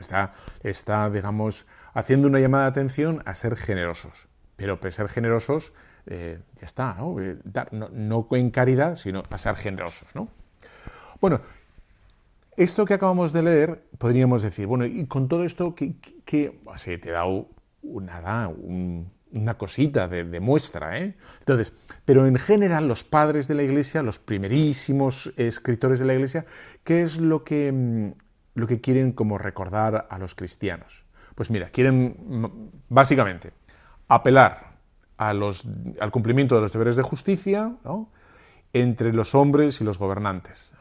Está, 0.00 0.34
está 0.62 1.08
digamos, 1.10 1.66
haciendo 1.94 2.28
una 2.28 2.40
llamada 2.40 2.64
de 2.64 2.70
atención 2.70 3.22
a 3.24 3.34
ser 3.34 3.56
generosos. 3.56 4.28
Pero 4.56 4.80
para 4.80 4.90
ser 4.90 5.08
generosos, 5.08 5.72
ya 6.08 6.66
está, 6.66 6.94
¿no? 6.94 7.20
Eh, 7.20 7.38
no, 7.72 8.28
en 8.32 8.50
caridad, 8.50 8.96
sino 8.96 9.22
a 9.30 9.38
ser 9.38 9.56
generosos, 9.56 10.08
¿no? 10.14 10.28
Bueno, 11.20 11.40
esto 12.58 12.84
que 12.84 12.94
acabamos 12.94 13.32
de 13.32 13.42
leer, 13.42 13.84
podríamos 13.98 14.42
decir, 14.42 14.66
bueno, 14.66 14.84
y 14.84 15.06
con 15.06 15.28
todo 15.28 15.44
esto, 15.44 15.76
¿qué, 15.76 15.94
te 16.24 17.08
he 17.08 17.12
dado 17.12 17.46
nada, 17.84 18.48
una 18.48 19.56
cosita 19.56 20.08
de, 20.08 20.40
muestra, 20.40 20.98
¿eh? 20.98 21.14
Entonces, 21.38 21.72
pero 22.04 22.26
en 22.26 22.34
general 22.34 22.88
los 22.88 23.04
padres 23.04 23.46
de 23.46 23.54
la 23.54 23.62
Iglesia, 23.62 24.02
los 24.02 24.18
primerísimos 24.18 25.32
escritores 25.36 26.00
de 26.00 26.06
la 26.06 26.14
Iglesia, 26.14 26.46
¿qué 26.82 27.02
es 27.02 27.18
lo 27.18 27.44
que, 27.44 27.70
mm, 27.70 28.58
lo 28.58 28.66
que 28.66 28.80
quieren 28.80 29.12
como 29.12 29.38
recordar 29.38 30.08
a 30.10 30.18
los 30.18 30.34
cristianos? 30.34 31.04
Pues 31.36 31.50
mira, 31.50 31.70
quieren 31.70 32.16
mm, 32.18 32.46
básicamente 32.88 33.52
apelar 34.08 34.78
al 35.16 36.10
cumplimiento 36.10 36.56
de 36.56 36.60
los 36.60 36.72
deberes 36.72 36.96
de 36.96 37.02
justicia 37.02 37.76
entre 38.72 39.12
los 39.12 39.36
hombres 39.36 39.80
y 39.80 39.84
los 39.84 39.98
gobernantes. 39.98 40.72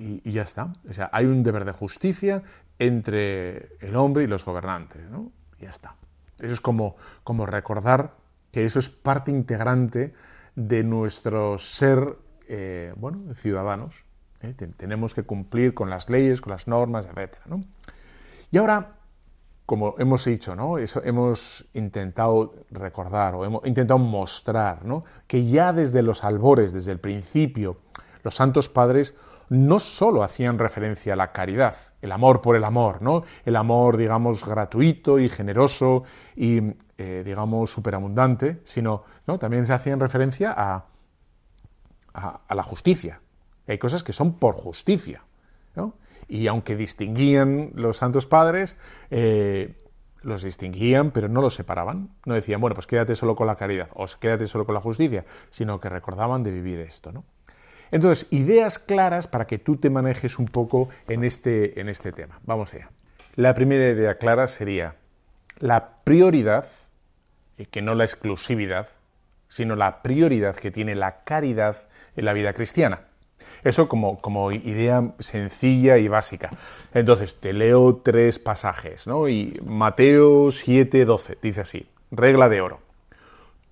Y, 0.00 0.30
ya 0.30 0.42
está. 0.42 0.72
O 0.88 0.94
sea, 0.94 1.10
hay 1.12 1.26
un 1.26 1.42
deber 1.42 1.66
de 1.66 1.72
justicia 1.72 2.42
entre 2.78 3.76
el 3.80 3.94
hombre 3.96 4.24
y 4.24 4.26
los 4.26 4.46
gobernantes. 4.46 5.02
¿no? 5.10 5.30
Y 5.58 5.64
ya 5.64 5.68
está. 5.68 5.94
Eso 6.38 6.54
es 6.54 6.60
como, 6.60 6.96
como 7.22 7.44
recordar 7.44 8.14
que 8.50 8.64
eso 8.64 8.78
es 8.78 8.88
parte 8.88 9.30
integrante 9.30 10.14
de 10.56 10.82
nuestro 10.82 11.58
ser 11.58 12.16
eh, 12.48 12.94
bueno, 12.96 13.34
ciudadanos. 13.34 14.06
¿eh? 14.40 14.54
Tenemos 14.54 15.12
que 15.12 15.22
cumplir 15.22 15.74
con 15.74 15.90
las 15.90 16.08
leyes, 16.08 16.40
con 16.40 16.52
las 16.52 16.66
normas, 16.66 17.06
etc. 17.06 17.36
¿no? 17.44 17.60
Y 18.50 18.56
ahora, 18.56 18.96
como 19.66 19.96
hemos 19.98 20.24
dicho, 20.24 20.56
¿no? 20.56 20.78
Eso 20.78 21.02
hemos 21.04 21.68
intentado 21.74 22.54
recordar 22.70 23.34
o 23.34 23.44
hemos 23.44 23.66
intentado 23.66 23.98
mostrar 23.98 24.84
¿no? 24.84 25.04
que 25.26 25.46
ya 25.46 25.74
desde 25.74 26.02
los 26.02 26.24
albores, 26.24 26.72
desde 26.72 26.90
el 26.90 26.98
principio, 26.98 27.76
los 28.24 28.34
santos 28.34 28.70
padres 28.70 29.14
no 29.50 29.80
solo 29.80 30.22
hacían 30.22 30.58
referencia 30.58 31.12
a 31.12 31.16
la 31.16 31.32
caridad, 31.32 31.74
el 32.00 32.12
amor 32.12 32.40
por 32.40 32.54
el 32.54 32.62
amor, 32.64 33.02
¿no? 33.02 33.24
El 33.44 33.56
amor, 33.56 33.96
digamos, 33.96 34.44
gratuito 34.44 35.18
y 35.18 35.28
generoso 35.28 36.04
y, 36.36 36.60
eh, 36.96 37.22
digamos, 37.24 37.72
superabundante, 37.72 38.60
sino 38.64 39.02
¿no? 39.26 39.38
también 39.40 39.66
se 39.66 39.72
hacían 39.72 39.98
referencia 39.98 40.54
a, 40.56 40.86
a, 42.14 42.54
la 42.54 42.62
justicia. 42.62 43.20
Hay 43.66 43.78
cosas 43.78 44.04
que 44.04 44.12
son 44.12 44.34
por 44.34 44.54
justicia, 44.54 45.24
¿no? 45.74 45.94
Y 46.28 46.46
aunque 46.46 46.76
distinguían 46.76 47.72
los 47.74 47.96
santos 47.96 48.26
padres, 48.26 48.76
eh, 49.10 49.74
los 50.22 50.44
distinguían, 50.44 51.10
pero 51.10 51.28
no 51.28 51.40
los 51.42 51.56
separaban. 51.56 52.10
No 52.24 52.34
decían, 52.34 52.60
bueno, 52.60 52.74
pues 52.74 52.86
quédate 52.86 53.16
solo 53.16 53.34
con 53.34 53.48
la 53.48 53.56
caridad 53.56 53.88
o 53.94 54.06
quédate 54.20 54.46
solo 54.46 54.64
con 54.64 54.76
la 54.76 54.80
justicia, 54.80 55.24
sino 55.50 55.80
que 55.80 55.88
recordaban 55.88 56.44
de 56.44 56.52
vivir 56.52 56.78
esto, 56.78 57.10
¿no? 57.10 57.24
Entonces, 57.90 58.26
ideas 58.30 58.78
claras 58.78 59.26
para 59.26 59.46
que 59.46 59.58
tú 59.58 59.76
te 59.76 59.90
manejes 59.90 60.38
un 60.38 60.46
poco 60.46 60.88
en 61.08 61.24
este, 61.24 61.80
en 61.80 61.88
este 61.88 62.12
tema. 62.12 62.38
Vamos 62.44 62.72
allá. 62.74 62.90
La 63.36 63.54
primera 63.54 63.88
idea 63.88 64.16
clara 64.16 64.46
sería 64.46 64.96
la 65.58 66.02
prioridad, 66.04 66.66
y 67.60 67.66
que 67.66 67.82
no 67.82 67.94
la 67.94 68.04
exclusividad, 68.04 68.88
sino 69.48 69.76
la 69.76 70.02
prioridad 70.02 70.56
que 70.56 70.70
tiene 70.70 70.94
la 70.94 71.24
caridad 71.24 71.88
en 72.16 72.24
la 72.24 72.32
vida 72.32 72.54
cristiana. 72.54 73.02
Eso 73.62 73.88
como, 73.88 74.20
como, 74.20 74.52
idea 74.52 75.12
sencilla 75.18 75.98
y 75.98 76.08
básica. 76.08 76.50
Entonces, 76.94 77.38
te 77.38 77.52
leo 77.52 77.96
tres 78.02 78.38
pasajes, 78.38 79.06
¿no? 79.06 79.28
Y 79.28 79.60
Mateo 79.64 80.50
7, 80.50 81.04
12 81.04 81.38
dice 81.42 81.60
así, 81.60 81.86
regla 82.10 82.48
de 82.48 82.60
oro. 82.60 82.80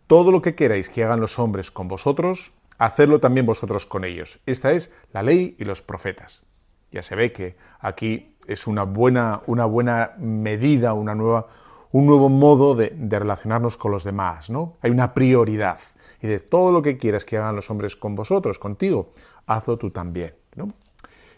Todo 0.06 0.32
lo 0.32 0.42
que 0.42 0.54
queráis 0.54 0.88
que 0.90 1.04
hagan 1.04 1.20
los 1.20 1.38
hombres 1.38 1.70
con 1.70 1.88
vosotros, 1.88 2.52
hacedlo 2.78 3.20
también 3.20 3.46
vosotros 3.46 3.86
con 3.86 4.04
ellos. 4.04 4.40
Esta 4.46 4.72
es 4.72 4.92
la 5.12 5.22
ley 5.22 5.56
y 5.58 5.64
los 5.64 5.82
profetas. 5.82 6.42
Ya 6.90 7.02
se 7.02 7.16
ve 7.16 7.32
que 7.32 7.56
aquí 7.80 8.36
es 8.46 8.66
una 8.66 8.84
buena, 8.84 9.42
una 9.46 9.66
buena 9.66 10.12
medida, 10.18 10.94
una 10.94 11.14
nueva, 11.14 11.48
un 11.92 12.06
nuevo 12.06 12.28
modo 12.28 12.74
de, 12.74 12.94
relacionarnos 13.10 13.76
con 13.76 13.92
los 13.92 14.04
demás, 14.04 14.48
¿no? 14.48 14.78
Hay 14.80 14.90
una 14.90 15.12
prioridad. 15.12 15.80
Y 16.22 16.26
de 16.26 16.40
todo 16.40 16.72
lo 16.72 16.82
que 16.82 16.96
quieras 16.96 17.24
que 17.24 17.36
hagan 17.36 17.56
los 17.56 17.70
hombres 17.70 17.94
con 17.94 18.14
vosotros, 18.14 18.58
contigo, 18.58 19.12
hazlo 19.46 19.76
tú 19.76 19.90
también, 19.90 20.34
¿no? 20.56 20.68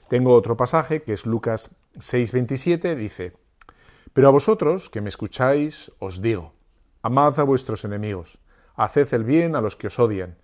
Tengo 0.08 0.34
otro 0.34 0.56
pasaje 0.56 1.02
que 1.02 1.12
es 1.12 1.26
Lucas 1.26 1.70
6:27, 1.94 2.94
dice, 2.94 3.32
Pero 4.12 4.28
a 4.28 4.32
vosotros 4.32 4.90
que 4.90 5.00
me 5.00 5.08
escucháis, 5.08 5.92
os 5.98 6.20
digo, 6.20 6.52
amad 7.02 7.38
a 7.38 7.44
vuestros 7.44 7.84
enemigos, 7.84 8.38
haced 8.76 9.12
el 9.14 9.24
bien 9.24 9.54
a 9.56 9.60
los 9.60 9.76
que 9.76 9.86
os 9.88 9.98
odian, 9.98 10.36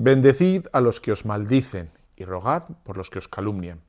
Bendecid 0.00 0.68
a 0.72 0.80
los 0.80 1.00
que 1.00 1.10
os 1.10 1.24
maldicen 1.24 1.90
y 2.14 2.24
rogad 2.24 2.68
por 2.84 2.96
los 2.96 3.10
que 3.10 3.18
os 3.18 3.26
calumnian. 3.26 3.80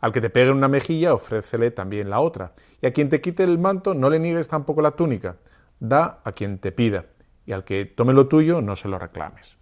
Al 0.00 0.12
que 0.12 0.20
te 0.20 0.30
pegue 0.30 0.52
una 0.52 0.68
mejilla, 0.68 1.14
ofrécele 1.14 1.72
también 1.72 2.10
la 2.10 2.20
otra. 2.20 2.52
Y 2.80 2.86
a 2.86 2.92
quien 2.92 3.08
te 3.08 3.20
quite 3.20 3.42
el 3.42 3.58
manto, 3.58 3.92
no 3.92 4.08
le 4.08 4.20
niegues 4.20 4.46
tampoco 4.46 4.82
la 4.82 4.92
túnica. 4.92 5.38
Da 5.80 6.20
a 6.22 6.30
quien 6.30 6.58
te 6.58 6.70
pida. 6.70 7.06
Y 7.44 7.50
al 7.50 7.64
que 7.64 7.86
tome 7.86 8.12
lo 8.12 8.28
tuyo, 8.28 8.62
no 8.62 8.76
se 8.76 8.86
lo 8.86 9.00
reclames. 9.00 9.56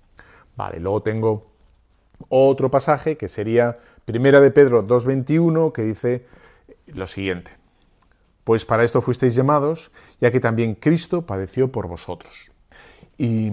Vale, 0.55 0.81
luego 0.81 1.03
tengo 1.03 1.51
otro 2.29 2.71
pasaje 2.71 3.17
que 3.17 3.31
sería 3.31 3.79
Primera 4.05 4.43
de 4.43 4.51
Pedro 4.51 4.87
2.21, 4.87 5.73
que 5.73 5.83
dice 5.83 6.27
lo 6.89 7.07
siguiente. 7.07 7.53
Pues 8.45 8.67
para 8.67 8.85
esto 8.85 9.01
fuisteis 9.01 9.35
llamados, 9.35 9.93
ya 10.21 10.31
que 10.31 10.41
también 10.41 10.75
Cristo 10.75 11.25
padeció 11.25 11.73
por 11.73 11.89
vosotros. 11.89 12.35
Y 13.17 13.51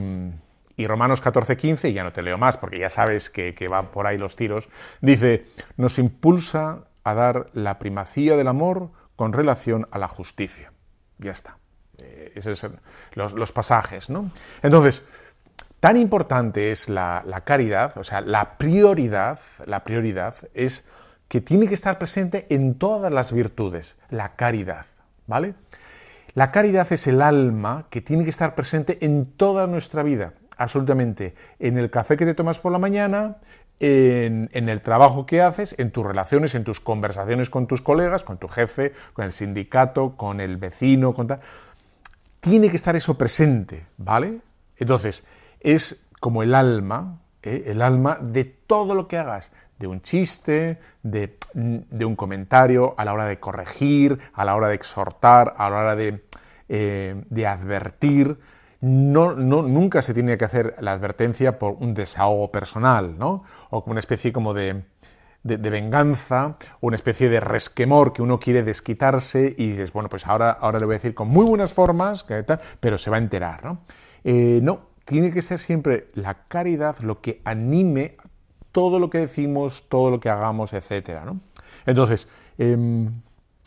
y 0.77 0.85
Romanos 0.85 1.21
14:15, 1.21 1.89
y 1.89 1.93
ya 1.93 2.03
no 2.03 2.13
te 2.13 2.21
leo 2.21 2.37
más 2.37 2.55
porque 2.55 2.79
ya 2.79 2.89
sabes 2.89 3.31
que, 3.31 3.67
van 3.67 3.87
por 3.87 4.05
ahí 4.05 4.17
los 4.17 4.35
tiros, 4.35 4.69
dice, 5.01 5.47
nos 5.75 5.97
impulsa 5.97 6.85
a 7.03 7.13
dar 7.15 7.49
la 7.53 7.79
primacía 7.79 8.37
del 8.37 8.47
amor 8.47 8.91
con 9.15 9.33
relación 9.33 9.87
a 9.91 9.97
la 9.97 10.07
justicia. 10.07 10.71
Ya 11.17 11.31
está. 11.31 11.57
Eh, 11.97 12.33
esos 12.35 12.59
son 12.59 12.79
los, 13.15 13.51
pasajes, 13.51 14.11
¿no? 14.11 14.29
Entonces, 14.61 15.03
tan 15.79 15.97
importante 15.97 16.71
es 16.71 16.89
la, 16.89 17.23
la, 17.25 17.41
caridad, 17.41 17.97
o 17.97 18.03
sea, 18.03 18.21
la 18.21 18.59
prioridad, 18.59 19.39
la 19.65 19.83
prioridad 19.83 20.35
es 20.53 20.87
que 21.27 21.41
tiene 21.41 21.67
que 21.67 21.73
estar 21.73 21.97
presente 21.97 22.45
en 22.51 22.75
todas 22.75 23.11
las 23.11 23.31
virtudes, 23.31 23.97
la 24.11 24.35
caridad, 24.35 24.85
¿vale? 25.25 25.55
La 26.35 26.51
caridad 26.51 26.87
es 26.93 27.07
el 27.07 27.23
alma 27.23 27.87
que 27.89 28.01
tiene 28.01 28.23
que 28.23 28.29
estar 28.29 28.53
presente 28.53 29.03
en 29.03 29.25
toda 29.25 29.65
nuestra 29.65 30.03
vida 30.03 30.33
absolutamente 30.57 31.35
en 31.59 31.77
el 31.77 31.89
café 31.89 32.17
que 32.17 32.25
te 32.25 32.33
tomas 32.33 32.59
por 32.59 32.71
la 32.71 32.79
mañana, 32.79 33.37
en, 33.79 34.69
el 34.69 34.81
trabajo 34.81 35.25
que 35.25 35.41
haces, 35.41 35.75
en 35.77 35.91
tus 35.91 36.05
relaciones, 36.05 36.55
en 36.55 36.63
tus 36.63 36.79
conversaciones 36.79 37.49
con 37.49 37.67
tus 37.67 37.81
colegas, 37.81 38.23
con 38.23 38.37
tu 38.37 38.47
jefe, 38.47 38.93
con 39.13 39.25
el 39.25 39.31
sindicato, 39.31 40.15
con 40.15 40.41
el 40.41 40.57
vecino, 40.57 41.13
con 41.13 41.27
tal. 41.27 41.39
Tiene 42.39 42.69
que 42.69 42.75
estar 42.75 42.95
eso 42.95 43.17
presente, 43.17 43.85
¿vale? 43.97 44.39
Entonces, 44.77 45.23
es 45.59 46.01
como 46.19 46.43
el 46.43 46.55
alma, 46.55 47.19
¿eh? 47.43 47.65
el 47.67 47.81
alma 47.81 48.17
de 48.21 48.45
todo 48.45 48.95
lo 48.95 49.07
que 49.07 49.17
hagas, 49.17 49.51
de 49.77 49.87
un 49.87 50.01
chiste, 50.01 50.79
de, 51.03 51.37
un 51.53 52.15
comentario, 52.15 52.95
a 52.97 53.05
la 53.05 53.13
hora 53.13 53.25
de 53.25 53.39
corregir, 53.39 54.17
a 54.33 54.43
la 54.43 54.55
hora 54.55 54.69
de 54.69 54.75
exhortar, 54.75 55.53
a 55.57 55.69
la 55.69 55.77
hora 55.77 55.95
de, 55.95 56.23
eh, 56.67 57.23
de 57.29 57.47
advertir 57.47 58.39
no, 58.81 59.33
nunca 59.35 60.01
se 60.01 60.13
tiene 60.13 60.37
que 60.37 60.45
hacer 60.45 60.75
la 60.79 60.93
advertencia 60.93 61.57
por 61.57 61.73
un 61.79 61.93
desahogo 61.93 62.51
personal, 62.51 63.17
¿no? 63.17 63.43
O 63.69 63.81
como 63.83 63.91
una 63.91 63.99
especie 63.99 64.31
como 64.31 64.53
de, 64.53 64.83
de, 65.43 65.69
venganza, 65.69 66.57
o 66.79 66.87
una 66.87 66.95
especie 66.95 67.29
de 67.29 67.39
resquemor 67.39 68.13
que 68.13 68.21
uno 68.21 68.39
quiere 68.39 68.63
desquitarse 68.63 69.55
y 69.57 69.69
dices, 69.71 69.93
bueno, 69.93 70.09
pues 70.09 70.27
ahora, 70.27 70.51
ahora 70.51 70.79
le 70.79 70.85
voy 70.85 70.93
a 70.93 70.97
decir 70.97 71.15
con 71.15 71.27
muy 71.27 71.45
buenas 71.45 71.73
formas, 71.73 72.25
pero 72.79 72.97
se 72.97 73.09
va 73.09 73.17
a 73.17 73.19
enterar, 73.19 73.63
¿no? 73.63 73.79
Eh, 74.23 74.59
no, 74.61 74.81
tiene 75.05 75.31
que 75.31 75.41
ser 75.41 75.57
siempre 75.57 76.09
la 76.13 76.45
caridad 76.47 76.99
lo 76.99 77.21
que 77.21 77.41
anime 77.45 78.17
todo 78.71 78.99
lo 78.99 79.09
que 79.09 79.19
decimos, 79.19 79.87
todo 79.89 80.11
lo 80.11 80.19
que 80.19 80.29
hagamos, 80.29 80.73
etcétera, 80.73 81.25
¿no? 81.25 81.39
Entonces, 81.85 82.27
em, 82.57 83.21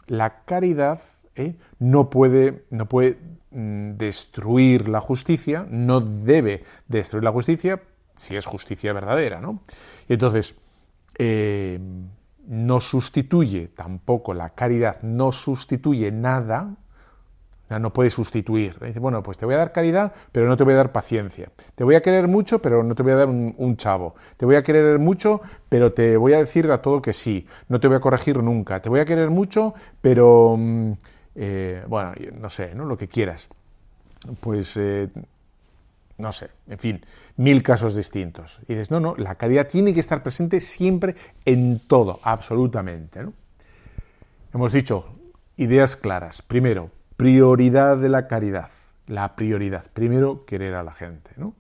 la 0.06 0.44
caridad 0.44 1.00
¿eh? 1.34 1.56
no, 1.78 2.10
puede, 2.10 2.64
no 2.70 2.86
puede 2.86 3.18
destruir 3.50 4.88
la 4.88 5.00
justicia, 5.00 5.66
no 5.68 6.00
debe 6.00 6.64
destruir 6.88 7.24
la 7.24 7.32
justicia 7.32 7.82
si 8.16 8.36
es 8.36 8.46
justicia 8.46 8.92
verdadera, 8.92 9.40
¿no? 9.40 9.62
Y 10.08 10.12
entonces, 10.12 10.54
eh, 11.18 11.80
no 12.46 12.80
sustituye 12.80 13.68
tampoco 13.68 14.34
la 14.34 14.50
caridad, 14.50 15.00
no 15.02 15.32
sustituye 15.32 16.10
nada, 16.10 16.76
no 17.78 17.92
puede 17.92 18.10
sustituir. 18.10 18.76
Dice, 18.80 18.98
bueno, 18.98 19.22
pues 19.22 19.38
te 19.38 19.46
voy 19.46 19.54
a 19.54 19.58
dar 19.58 19.72
caridad, 19.72 20.12
pero 20.32 20.48
no 20.48 20.56
te 20.56 20.64
voy 20.64 20.72
a 20.72 20.78
dar 20.78 20.92
paciencia. 20.92 21.50
Te 21.76 21.84
voy 21.84 21.94
a 21.94 22.02
querer 22.02 22.26
mucho, 22.26 22.60
pero 22.60 22.82
no 22.82 22.94
te 22.94 23.02
voy 23.02 23.12
a 23.12 23.16
dar 23.16 23.28
un, 23.28 23.76
chavo. 23.76 24.16
Te 24.36 24.44
voy 24.44 24.56
a 24.56 24.62
querer 24.64 24.98
mucho, 24.98 25.40
pero 25.68 25.92
te 25.92 26.16
voy 26.16 26.32
a 26.32 26.38
decir 26.38 26.70
a 26.70 26.82
todo 26.82 27.00
que 27.00 27.12
sí. 27.12 27.46
No 27.68 27.78
te 27.78 27.86
voy 27.86 27.98
a 27.98 28.00
corregir 28.00 28.42
nunca. 28.42 28.82
Te 28.82 28.88
voy 28.88 29.00
a 29.00 29.04
querer 29.04 29.30
mucho, 29.30 29.74
pero, 30.00 30.56
mm, 30.58 30.92
eh, 31.42 31.82
bueno, 31.88 32.12
no 32.38 32.50
sé, 32.50 32.74
¿no? 32.74 32.84
Lo 32.84 32.98
que 32.98 33.08
quieras. 33.08 33.48
Pues, 34.40 34.76
eh, 34.76 35.08
no 36.18 36.32
sé, 36.32 36.50
en 36.68 36.78
fin, 36.78 37.00
mil 37.38 37.62
casos 37.62 37.96
distintos. 37.96 38.60
Y 38.68 38.74
dices, 38.74 38.90
no, 38.90 39.00
no, 39.00 39.14
la 39.16 39.36
caridad 39.36 39.66
tiene 39.66 39.94
que 39.94 40.00
estar 40.00 40.22
presente 40.22 40.60
siempre 40.60 41.14
en 41.46 41.80
todo, 41.86 42.20
absolutamente. 42.24 43.20
Hemos 44.52 44.72
dicho 44.74 45.18
ideas 45.56 45.96
claras. 45.96 46.42
Primero, 46.42 46.90
prioridad 47.16 47.96
de 47.96 48.10
la 48.10 48.28
caridad, 48.28 48.68
la 49.06 49.34
prioridad. 49.34 49.86
Primero, 49.94 50.44
querer 50.44 50.74
a 50.74 50.82
la 50.82 50.92
gente. 50.92 51.30
¿no? 51.38 51.54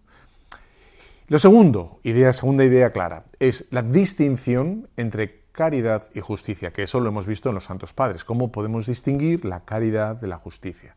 Lo 1.28 1.38
segundo, 1.38 2.00
idea, 2.02 2.34
segunda 2.34 2.66
idea 2.66 2.92
clara, 2.92 3.24
es 3.38 3.66
la 3.70 3.80
distinción 3.80 4.88
entre 4.98 5.39
caridad 5.52 6.04
y 6.14 6.20
justicia, 6.20 6.72
que 6.72 6.82
eso 6.82 7.00
lo 7.00 7.08
hemos 7.08 7.26
visto 7.26 7.48
en 7.48 7.54
los 7.54 7.64
Santos 7.64 7.92
Padres, 7.92 8.24
cómo 8.24 8.52
podemos 8.52 8.86
distinguir 8.86 9.44
la 9.44 9.64
caridad 9.64 10.16
de 10.16 10.26
la 10.26 10.38
justicia. 10.38 10.96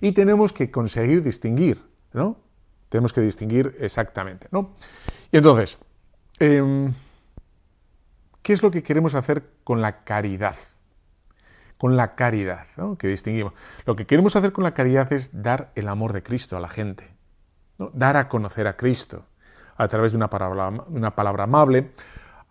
Y 0.00 0.12
tenemos 0.12 0.52
que 0.52 0.70
conseguir 0.70 1.22
distinguir, 1.22 1.82
¿no? 2.12 2.36
Tenemos 2.88 3.12
que 3.12 3.20
distinguir 3.20 3.76
exactamente, 3.80 4.48
¿no? 4.50 4.72
Y 5.30 5.38
entonces, 5.38 5.78
em, 6.38 6.92
¿qué 8.42 8.52
es 8.52 8.62
lo 8.62 8.70
que 8.70 8.82
queremos 8.82 9.14
hacer 9.14 9.44
con 9.64 9.80
la 9.80 10.04
caridad? 10.04 10.56
con 11.82 11.96
la 11.96 12.14
caridad, 12.14 12.66
que 12.96 13.08
distinguimos. 13.08 13.54
Lo 13.86 13.96
que 13.96 14.06
queremos 14.06 14.36
hacer 14.36 14.52
con 14.52 14.62
la 14.62 14.72
caridad 14.72 15.12
es 15.12 15.42
dar 15.42 15.72
el 15.74 15.88
amor 15.88 16.12
de 16.12 16.22
Cristo 16.22 16.56
a 16.56 16.60
la 16.60 16.68
gente, 16.68 17.10
dar 17.92 18.16
a 18.16 18.28
conocer 18.28 18.68
a 18.68 18.76
Cristo 18.76 19.24
a 19.76 19.88
través 19.88 20.12
de 20.12 20.16
una 20.16 20.30
palabra, 20.30 20.68
una 20.68 21.16
palabra 21.16 21.42
amable, 21.42 21.90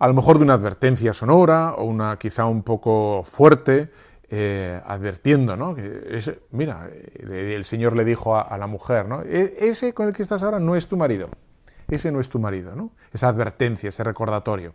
a 0.01 0.07
lo 0.07 0.13
mejor 0.13 0.37
de 0.37 0.43
una 0.43 0.55
advertencia 0.55 1.13
sonora 1.13 1.75
o 1.77 1.83
una 1.83 2.17
quizá 2.17 2.45
un 2.45 2.63
poco 2.63 3.23
fuerte, 3.23 3.91
eh, 4.29 4.81
advirtiendo, 4.85 5.55
¿no? 5.55 5.75
Que 5.75 6.39
mira, 6.51 6.89
el 7.19 7.65
Señor 7.65 7.95
le 7.95 8.03
dijo 8.03 8.35
a, 8.35 8.57
la 8.57 8.65
mujer, 8.65 9.07
¿no? 9.07 9.21
E, 9.21 9.53
ese 9.59 9.93
con 9.93 10.07
el 10.07 10.13
que 10.13 10.23
estás 10.23 10.41
ahora 10.41 10.59
no 10.59 10.75
es 10.75 10.87
tu 10.87 10.97
marido, 10.97 11.29
ese 11.87 12.11
no 12.11 12.19
es 12.19 12.29
tu 12.29 12.39
marido, 12.39 12.75
¿no? 12.75 12.91
Esa 13.13 13.27
advertencia, 13.27 13.89
ese 13.89 14.03
recordatorio 14.03 14.73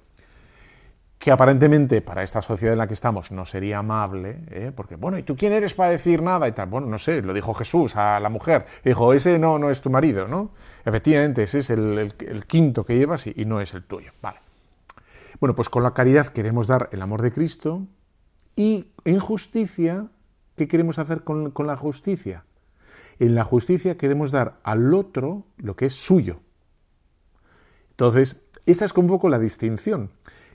que 1.18 1.30
aparentemente 1.30 2.02
para 2.02 2.22
esta 2.22 2.42
sociedad 2.42 2.74
en 2.74 2.78
la 2.78 2.86
que 2.86 2.94
estamos 2.94 3.32
no 3.32 3.46
sería 3.46 3.78
amable, 3.78 4.42
¿eh? 4.50 4.72
porque, 4.74 4.96
bueno, 4.96 5.18
¿y 5.18 5.22
tú 5.22 5.34
quién 5.36 5.52
eres 5.52 5.74
para 5.74 5.90
decir 5.90 6.22
nada 6.22 6.46
y 6.46 6.52
tal? 6.52 6.68
Bueno, 6.68 6.86
no 6.86 6.98
sé, 6.98 7.22
lo 7.22 7.32
dijo 7.32 7.54
Jesús 7.54 7.96
a 7.96 8.20
la 8.20 8.28
mujer, 8.28 8.66
dijo, 8.84 9.12
ese 9.12 9.38
no, 9.38 9.58
no 9.58 9.70
es 9.70 9.80
tu 9.80 9.90
marido, 9.90 10.28
¿no? 10.28 10.50
Efectivamente, 10.84 11.42
ese 11.42 11.60
es 11.60 11.70
el, 11.70 12.14
quinto 12.46 12.84
que 12.84 12.96
llevas 12.96 13.26
y, 13.26 13.44
no 13.46 13.60
es 13.60 13.72
el 13.74 13.84
tuyo, 13.84 14.12
vale. 14.20 14.45
Bueno, 15.40 15.54
pues 15.54 15.68
con 15.68 15.82
la 15.82 15.92
caridad 15.92 16.28
queremos 16.28 16.66
dar 16.66 16.88
el 16.92 17.02
amor 17.02 17.20
de 17.22 17.32
Cristo 17.32 17.86
y 18.54 18.86
en 19.04 19.20
justicia, 19.20 20.08
¿qué 20.56 20.66
queremos 20.66 20.98
hacer 20.98 21.24
con, 21.24 21.52
la 21.66 21.76
justicia? 21.76 22.44
En 23.18 23.34
la 23.34 23.44
justicia 23.44 23.98
queremos 23.98 24.30
dar 24.30 24.58
al 24.62 24.94
otro 24.94 25.44
lo 25.58 25.76
que 25.76 25.86
es 25.86 25.92
suyo. 25.92 26.40
Entonces, 27.90 28.36
esta 28.64 28.86
es 28.86 28.92
un 28.94 29.06
poco 29.06 29.28
la 29.28 29.38
distinción. 29.38 30.10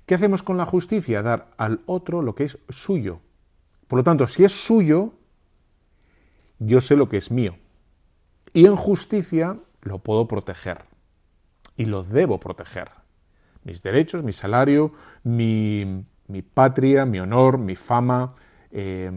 ¿Qué 0.08 0.15
hacemos 0.15 0.41
con 0.41 0.58
la 0.58 0.65
justicia? 0.65 1.22
Dar 1.22 1.52
al 1.58 1.82
otro 1.86 2.24
lo 2.24 2.34
que 2.34 2.46
es 2.46 2.58
suyo. 2.70 3.20
Por 3.88 3.98
lo 3.98 4.04
tanto, 4.04 4.26
si 4.26 4.44
es 4.44 4.52
suyo, 4.52 5.13
yo 6.58 6.82
sé 6.82 6.96
lo 6.96 7.08
que 7.08 7.17
es 7.17 7.30
mío. 7.30 7.56
Y 8.54 8.65
en 8.65 8.76
justicia 8.76 9.60
lo 9.82 10.00
puedo 10.00 10.28
proteger. 10.28 10.86
Y 11.78 11.86
lo 11.86 12.04
debo 12.04 12.39
proteger. 12.39 13.01
Mis 13.63 13.84
derechos, 13.84 14.24
mi 14.24 14.34
salario, 14.34 14.91
mi, 15.24 16.06
patria, 16.54 17.06
mi 17.06 17.19
honor, 17.19 17.58
mi 17.58 17.76
fama, 17.76 18.36
eh, 18.71 19.12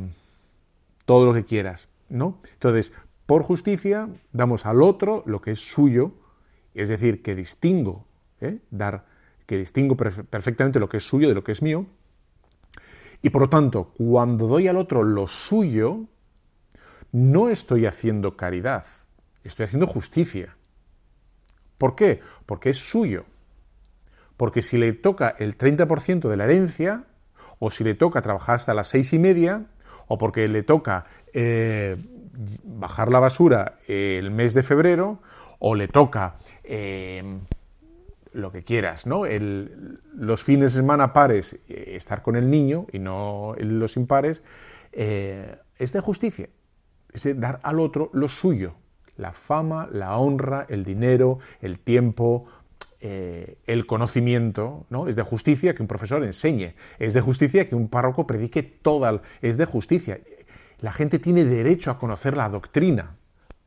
todo 1.04 1.26
lo 1.26 1.34
que 1.34 1.44
quieras. 1.44 1.88
¿no? 2.08 2.40
Entonces, 2.52 2.92
por 3.26 3.42
justicia, 3.42 4.08
damos 4.32 4.66
al 4.66 4.82
otro 4.82 5.22
lo 5.26 5.40
que 5.40 5.52
es 5.52 5.60
suyo, 5.60 6.12
es 6.74 6.88
decir, 6.88 7.22
que 7.22 7.34
distingo, 7.34 8.06
¿eh? 8.40 8.58
dar 8.70 9.06
que 9.46 9.58
distingo 9.58 9.96
perfectamente 9.96 10.80
lo 10.80 10.88
que 10.88 10.96
es 10.98 11.06
suyo 11.06 11.28
de 11.28 11.34
lo 11.34 11.44
que 11.44 11.52
es 11.52 11.62
mío. 11.62 11.86
Y 13.22 13.30
por 13.30 13.42
lo 13.42 13.48
tanto, 13.48 13.92
cuando 13.96 14.46
doy 14.46 14.68
al 14.68 14.76
otro 14.76 15.02
lo 15.02 15.26
suyo, 15.26 16.06
no 17.12 17.48
estoy 17.48 17.86
haciendo 17.86 18.36
caridad, 18.36 18.86
estoy 19.42 19.64
haciendo 19.64 19.86
justicia. 19.86 20.56
¿Por 21.78 21.94
qué? 21.94 22.20
Porque 22.46 22.70
es 22.70 22.78
suyo. 22.78 23.24
Porque 24.36 24.62
si 24.62 24.76
le 24.76 24.92
toca 24.92 25.34
el 25.38 25.56
30% 25.56 26.28
de 26.28 26.36
la 26.36 26.44
herencia, 26.44 27.04
o 27.58 27.70
si 27.70 27.84
le 27.84 27.94
toca 27.94 28.22
trabajar 28.22 28.56
hasta 28.56 28.74
las 28.74 28.88
seis 28.88 29.12
y 29.12 29.18
media, 29.18 29.66
o 30.08 30.18
porque 30.18 30.48
le 30.48 30.62
toca 30.62 31.06
eh, 31.32 31.96
bajar 32.64 33.10
la 33.10 33.20
basura 33.20 33.78
el 33.86 34.30
mes 34.30 34.54
de 34.54 34.62
febrero, 34.62 35.20
o 35.58 35.74
le 35.74 35.88
toca 35.88 36.36
eh, 36.62 37.38
lo 38.34 38.50
que 38.50 38.64
quieras, 38.64 39.06
¿no? 39.06 39.22
los 39.24 40.42
fines 40.42 40.74
de 40.74 40.80
semana 40.80 41.12
pares, 41.12 41.54
eh, 41.68 41.94
estar 41.96 42.20
con 42.20 42.36
el 42.36 42.50
niño 42.50 42.86
y 42.92 42.98
no 42.98 43.54
los 43.58 43.96
impares, 43.96 44.42
eh, 44.92 45.56
es 45.78 45.92
de 45.92 46.00
justicia. 46.00 46.48
Es 47.12 47.22
de 47.22 47.34
dar 47.34 47.60
al 47.62 47.78
otro 47.78 48.10
lo 48.12 48.28
suyo. 48.28 48.74
La 49.16 49.32
fama, 49.32 49.88
la 49.92 50.16
honra, 50.18 50.66
el 50.68 50.84
dinero, 50.84 51.38
el 51.60 51.78
tiempo, 51.78 52.46
eh, 53.06 53.58
el 53.66 53.84
conocimiento, 53.84 54.86
¿no? 54.88 55.08
Es 55.08 55.14
de 55.14 55.22
justicia 55.22 55.74
que 55.74 55.82
un 55.82 55.88
profesor 55.88 56.24
enseñe. 56.24 56.72
Es 56.98 57.12
de 57.12 57.20
justicia 57.20 57.68
que 57.68 57.74
un 57.74 57.88
párroco 57.88 58.26
predique 58.26 58.62
toda. 58.62 59.20
Es 59.42 59.58
de 59.58 59.66
justicia. 59.66 60.20
La 60.80 60.90
gente 60.90 61.18
tiene 61.18 61.44
derecho 61.44 61.90
a 61.90 61.98
conocer 61.98 62.34
la 62.34 62.48
doctrina. 62.48 63.16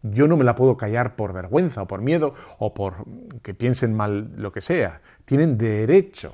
Yo 0.02 0.28
no 0.28 0.38
me 0.38 0.44
la 0.44 0.56
puedo 0.56 0.76
callar 0.76 1.16
por 1.16 1.34
vergüenza 1.34 1.84
o 1.84 1.88
por 1.88 2.02
miedo 2.02 2.34
o 2.58 2.74
por 2.74 3.06
que 3.44 3.54
piensen 3.54 3.94
mal 3.94 4.32
lo 4.38 4.52
que 4.52 4.62
sea. 4.62 5.02
Tienen 5.26 5.56
derecho, 5.60 6.34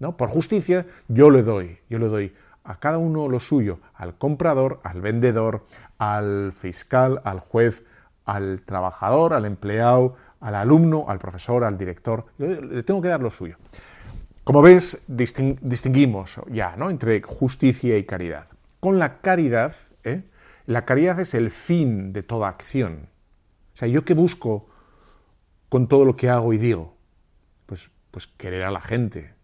¿no? 0.00 0.16
Por 0.16 0.28
justicia 0.28 0.84
yo 1.06 1.30
le 1.30 1.44
doy, 1.44 1.78
yo 1.88 2.00
le 2.00 2.08
doy 2.08 2.32
a 2.64 2.80
cada 2.80 2.98
uno 2.98 3.28
lo 3.28 3.38
suyo, 3.38 3.78
al 3.94 4.18
comprador, 4.18 4.80
al 4.82 5.00
vendedor, 5.00 5.64
al 5.98 6.52
fiscal, 6.56 7.20
al 7.22 7.38
juez, 7.38 7.84
al 8.24 8.62
trabajador, 8.62 9.32
al 9.32 9.44
empleado, 9.44 10.16
al 10.42 10.54
alumno, 10.56 11.06
al 11.08 11.18
profesor, 11.18 11.64
al 11.64 11.78
director. 11.78 12.26
le 12.38 12.82
tengo 12.82 13.00
que 13.00 13.08
dar 13.08 13.20
lo 13.20 13.30
suyo. 13.30 13.56
Como 14.44 14.60
ves, 14.60 15.02
distinguimos 15.06 16.40
ya 16.50 16.76
¿no? 16.76 16.90
entre 16.90 17.22
justicia 17.22 17.96
y 17.96 18.04
caridad. 18.04 18.48
Con 18.80 18.98
la 18.98 19.20
caridad, 19.20 19.74
¿eh? 20.02 20.24
La 20.66 20.84
caridad 20.84 21.18
es 21.20 21.34
el 21.34 21.50
fin 21.50 22.12
de 22.12 22.22
toda 22.22 22.48
acción. 22.48 23.08
O 23.74 23.76
sea, 23.76 23.88
¿yo 23.88 24.04
qué 24.04 24.14
busco 24.14 24.68
con 25.68 25.88
todo 25.88 26.04
lo 26.04 26.16
que 26.16 26.28
hago 26.28 26.52
y 26.52 26.58
digo? 26.58 26.96
Pues, 27.66 27.90
pues 28.10 28.26
querer 28.26 28.64
a 28.64 28.70
la 28.70 28.80
gente. 28.80 29.34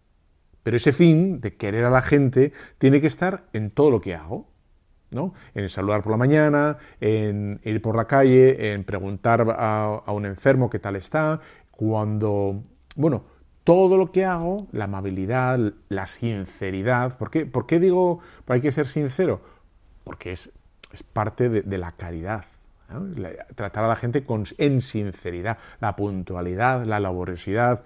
Pero 0.63 0.77
ese 0.77 0.91
fin 0.91 1.39
de 1.39 1.55
querer 1.55 1.85
a 1.85 1.89
la 1.89 2.01
gente 2.01 2.51
tiene 2.77 3.01
que 3.01 3.07
estar 3.07 3.45
en 3.53 3.71
todo 3.71 3.91
lo 3.91 4.01
que 4.01 4.15
hago. 4.15 4.49
¿No? 5.11 5.33
En 5.53 5.69
saludar 5.69 6.03
por 6.03 6.11
la 6.11 6.17
mañana, 6.17 6.77
en 6.99 7.59
ir 7.63 7.81
por 7.81 7.95
la 7.95 8.05
calle, 8.05 8.73
en 8.73 8.83
preguntar 8.83 9.45
a, 9.57 10.03
un 10.07 10.25
enfermo 10.25 10.69
qué 10.69 10.79
tal 10.79 10.95
está, 10.95 11.39
cuando, 11.71 12.63
bueno, 12.95 13.23
todo 13.63 13.97
lo 13.97 14.11
que 14.11 14.25
hago, 14.25 14.67
la 14.71 14.85
amabilidad, 14.85 15.59
la 15.89 16.07
sinceridad. 16.07 17.17
¿Por 17.17 17.29
qué, 17.29 17.45
¿Por 17.45 17.65
qué 17.65 17.79
digo 17.79 18.19
hay 18.47 18.61
que 18.61 18.71
ser 18.71 18.87
sincero? 18.87 19.41
Porque 20.03 20.31
es 20.31 20.51
es 20.91 21.03
parte 21.03 21.49
de, 21.49 21.77
la 21.77 21.91
caridad. 21.91 22.45
tratar 23.55 23.83
a 23.83 23.87
la 23.87 23.95
gente 23.95 24.23
con, 24.23 24.45
en 24.57 24.81
sinceridad, 24.81 25.57
la 25.79 25.95
puntualidad, 25.95 26.85
la 26.85 26.99
laboriosidad, 26.99 27.83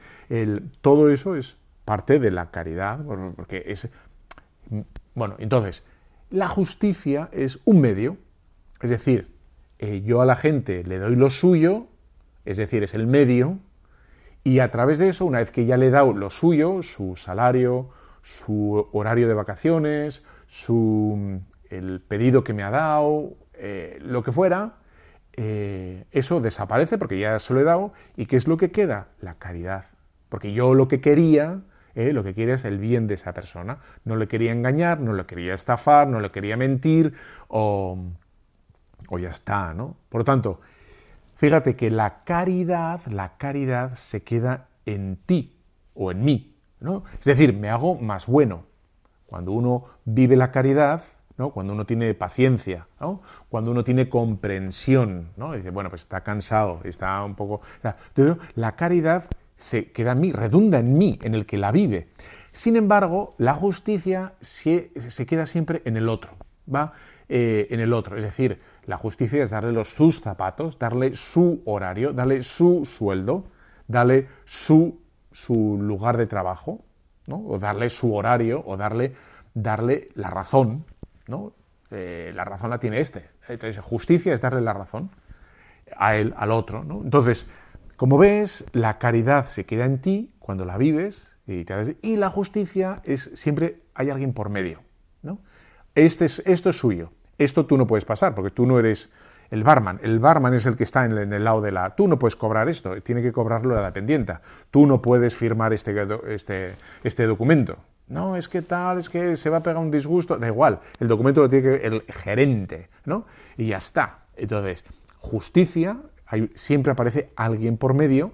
todo 0.81 1.09
eso 1.09 1.35
es 1.35 1.57
parte 1.85 2.19
de 2.19 2.31
la 2.31 2.51
caridad, 2.51 2.99
porque 3.35 3.63
es... 3.65 3.89
Bueno, 5.13 5.35
entonces, 5.37 5.83
la 6.33 6.47
justicia 6.47 7.29
es 7.31 7.59
un 7.63 7.79
medio, 7.79 8.17
es 8.81 8.89
decir, 8.89 9.29
eh, 9.77 10.01
yo 10.01 10.19
a 10.19 10.25
la 10.25 10.35
gente 10.35 10.83
le 10.83 10.97
doy 10.97 11.15
lo 11.15 11.29
suyo, 11.29 11.85
es 12.43 12.57
decir, 12.57 12.81
es 12.81 12.95
el 12.95 13.05
medio, 13.05 13.59
y 14.43 14.57
a 14.57 14.71
través 14.71 14.97
de 14.97 15.09
eso, 15.09 15.25
una 15.25 15.37
vez 15.37 15.51
que 15.51 15.67
ya 15.67 15.77
le 15.77 15.87
he 15.87 15.91
dado 15.91 16.11
lo 16.11 16.31
suyo, 16.31 16.81
su 16.81 17.15
salario, 17.17 17.91
su 18.23 18.89
horario 18.93 19.27
de 19.27 19.35
vacaciones, 19.35 20.23
su 20.47 21.39
el 21.69 22.01
pedido 22.01 22.43
que 22.43 22.53
me 22.53 22.63
ha 22.63 22.71
dado, 22.71 23.33
eh, 23.53 23.99
lo 24.01 24.23
que 24.23 24.31
fuera, 24.31 24.77
eh, 25.33 26.05
eso 26.11 26.41
desaparece 26.41 26.97
porque 26.97 27.19
ya 27.19 27.37
se 27.37 27.53
lo 27.53 27.59
he 27.59 27.63
dado. 27.63 27.93
¿Y 28.17 28.25
qué 28.25 28.37
es 28.37 28.47
lo 28.47 28.57
que 28.57 28.71
queda? 28.71 29.09
La 29.21 29.35
caridad. 29.35 29.85
Porque 30.29 30.51
yo 30.51 30.73
lo 30.73 30.87
que 30.87 30.99
quería, 30.99 31.61
eh, 31.95 32.11
lo 32.13 32.23
que 32.23 32.33
quería 32.33 32.55
es 32.55 32.65
el 32.65 32.79
bien 32.79 33.07
de 33.07 33.15
esa 33.15 33.33
persona. 33.33 33.79
No 34.05 34.15
le 34.15 34.27
quería 34.27 34.51
engañar, 34.51 34.99
no 34.99 35.13
le 35.13 35.25
quería 35.25 35.53
estafar, 35.53 36.07
no 36.07 36.19
le 36.19 36.31
quería 36.31 36.57
mentir 36.57 37.13
o, 37.47 37.97
o 39.09 39.19
ya 39.19 39.29
está, 39.29 39.73
¿no? 39.73 39.95
Por 40.09 40.21
lo 40.21 40.25
tanto, 40.25 40.61
fíjate 41.35 41.75
que 41.75 41.91
la 41.91 42.23
caridad, 42.23 43.01
la 43.07 43.37
caridad 43.37 43.93
se 43.93 44.23
queda 44.23 44.67
en 44.85 45.17
ti 45.17 45.59
o 45.93 46.11
en 46.11 46.25
mí, 46.25 46.55
¿no? 46.79 47.03
Es 47.19 47.25
decir, 47.25 47.53
me 47.53 47.69
hago 47.69 47.95
más 47.95 48.25
bueno. 48.25 48.65
Cuando 49.27 49.51
uno 49.51 49.85
vive 50.05 50.35
la 50.35 50.51
caridad, 50.51 51.03
¿no? 51.37 51.51
Cuando 51.51 51.73
uno 51.73 51.85
tiene 51.85 52.13
paciencia, 52.13 52.87
¿no? 52.99 53.21
Cuando 53.49 53.71
uno 53.71 53.83
tiene 53.83 54.09
comprensión, 54.09 55.29
¿no? 55.37 55.53
dice, 55.53 55.69
bueno, 55.69 55.89
pues 55.89 56.01
está 56.01 56.21
cansado, 56.21 56.81
está 56.83 57.23
un 57.23 57.35
poco... 57.35 57.61
La 58.55 58.75
caridad 58.75 59.25
se 59.63 59.91
queda 59.91 60.11
en 60.11 60.19
mí, 60.19 60.31
redunda 60.33 60.79
en 60.79 60.97
mí, 60.97 61.17
en 61.23 61.35
el 61.35 61.45
que 61.45 61.57
la 61.57 61.71
vive. 61.71 62.09
Sin 62.51 62.75
embargo, 62.75 63.33
la 63.37 63.53
justicia 63.53 64.33
se, 64.41 64.91
se 65.09 65.25
queda 65.25 65.45
siempre 65.45 65.81
en 65.85 65.95
el 65.95 66.09
otro, 66.09 66.31
¿va? 66.73 66.93
Eh, 67.29 67.67
en 67.71 67.79
el 67.79 67.93
otro. 67.93 68.17
Es 68.17 68.23
decir, 68.23 68.59
la 68.85 68.97
justicia 68.97 69.41
es 69.41 69.49
darle 69.49 69.71
los, 69.71 69.87
sus 69.87 70.19
zapatos, 70.19 70.77
darle 70.77 71.15
su 71.15 71.61
horario, 71.65 72.11
darle 72.11 72.43
su 72.43 72.85
sueldo, 72.85 73.45
darle 73.87 74.27
su, 74.43 74.99
su 75.31 75.79
lugar 75.81 76.17
de 76.17 76.27
trabajo, 76.27 76.83
¿no? 77.25 77.41
o 77.47 77.57
darle 77.57 77.89
su 77.89 78.13
horario, 78.13 78.61
o 78.65 78.75
darle, 78.75 79.15
darle 79.53 80.09
la 80.15 80.29
razón. 80.29 80.85
¿no? 81.27 81.53
Eh, 81.89 82.33
la 82.35 82.43
razón 82.43 82.69
la 82.69 82.79
tiene 82.79 82.99
este. 82.99 83.29
Entonces, 83.47 83.81
justicia 83.81 84.33
es 84.33 84.41
darle 84.41 84.59
la 84.59 84.73
razón 84.73 85.09
a 85.95 86.17
él, 86.17 86.33
al 86.35 86.51
otro. 86.51 86.83
¿no? 86.83 87.01
Entonces, 87.01 87.47
como 87.95 88.17
ves, 88.17 88.65
la 88.71 88.97
caridad 88.97 89.47
se 89.47 89.65
queda 89.65 89.85
en 89.85 89.99
ti 89.99 90.31
cuando 90.39 90.65
la 90.65 90.77
vives 90.77 91.37
y, 91.47 91.65
y 92.01 92.17
la 92.17 92.29
justicia 92.29 92.97
es 93.03 93.31
siempre 93.33 93.81
hay 93.93 94.09
alguien 94.09 94.33
por 94.33 94.49
medio. 94.49 94.81
¿no? 95.21 95.39
Este 95.95 96.25
es, 96.25 96.39
esto 96.45 96.69
es 96.69 96.77
suyo. 96.77 97.11
Esto 97.37 97.65
tú 97.65 97.77
no 97.77 97.87
puedes 97.87 98.05
pasar 98.05 98.35
porque 98.35 98.51
tú 98.51 98.65
no 98.65 98.79
eres 98.79 99.09
el 99.49 99.63
barman. 99.63 99.99
El 100.01 100.19
barman 100.19 100.53
es 100.53 100.65
el 100.65 100.75
que 100.75 100.83
está 100.83 101.05
en, 101.05 101.31
el 101.31 101.43
lado 101.43 101.61
de 101.61 101.71
la... 101.71 101.95
Tú 101.95 102.07
no 102.07 102.17
puedes 102.17 102.35
cobrar 102.35 102.69
esto, 102.69 103.01
tiene 103.01 103.21
que 103.21 103.31
cobrarlo 103.31 103.75
la 103.75 103.85
dependienta. 103.85 104.41
Tú 104.71 104.85
no 104.85 105.01
puedes 105.01 105.35
firmar 105.35 105.73
este, 105.73 105.95
este, 106.27 106.75
este 107.03 107.27
documento. 107.27 107.77
No, 108.07 108.35
es 108.35 108.49
que 108.49 108.61
tal, 108.61 108.97
es 108.97 109.09
que 109.09 109.37
se 109.37 109.49
va 109.49 109.57
a 109.57 109.63
pegar 109.63 109.77
un 109.77 109.91
disgusto. 109.91 110.37
Da 110.37 110.47
igual, 110.47 110.79
el 110.99 111.07
documento 111.07 111.41
lo 111.41 111.49
tiene 111.49 111.79
que 111.79 111.87
el 111.87 112.01
gerente, 112.09 112.89
¿no? 113.05 113.25
Y 113.57 113.67
ya 113.67 113.77
está. 113.77 114.19
Entonces, 114.35 114.83
justicia, 115.19 115.97
siempre 116.55 116.91
aparece 116.91 117.31
alguien 117.35 117.77
por 117.77 117.93
medio, 117.93 118.31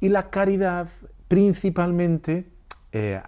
y 0.00 0.08
la 0.08 0.30
caridad 0.30 0.88
principalmente 1.28 2.46
eh, 2.92 3.20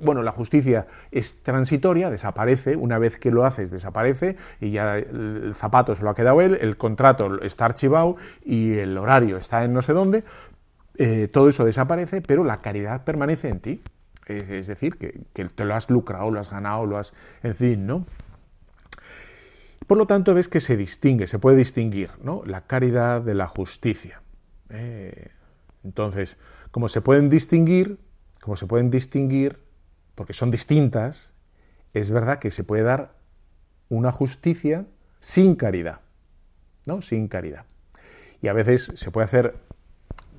bueno, 0.00 0.22
la 0.22 0.32
justicia 0.32 0.86
es 1.10 1.42
transitoria, 1.42 2.10
desaparece, 2.10 2.76
una 2.76 2.98
vez 2.98 3.18
que 3.18 3.30
lo 3.30 3.44
haces 3.44 3.70
desaparece 3.70 4.36
y 4.60 4.70
ya 4.70 4.98
el 4.98 5.52
zapato 5.54 5.94
se 5.94 6.02
lo 6.02 6.10
ha 6.10 6.14
quedado 6.14 6.40
él, 6.40 6.58
el 6.60 6.76
contrato 6.76 7.42
está 7.42 7.64
archivado 7.64 8.16
y 8.44 8.74
el 8.78 8.96
horario 8.96 9.36
está 9.36 9.64
en 9.64 9.72
no 9.72 9.82
sé 9.82 9.92
dónde, 9.92 10.24
eh, 10.96 11.28
todo 11.32 11.48
eso 11.48 11.64
desaparece, 11.64 12.20
pero 12.20 12.44
la 12.44 12.60
caridad 12.60 13.04
permanece 13.04 13.48
en 13.48 13.60
ti. 13.60 13.82
Es, 14.26 14.66
decir, 14.66 14.98
que, 14.98 15.24
te 15.32 15.64
lo 15.64 15.74
has 15.74 15.88
lucrado, 15.88 16.30
lo 16.30 16.38
has 16.38 16.50
ganado, 16.50 16.84
lo 16.84 16.98
has... 16.98 17.14
en 17.42 17.54
fin, 17.54 17.86
¿no? 17.86 18.04
Por 19.88 19.96
lo 19.96 20.06
tanto, 20.06 20.34
ves 20.34 20.48
que 20.48 20.60
se 20.60 20.76
distingue, 20.76 21.26
se 21.26 21.38
puede 21.38 21.56
distinguir, 21.56 22.10
¿no? 22.22 22.42
La 22.44 22.60
caridad 22.66 23.22
de 23.22 23.34
la 23.34 23.48
justicia. 23.48 24.20
Eh, 24.68 25.30
entonces, 25.82 26.36
como 26.70 26.88
se 26.88 27.00
pueden 27.00 27.30
distinguir, 27.30 27.98
como 28.42 28.54
se 28.54 28.66
pueden 28.66 28.90
distinguir 28.90 29.64
porque 30.14 30.34
son 30.34 30.50
distintas, 30.50 31.32
es 31.94 32.10
verdad 32.10 32.38
que 32.38 32.50
se 32.50 32.64
puede 32.64 32.82
dar 32.82 33.14
una 33.88 34.12
justicia 34.12 34.84
sin 35.20 35.56
caridad, 35.56 36.02
¿no? 36.84 37.00
Sin 37.00 37.26
caridad. 37.26 37.64
Y 38.42 38.48
a 38.48 38.52
veces 38.52 38.92
se 38.94 39.10
puede 39.10 39.24
hacer, 39.24 39.56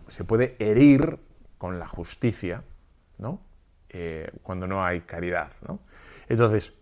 se 0.10 0.26
puede 0.26 0.58
herir 0.60 1.18
con 1.58 1.80
la 1.80 1.88
justicia, 1.88 2.62
¿no? 3.18 3.42
Eh, 3.90 4.30
cuando 4.44 4.68
no 4.68 4.86
hay 4.86 5.02
caridad, 5.02 5.54
¿no? 5.68 5.80
Entonces, 6.28 6.74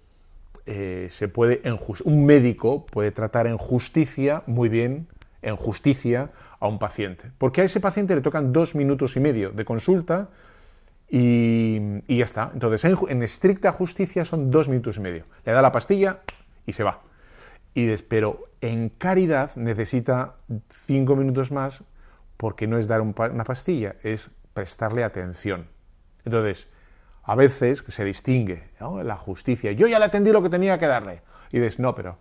eh, 0.67 1.07
se 1.09 1.29
puede, 1.29 1.61
un 2.03 2.25
médico 2.25 2.85
puede 2.85 3.11
tratar 3.11 3.47
en 3.47 3.57
justicia, 3.57 4.43
muy 4.47 4.67
bien, 4.67 5.07
en 5.41 5.55
justicia, 5.55 6.29
a 6.59 6.67
un 6.67 6.77
paciente. 6.77 7.31
Porque 7.37 7.61
a 7.61 7.63
ese 7.63 7.79
paciente 7.79 8.13
le 8.15 8.21
tocan 8.21 8.51
dos 8.51 8.75
minutos 8.75 9.15
y 9.15 9.21
medio 9.21 9.51
de 9.51 9.63
consulta 9.63 10.29
y, 11.09 11.79
ya 12.13 12.25
está. 12.25 12.51
Entonces, 12.53 12.83
en, 12.83 13.23
estricta 13.23 13.71
justicia 13.71 14.25
son 14.25 14.51
dos 14.51 14.67
minutos 14.67 14.97
y 14.97 14.99
medio. 14.99 15.23
Le 15.45 15.53
da 15.53 15.61
la 15.61 15.71
pastilla 15.71 16.19
y 16.65 16.73
se 16.73 16.83
va. 16.83 17.01
Y 17.73 17.95
pero 18.03 18.49
en 18.59 18.89
caridad 18.89 19.55
necesita 19.55 20.35
cinco 20.85 21.15
minutos 21.15 21.49
más 21.49 21.83
porque 22.35 22.67
no 22.67 22.77
es 22.77 22.87
dar 22.87 22.99
una 23.01 23.43
pastilla, 23.45 23.95
es 24.03 24.31
prestarle 24.53 25.05
atención. 25.05 25.67
Entonces, 26.25 26.67
a 27.27 27.35
veces 27.35 27.83
se 27.85 28.05
distingue 28.05 28.69
la 29.03 29.17
justicia. 29.17 29.73
Yo 29.73 29.85
ya 29.87 29.99
le 29.99 30.05
atendí 30.05 30.31
lo 30.31 30.41
que 30.41 30.49
tenía 30.49 30.79
que 30.79 30.87
darle. 30.87 31.21
Y 31.51 31.59
dices, 31.59 31.77
no, 31.77 31.93
pero, 31.93 32.17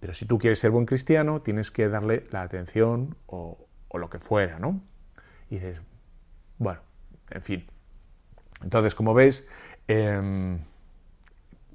pero 0.00 0.12
si 0.12 0.26
tú 0.26 0.38
quieres 0.38 0.58
ser 0.58 0.72
buen 0.72 0.86
cristiano, 0.86 1.40
tienes 1.40 1.70
que 1.70 1.88
darle 1.88 2.26
la 2.32 2.42
atención 2.42 3.16
o, 3.26 3.68
o 3.86 3.98
lo 3.98 4.10
que 4.10 4.18
fuera, 4.18 4.58
¿no? 4.58 4.80
Y 5.48 5.54
dices, 5.54 5.80
bueno, 6.58 6.80
en 7.30 7.42
fin. 7.42 7.66
Entonces, 8.60 8.96
como 8.96 9.14
veis, 9.14 9.46
em, 9.86 10.58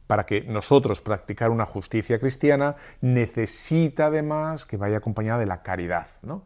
para 0.05 0.25
que 0.25 0.41
nosotros 0.41 0.99
practicar 0.99 1.51
una 1.51 1.65
justicia 1.65 2.19
cristiana 2.19 2.75
necesita 2.99 4.07
además 4.07 4.65
que 4.65 4.75
vaya 4.75 4.97
acompañada 4.97 5.39
de 5.39 5.45
la 5.45 5.61
caridad, 5.61 6.07
¿no? 6.23 6.43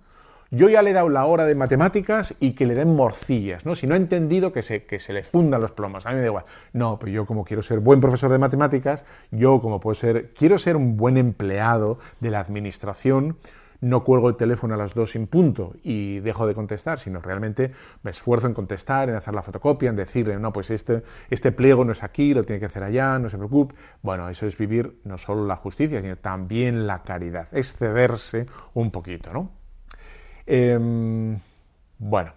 Yo 0.55 0.69
ya 0.69 0.83
le 0.83 0.91
he 0.91 0.93
dado 0.93 1.09
la 1.09 1.25
hora 1.25 1.47
de 1.47 1.55
matemáticas 1.55 2.35
y 2.39 2.51
que 2.51 2.67
le 2.67 2.75
den 2.75 2.95
morcillas, 2.95 3.65
¿no? 3.65 3.75
Si 3.75 3.87
no 3.87 3.95
ha 3.95 3.97
entendido 3.97 4.53
que 4.53 4.61
se, 4.61 4.85
que 4.85 4.99
se 4.99 5.11
le 5.11 5.23
fundan 5.23 5.61
los 5.61 5.71
plomos, 5.71 6.05
a 6.05 6.09
mí 6.09 6.17
me 6.17 6.21
da 6.21 6.27
igual. 6.27 6.45
No, 6.73 6.99
pero 6.99 7.11
yo 7.11 7.25
como 7.25 7.43
quiero 7.43 7.63
ser 7.63 7.79
buen 7.79 7.99
profesor 7.99 8.31
de 8.31 8.37
matemáticas, 8.37 9.03
yo 9.31 9.59
como 9.61 9.79
puedo 9.79 9.95
ser, 9.95 10.31
quiero 10.35 10.59
ser 10.59 10.75
un 10.75 10.95
buen 10.95 11.17
empleado 11.17 11.97
de 12.19 12.29
la 12.29 12.39
administración, 12.39 13.37
no 13.81 14.03
cuelgo 14.03 14.29
el 14.29 14.35
teléfono 14.35 14.75
a 14.75 14.77
las 14.77 14.93
dos 14.93 15.13
sin 15.13 15.25
punto 15.25 15.73
y 15.81 16.19
dejo 16.19 16.45
de 16.45 16.53
contestar, 16.53 16.99
sino 16.99 17.19
realmente 17.19 17.71
me 18.03 18.11
esfuerzo 18.11 18.45
en 18.45 18.53
contestar, 18.53 19.09
en 19.09 19.15
hacer 19.15 19.33
la 19.33 19.41
fotocopia, 19.41 19.89
en 19.89 19.95
decirle, 19.95 20.37
no, 20.37 20.53
pues 20.53 20.69
este, 20.69 21.01
este 21.31 21.51
pliego 21.51 21.83
no 21.83 21.93
es 21.93 22.03
aquí, 22.03 22.35
lo 22.35 22.43
tiene 22.43 22.59
que 22.59 22.67
hacer 22.67 22.83
allá, 22.83 23.17
no 23.17 23.27
se 23.27 23.37
preocupe. 23.37 23.73
Bueno, 24.03 24.29
eso 24.29 24.45
es 24.45 24.55
vivir 24.55 24.99
no 25.03 25.17
solo 25.17 25.47
la 25.47 25.55
justicia, 25.55 25.99
sino 25.99 26.15
también 26.15 26.85
la 26.85 27.01
caridad, 27.01 27.47
excederse 27.53 28.45
un 28.75 28.91
poquito, 28.91 29.33
¿no? 29.33 29.62
Em, 30.45 31.39
bueno, 31.97 32.33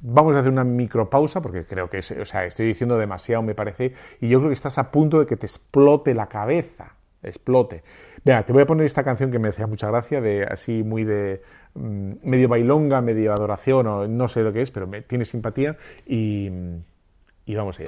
vamos 0.00 0.34
a 0.36 0.40
hacer 0.40 0.50
una 0.50 0.64
micropausa 0.64 1.40
porque 1.40 1.64
creo 1.64 1.88
que, 1.88 1.98
o 1.98 2.24
sea, 2.24 2.44
estoy 2.44 2.66
diciendo 2.66 2.98
demasiado, 2.98 3.42
me 3.42 3.54
parece, 3.54 3.94
y 4.20 4.28
yo 4.28 4.38
creo 4.38 4.50
que 4.50 4.54
estás 4.54 4.78
a 4.78 4.90
punto 4.90 5.20
de 5.20 5.26
que 5.26 5.36
te 5.36 5.46
explote 5.46 6.14
la 6.14 6.28
cabeza 6.28 6.94
explote. 7.24 7.82
Venga, 8.24 8.44
te 8.44 8.52
voy 8.52 8.62
a 8.62 8.66
poner 8.66 8.86
esta 8.86 9.02
canción 9.02 9.30
que 9.30 9.38
me 9.38 9.48
hacía 9.48 9.66
mucha 9.66 9.88
gracia, 9.88 10.20
de 10.20 10.44
así 10.44 10.82
muy 10.82 11.04
de 11.04 11.42
mm, 11.74 12.12
medio 12.22 12.48
bailonga, 12.48 13.00
medio 13.00 13.32
adoración, 13.32 13.86
o 13.86 14.06
no 14.06 14.28
sé 14.28 14.42
lo 14.42 14.52
que 14.52 14.62
es, 14.62 14.70
pero 14.70 14.86
me, 14.86 15.02
tiene 15.02 15.24
simpatía 15.24 15.76
y, 16.06 16.50
y 17.46 17.54
vamos 17.54 17.80
a 17.80 17.84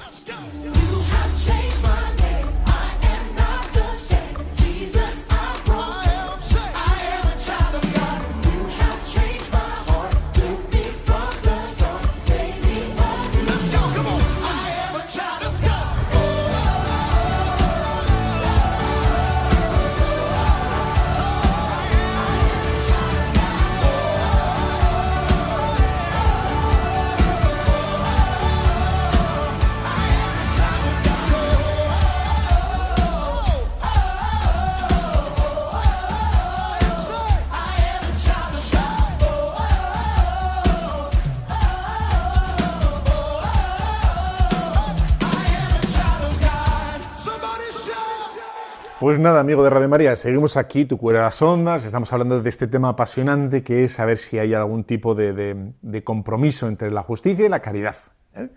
Pues 49.06 49.20
nada, 49.20 49.38
amigo 49.38 49.62
de 49.62 49.70
Radio 49.70 49.88
María, 49.88 50.16
seguimos 50.16 50.56
aquí, 50.56 50.84
tu 50.84 50.98
cuero 50.98 51.20
las 51.20 51.40
ondas, 51.40 51.84
estamos 51.84 52.12
hablando 52.12 52.42
de 52.42 52.48
este 52.48 52.66
tema 52.66 52.88
apasionante 52.88 53.62
que 53.62 53.84
es 53.84 53.92
saber 53.92 54.16
si 54.16 54.36
hay 54.36 54.52
algún 54.52 54.82
tipo 54.82 55.14
de, 55.14 56.02
compromiso 56.02 56.66
entre 56.66 56.90
la 56.90 57.04
justicia 57.04 57.46
y 57.46 57.48
la 57.48 57.60
caridad. 57.60 57.94
¿eh? 58.34 58.48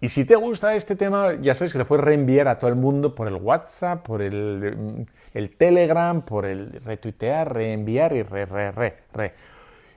Y 0.00 0.08
si 0.08 0.24
te 0.24 0.34
gusta 0.34 0.74
este 0.74 0.96
tema, 0.96 1.34
ya 1.42 1.54
sabes 1.54 1.72
que 1.72 1.78
lo 1.78 1.86
puedes 1.86 2.06
reenviar 2.06 2.48
a 2.48 2.58
todo 2.58 2.70
el 2.70 2.76
mundo 2.76 3.14
por 3.14 3.28
el 3.28 3.34
WhatsApp, 3.34 4.02
por 4.02 4.22
el, 4.22 5.06
el 5.34 5.56
Telegram, 5.58 6.22
por 6.22 6.46
el 6.46 6.80
retuitear, 6.86 7.52
reenviar 7.52 8.14
y 8.14 8.22
re, 8.22 8.46
re, 8.46 8.72
re, 8.72 8.96
re. 9.12 9.34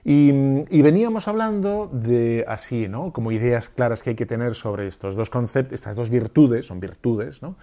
Y, 0.04 0.82
veníamos 0.82 1.28
hablando 1.28 1.88
de 1.92 2.44
así, 2.48 2.88
¿no? 2.88 3.12
Como 3.12 3.30
ideas 3.30 3.68
claras 3.68 4.02
que 4.02 4.10
hay 4.10 4.16
que 4.16 4.26
tener 4.26 4.54
sobre 4.54 4.88
estos 4.88 5.14
dos 5.14 5.30
conceptos, 5.30 5.72
estas 5.72 5.94
dos 5.94 6.10
virtudes, 6.10 6.66
son 6.66 6.80
virtudes, 6.80 7.40
¿no? 7.40 7.56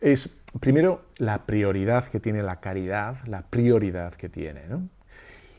Es 0.00 0.30
primero 0.60 1.02
la 1.16 1.46
prioridad 1.46 2.06
que 2.06 2.20
tiene 2.20 2.42
la 2.42 2.60
caridad, 2.60 3.16
la 3.26 3.42
prioridad 3.42 4.14
que 4.14 4.28
tiene. 4.28 4.62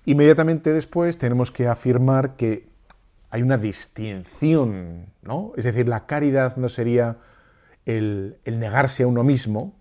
Inmediatamente 0.06 0.74
después 0.74 1.18
tenemos 1.18 1.52
que 1.52 1.68
afirmar 1.68 2.36
que 2.36 2.70
hay 3.30 3.42
una 3.42 3.58
distinción, 3.58 5.06
¿no? 5.22 5.54
Es 5.56 5.64
decir, 5.64 5.88
la 5.88 6.06
caridad 6.06 6.58
no 6.58 6.70
sería 6.70 7.18
el, 7.86 8.38
negarse 8.46 9.04
a 9.04 9.08
uno 9.08 9.24
mismo 9.24 9.76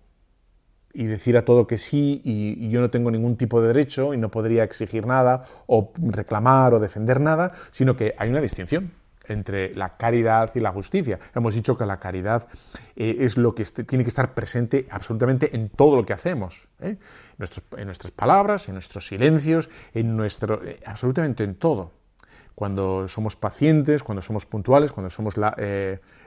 y 0.93 1.05
decir 1.05 1.37
a 1.37 1.45
todo 1.45 1.67
que 1.67 1.77
sí 1.77 2.21
y, 2.23 2.69
yo 2.69 2.81
no 2.81 2.89
tengo 2.89 3.11
ningún 3.11 3.37
tipo 3.37 3.61
de 3.61 3.67
derecho 3.67 4.13
y 4.13 4.17
no 4.17 4.29
podría 4.29 4.63
exigir 4.63 5.05
nada 5.05 5.45
o 5.67 5.91
reclamar 5.97 6.73
o 6.73 6.79
defender 6.79 7.19
nada, 7.19 7.53
sino 7.71 7.95
que 7.95 8.13
hay 8.17 8.29
una 8.29 8.41
distinción 8.41 8.91
entre 9.29 9.73
la 9.75 9.97
caridad 9.97 10.51
y 10.55 10.59
la 10.59 10.71
justicia. 10.71 11.19
Hemos 11.33 11.53
dicho 11.53 11.77
que 11.77 11.85
la 11.85 11.99
caridad 11.99 12.47
eh, 12.95 13.17
es 13.19 13.37
lo 13.37 13.55
que 13.55 13.63
tiene 13.63 14.03
que 14.03 14.09
estar 14.09 14.33
presente 14.33 14.87
absolutamente 14.89 15.55
en 15.55 15.69
todo 15.69 15.95
lo 15.95 16.05
que 16.05 16.13
hacemos, 16.13 16.67
¿eh? 16.81 16.97
en 17.77 17.85
nuestras 17.85 18.11
palabras, 18.11 18.67
en 18.67 18.75
nuestros 18.75 19.07
silencios, 19.07 19.69
en 19.93 20.17
nuestro, 20.17 20.63
eh, 20.65 20.79
absolutamente 20.85 21.43
en 21.43 21.55
todo 21.55 21.91
cuando 22.55 23.07
somos 23.07 23.37
pacientes, 23.37 24.03
cuando 24.03 24.21
somos 24.21 24.45
puntuales, 24.45 24.91
cuando 24.91 25.09
somos 25.09 25.35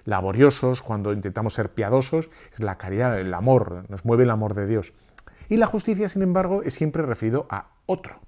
laboriosos, 0.07 0.81
cuando 0.81 1.13
intentamos 1.13 1.53
ser 1.53 1.69
piadosos, 1.69 2.31
es 2.55 2.61
la 2.61 2.79
caridad, 2.79 3.21
el 3.21 3.35
amor, 3.35 3.85
nos 3.91 4.07
mueve 4.07 4.23
el 4.23 4.31
amor 4.31 4.55
de 4.55 4.67
Dios. 4.67 4.95
Y 5.51 5.59
la 5.59 5.67
justicia, 5.67 6.09
sin 6.09 6.23
embargo, 6.23 6.63
es 6.63 6.73
siempre 6.73 7.03
referido 7.03 7.47
a 7.51 7.67
otro. 7.85 8.19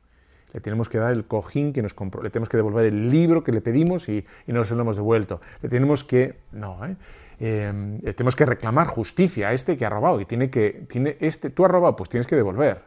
Le 0.54 0.60
tenemos 0.60 0.88
que 0.88 0.98
dar 0.98 1.12
el 1.12 1.26
cojín 1.26 1.72
que 1.72 1.82
nos 1.82 1.92
compró, 1.92 2.22
le 2.22 2.30
tenemos 2.30 2.48
que 2.48 2.56
devolver 2.56 2.86
el 2.86 3.10
libro 3.10 3.42
que 3.42 3.52
le 3.52 3.60
pedimos 3.60 4.08
y, 4.08 4.24
no 4.46 4.64
se 4.64 4.74
lo 4.74 4.82
hemos 4.82 4.96
devuelto. 4.96 5.40
Le 5.60 5.68
tenemos 5.68 6.04
que, 6.04 6.38
no, 6.52 6.86
¿eh? 6.86 6.96
Eh, 7.40 8.14
tenemos 8.16 8.36
que 8.36 8.46
reclamar 8.46 8.86
justicia 8.86 9.48
a 9.48 9.52
este 9.52 9.76
que 9.76 9.84
ha 9.84 9.90
robado 9.90 10.20
y 10.20 10.24
tiene 10.24 10.50
que, 10.50 10.86
tiene 10.88 11.16
este, 11.18 11.50
tú 11.50 11.64
has 11.64 11.70
robado, 11.72 11.96
pues 11.96 12.08
tienes 12.08 12.28
que 12.28 12.36
devolver. 12.36 12.84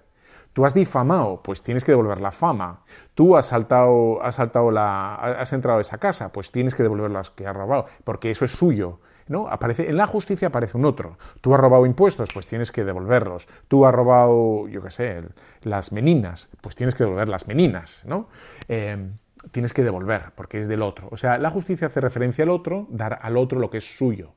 Tú 0.53 0.65
has 0.65 0.73
difamado, 0.73 1.43
pues 1.43 1.61
tienes 1.61 1.83
que 1.83 1.91
devolver 1.91 2.19
la 2.19 2.31
fama. 2.31 2.83
Tú 3.13 3.35
has 3.35 3.47
saltado, 3.47 4.23
has 4.23 4.35
saltado 4.35 4.71
la, 4.71 5.15
has 5.15 5.51
entrado 5.53 5.77
a 5.77 5.81
esa 5.81 5.97
casa, 5.97 6.31
pues 6.31 6.51
tienes 6.51 6.73
que 6.73 6.83
devolver 6.83 7.11
las 7.11 7.29
que 7.29 7.45
has 7.45 7.55
robado, 7.55 7.85
porque 8.03 8.31
eso 8.31 8.45
es 8.45 8.51
suyo. 8.51 8.99
¿No? 9.27 9.47
Aparece, 9.47 9.89
en 9.89 9.97
la 9.97 10.07
justicia 10.07 10.49
aparece 10.49 10.77
un 10.77 10.85
otro. 10.85 11.17
Tú 11.41 11.53
has 11.53 11.59
robado 11.59 11.85
impuestos, 11.85 12.29
pues 12.33 12.45
tienes 12.45 12.71
que 12.71 12.83
devolverlos. 12.83 13.47
Tú 13.67 13.85
has 13.85 13.93
robado, 13.93 14.67
yo 14.67 14.81
qué 14.81 14.89
sé, 14.89 15.23
las 15.61 15.91
meninas, 15.91 16.49
pues 16.61 16.75
tienes 16.75 16.95
que 16.95 17.03
devolver 17.03 17.27
las 17.27 17.47
meninas, 17.47 18.03
¿no? 18.05 18.29
Em, 18.67 19.13
tienes 19.51 19.73
que 19.73 19.83
devolver, 19.83 20.31
porque 20.35 20.59
es 20.59 20.67
del 20.67 20.81
otro. 20.81 21.07
O 21.11 21.17
sea, 21.17 21.37
la 21.37 21.49
justicia 21.49 21.87
hace 21.87 22.01
referencia 22.01 22.43
al 22.43 22.49
otro, 22.49 22.87
dar 22.89 23.19
al 23.21 23.37
otro 23.37 23.59
lo 23.59 23.69
que 23.69 23.77
es 23.77 23.97
suyo. 23.97 24.33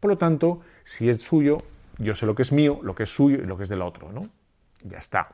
Por 0.00 0.10
lo 0.10 0.18
tanto, 0.18 0.60
si 0.84 1.10
es 1.10 1.20
suyo, 1.20 1.58
yo 1.98 2.14
sé 2.14 2.26
lo 2.26 2.34
que 2.34 2.42
es 2.42 2.52
mío, 2.52 2.80
lo 2.82 2.94
que 2.94 3.02
es 3.02 3.14
suyo 3.14 3.38
y 3.38 3.46
lo 3.46 3.56
que 3.56 3.64
es 3.64 3.68
del 3.68 3.82
otro, 3.82 4.12
¿no? 4.12 4.28
Ya 4.84 4.98
está. 4.98 5.28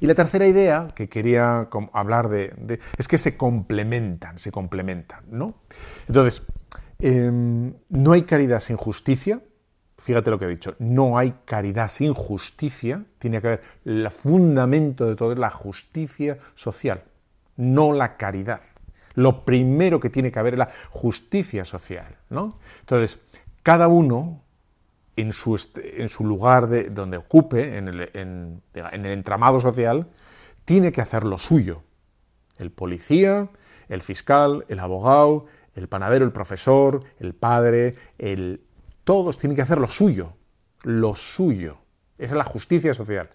Y 0.00 0.06
la 0.06 0.14
tercera 0.14 0.46
idea 0.46 0.88
que 0.94 1.08
quería 1.08 1.68
hablar 1.92 2.30
de, 2.30 2.80
es 2.96 3.06
que 3.06 3.18
se 3.18 3.36
complementan, 3.36 4.38
se 4.38 4.50
complementan, 4.50 5.24
¿no? 5.30 5.54
Entonces, 6.08 6.42
em, 7.00 7.74
no 7.88 8.12
hay 8.12 8.22
caridad 8.22 8.60
sin 8.60 8.76
justicia. 8.76 9.40
Fíjate 9.98 10.30
lo 10.30 10.38
que 10.38 10.46
he 10.46 10.48
dicho, 10.48 10.74
no 10.78 11.18
hay 11.18 11.34
caridad 11.44 11.88
sin 11.88 12.14
justicia. 12.14 13.04
Tiene 13.18 13.40
que 13.40 13.46
haber 13.46 13.62
el 13.84 14.10
fundamento 14.10 15.06
de 15.06 15.14
todo 15.14 15.32
es 15.32 15.38
la 15.38 15.50
justicia 15.50 16.38
social, 16.54 17.04
no 17.56 17.92
la 17.92 18.16
caridad. 18.16 18.62
Lo 19.14 19.44
primero 19.44 20.00
que 20.00 20.08
tiene 20.08 20.32
que 20.32 20.38
haber 20.38 20.54
es 20.54 20.58
la 20.58 20.70
justicia 20.90 21.64
social, 21.64 22.16
¿no? 22.30 22.58
Entonces, 22.80 23.18
cada 23.62 23.88
uno 23.88 24.42
en 25.16 25.32
su, 25.32 25.60
en 25.76 26.08
su 26.08 26.24
lugar 26.24 26.68
de, 26.68 26.84
donde 26.84 27.16
ocupe, 27.16 27.76
en 27.76 27.88
el, 27.88 28.10
en, 28.14 28.62
el 28.74 29.06
entramado 29.06 29.60
social, 29.60 30.08
tiene 30.64 30.92
que 30.92 31.00
hacer 31.00 31.24
lo 31.24 31.38
suyo. 31.38 31.82
El 32.58 32.70
policía, 32.70 33.48
el 33.88 34.02
fiscal, 34.02 34.64
el 34.68 34.78
abogado, 34.78 35.46
el 35.74 35.88
panadero, 35.88 36.24
el 36.24 36.32
profesor, 36.32 37.04
el 37.18 37.34
padre, 37.34 37.96
el... 38.18 38.62
todos 39.04 39.38
tienen 39.38 39.56
que 39.56 39.62
hacer 39.62 39.78
lo 39.78 39.88
suyo, 39.88 40.34
lo 40.82 41.14
suyo. 41.14 41.78
Esa 42.18 42.34
es 42.34 42.38
la 42.38 42.44
justicia 42.44 42.94
social. 42.94 43.30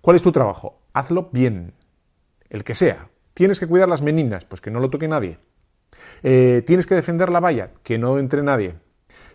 ¿Cuál 0.00 0.16
es 0.16 0.22
tu 0.22 0.32
trabajo? 0.32 0.80
Hazlo 0.92 1.30
bien, 1.32 1.74
el 2.50 2.64
que 2.64 2.74
sea. 2.74 3.08
Tienes 3.32 3.58
que 3.58 3.66
cuidar 3.66 3.88
las 3.88 4.02
meninas, 4.02 4.44
pues 4.44 4.60
que 4.60 4.70
no 4.70 4.80
lo 4.80 4.90
toque 4.90 5.08
nadie. 5.08 5.38
Eh, 6.22 6.62
tienes 6.66 6.86
que 6.86 6.94
defender 6.94 7.30
la 7.30 7.40
valla, 7.40 7.70
que 7.82 7.98
no 7.98 8.18
entre 8.18 8.42
nadie 8.42 8.74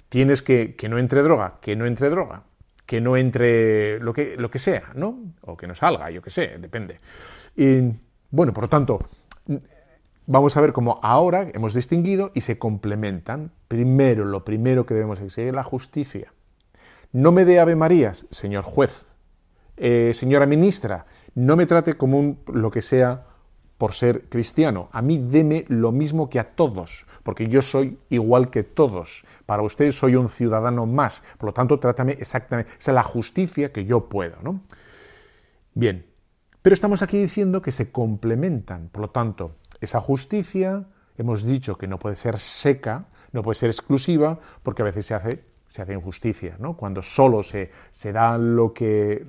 tienes 0.10 0.42
que 0.42 0.76
que 0.76 0.90
no 0.90 0.98
entre 0.98 1.24
droga, 1.24 1.60
que 1.62 1.76
no 1.76 1.86
entre 1.86 2.10
droga, 2.10 2.44
que 2.86 3.00
no 3.00 3.16
entre 3.16 4.00
lo 4.00 4.14
que, 4.14 4.36
lo 4.38 4.50
que 4.50 4.60
sea, 4.60 4.92
¿no? 4.96 5.20
O 5.42 5.56
que 5.56 5.68
no 5.68 5.76
salga, 5.76 6.10
yo 6.10 6.22
qué 6.22 6.32
sé, 6.32 6.58
depende. 6.60 7.00
Y, 7.56 7.94
bueno, 8.32 8.52
por 8.52 8.64
lo 8.64 8.70
tanto, 8.70 9.08
vamos 10.30 10.56
a 10.56 10.62
ver 10.62 10.74
cómo 10.74 11.00
ahora 11.02 11.50
hemos 11.54 11.74
distinguido 11.74 12.32
y 12.36 12.42
se 12.42 12.60
complementan. 12.60 13.52
Primero, 13.68 14.26
lo 14.26 14.46
primero 14.46 14.86
que 14.86 14.94
debemos 14.94 15.20
exigir 15.20 15.48
es 15.48 15.56
la 15.56 15.64
justicia. 15.64 16.32
No 17.12 17.32
me 17.32 17.46
dé 17.46 17.60
Ave 17.60 17.76
Marías, 17.76 18.28
señor 18.30 18.64
juez, 18.64 19.08
eh, 19.76 20.12
señora 20.14 20.46
ministra, 20.46 21.08
no 21.34 21.56
me 21.56 21.66
trate 21.66 21.96
como 21.96 22.20
un, 22.20 22.40
lo 22.46 22.70
que 22.70 22.84
sea 22.84 23.26
por 23.80 23.94
ser 23.94 24.30
cristiano. 24.30 24.90
A 24.92 25.02
mí 25.02 25.18
deme 25.18 25.66
lo 25.68 25.92
mismo 25.92 26.30
que 26.30 26.40
a 26.40 26.52
todos, 26.52 27.08
porque 27.24 27.48
yo 27.48 27.64
soy 27.64 27.98
igual 28.10 28.52
que 28.52 28.62
todos. 28.62 29.26
Para 29.48 29.64
ustedes 29.64 29.98
soy 29.98 30.16
un 30.16 30.30
ciudadano 30.30 30.86
más. 30.86 31.24
Por 31.40 31.48
lo 31.48 31.54
tanto, 31.54 31.80
trátame 31.80 32.12
exactamente. 32.12 32.72
Esa 32.78 32.92
es 32.92 32.96
la 32.96 33.04
justicia 33.04 33.72
que 33.72 33.86
yo 33.86 34.08
puedo. 34.10 34.36
¿no? 34.44 34.62
Bien, 35.74 36.06
pero 36.62 36.76
estamos 36.76 37.02
aquí 37.02 37.18
diciendo 37.18 37.64
que 37.64 37.72
se 37.72 37.92
complementan. 37.92 38.90
Por 38.90 39.02
lo 39.02 39.10
tanto, 39.10 39.56
esa 39.82 40.02
justicia, 40.02 40.86
hemos 41.18 41.44
dicho 41.44 41.78
que 41.78 41.88
no 41.88 42.00
puede 42.00 42.16
ser 42.16 42.40
seca, 42.40 43.06
no 43.32 43.44
puede 43.44 43.56
ser 43.56 43.70
exclusiva, 43.70 44.40
porque 44.64 44.82
a 44.82 44.86
veces 44.86 45.06
se 45.06 45.14
hace, 45.14 45.44
se 45.68 45.94
injusticia. 45.94 46.56
¿no? 46.60 46.76
Cuando 46.76 47.02
solo 47.02 47.44
se, 47.44 47.72
se 47.92 48.12
da 48.12 48.38
lo 48.38 48.74
que 48.74 49.26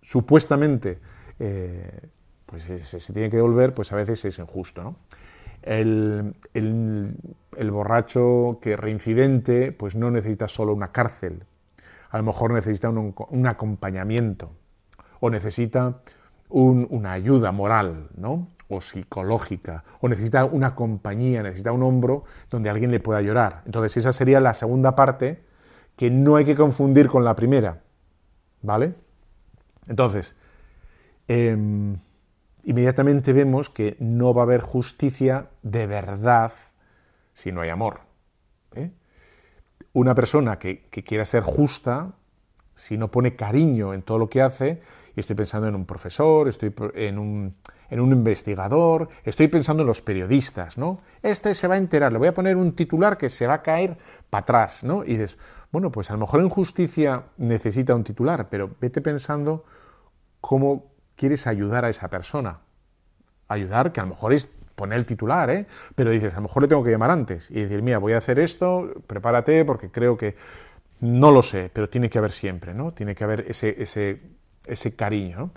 supuestamente... 0.00 0.98
Eh, 1.38 2.08
pues 2.48 2.62
se, 2.62 3.12
tiene 3.12 3.28
que 3.28 3.36
devolver, 3.36 3.74
pues 3.74 3.92
a 3.92 3.96
veces 3.96 4.24
es 4.24 4.38
injusto. 4.38 4.82
¿no? 4.82 4.96
El, 5.62 6.34
borracho 7.70 8.58
que 8.62 8.74
reincidente, 8.76 9.72
pues 9.72 9.94
no 9.94 10.10
necesita 10.10 10.48
solo 10.48 10.72
una 10.72 10.90
cárcel, 10.90 11.44
a 12.10 12.16
lo 12.16 12.24
mejor 12.24 12.52
necesita 12.52 12.88
un, 12.88 13.46
acompañamiento 13.46 14.50
o 15.20 15.28
necesita 15.28 16.00
una 16.48 17.12
ayuda 17.12 17.52
moral, 17.52 18.08
¿no? 18.16 18.48
O 18.68 18.80
psicológica, 18.80 19.84
o 20.00 20.08
necesita 20.08 20.44
una 20.44 20.74
compañía, 20.74 21.42
necesita 21.42 21.72
un 21.72 21.82
hombro 21.82 22.24
donde 22.50 22.70
alguien 22.70 22.90
le 22.90 23.00
pueda 23.00 23.20
llorar. 23.22 23.62
Entonces 23.64 23.96
esa 23.96 24.12
sería 24.12 24.40
la 24.40 24.54
segunda 24.54 24.94
parte 24.94 25.42
que 25.96 26.10
no 26.10 26.36
hay 26.36 26.44
que 26.44 26.54
confundir 26.54 27.08
con 27.08 27.24
la 27.24 27.34
primera, 27.34 27.80
¿vale? 28.62 28.94
Entonces, 29.88 30.36
em, 31.26 31.96
inmediatamente 32.64 33.32
vemos 33.32 33.70
que 33.70 33.96
no 33.98 34.34
va 34.34 34.42
a 34.42 34.44
haber 34.44 34.60
justicia 34.60 35.48
de 35.62 35.86
verdad 35.86 36.52
si 37.32 37.50
no 37.52 37.62
hay 37.62 37.70
amor. 37.70 38.00
¿eh? 38.74 38.90
Una 39.94 40.14
persona 40.14 40.58
que, 40.58 40.82
quiera 40.82 41.24
ser 41.24 41.42
justa, 41.42 42.12
si 42.74 42.98
no 42.98 43.10
pone 43.10 43.34
cariño 43.34 43.94
en 43.94 44.02
todo 44.02 44.18
lo 44.18 44.28
que 44.28 44.42
hace, 44.42 44.82
y 45.16 45.20
estoy 45.20 45.34
pensando 45.34 45.66
en 45.66 45.74
un 45.74 45.86
profesor, 45.86 46.46
estoy 46.46 46.74
en 46.94 47.18
un, 47.18 47.56
en 47.90 48.00
un 48.00 48.12
investigador, 48.12 49.08
estoy 49.24 49.48
pensando 49.48 49.82
en 49.82 49.86
los 49.86 50.02
periodistas, 50.02 50.76
¿no? 50.76 51.00
Este 51.22 51.54
se 51.54 51.68
va 51.68 51.74
a 51.74 51.78
enterar, 51.78 52.12
le 52.12 52.18
voy 52.18 52.28
a 52.28 52.34
poner 52.34 52.56
un 52.56 52.72
titular 52.72 53.16
que 53.16 53.28
se 53.28 53.46
va 53.46 53.54
a 53.54 53.62
caer 53.62 53.96
para 54.28 54.42
atrás, 54.42 54.84
¿no? 54.84 55.04
Y 55.04 55.16
dices, 55.16 55.38
bueno, 55.70 55.90
pues 55.90 56.10
a 56.10 56.14
lo 56.14 56.20
mejor 56.20 56.40
en 56.40 56.48
justicia 56.48 57.24
necesita 57.36 57.94
un 57.94 58.04
titular, 58.04 58.48
pero 58.48 58.70
vete 58.80 59.00
pensando 59.00 59.64
cómo 60.40 60.92
quieres 61.16 61.46
ayudar 61.46 61.84
a 61.84 61.90
esa 61.90 62.08
persona. 62.08 62.60
Ayudar, 63.48 63.92
que 63.92 64.00
a 64.00 64.04
lo 64.04 64.10
mejor 64.10 64.32
es 64.32 64.48
poner 64.74 64.98
el 64.98 65.06
titular, 65.06 65.50
¿eh? 65.50 65.66
pero 65.94 66.10
dices, 66.10 66.32
a 66.32 66.36
lo 66.36 66.42
mejor 66.42 66.62
le 66.62 66.68
tengo 66.68 66.84
que 66.84 66.90
llamar 66.90 67.10
antes 67.10 67.50
y 67.50 67.60
decir, 67.62 67.82
mira, 67.82 67.98
voy 67.98 68.12
a 68.12 68.18
hacer 68.18 68.38
esto, 68.38 69.02
prepárate 69.06 69.64
porque 69.64 69.90
creo 69.90 70.16
que 70.16 70.36
no 71.00 71.30
lo 71.30 71.42
sé, 71.42 71.70
pero 71.72 71.88
tiene 71.88 72.08
que 72.08 72.18
haber 72.18 72.32
siempre, 72.32 72.74
¿no? 72.74 72.92
Tiene 72.92 73.14
que 73.14 73.24
haber 73.24 73.44
ese, 73.48 73.82
ese, 73.82 74.20
ese 74.66 74.94
cariño. 74.94 75.50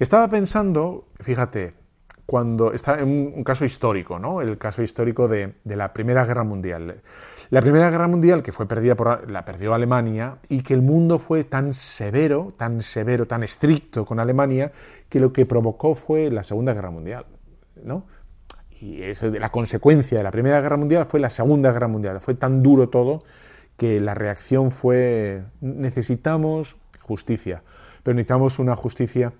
Estaba 0.00 0.28
pensando, 0.28 1.04
fíjate, 1.20 1.74
cuando 2.24 2.72
está 2.72 3.00
en 3.00 3.34
un, 3.36 3.44
caso 3.44 3.66
histórico, 3.66 4.18
¿no? 4.18 4.40
El 4.40 4.56
caso 4.56 4.82
histórico 4.82 5.28
de, 5.28 5.56
de, 5.62 5.76
la 5.76 5.92
Primera 5.92 6.24
Guerra 6.24 6.42
Mundial. 6.42 7.02
La 7.50 7.60
Primera 7.60 7.90
Guerra 7.90 8.08
Mundial, 8.08 8.42
que 8.42 8.50
fue 8.50 8.66
perdida 8.66 8.94
por 8.94 9.30
la 9.30 9.44
perdió 9.44 9.74
Alemania, 9.74 10.38
y 10.48 10.62
que 10.62 10.72
el 10.72 10.80
mundo 10.80 11.18
fue 11.18 11.44
tan 11.44 11.74
severo, 11.74 12.54
tan 12.56 12.80
severo, 12.80 13.26
tan 13.26 13.42
estricto 13.42 14.06
con 14.06 14.20
Alemania, 14.20 14.72
que 15.10 15.20
lo 15.20 15.34
que 15.34 15.44
provocó 15.44 15.94
fue 15.94 16.30
la 16.30 16.44
Segunda 16.44 16.72
Guerra 16.72 16.90
Mundial. 16.90 17.26
¿no? 17.84 18.06
Y 18.80 19.02
eso, 19.02 19.28
la 19.28 19.50
consecuencia 19.50 20.16
de 20.16 20.24
la 20.24 20.30
Primera 20.30 20.62
Guerra 20.62 20.78
Mundial 20.78 21.04
fue 21.04 21.20
la 21.20 21.28
Segunda 21.28 21.72
Guerra 21.72 21.88
Mundial. 21.88 22.22
Fue 22.22 22.32
tan 22.32 22.62
duro 22.62 22.88
todo 22.88 23.22
que 23.76 24.00
la 24.00 24.14
reacción 24.14 24.70
fue 24.70 25.42
necesitamos 25.60 26.78
justicia, 27.00 27.62
pero 28.02 28.14
necesitamos 28.14 28.58
una 28.58 28.76
justicia 28.76 29.34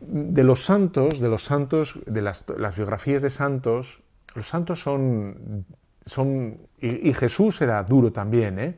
de 0.00 0.44
los 0.44 0.64
santos, 0.64 1.20
de 1.20 1.28
los 1.28 1.44
santos, 1.44 1.98
de 2.06 2.22
las, 2.22 2.44
biografías 2.76 3.22
de 3.22 3.30
santos, 3.30 4.02
los 4.34 4.46
santos 4.46 4.80
son 4.80 5.66
son, 6.04 6.58
y, 6.80 7.12
Jesús 7.12 7.60
era 7.60 7.82
duro 7.84 8.12
también, 8.12 8.58
¿eh? 8.58 8.76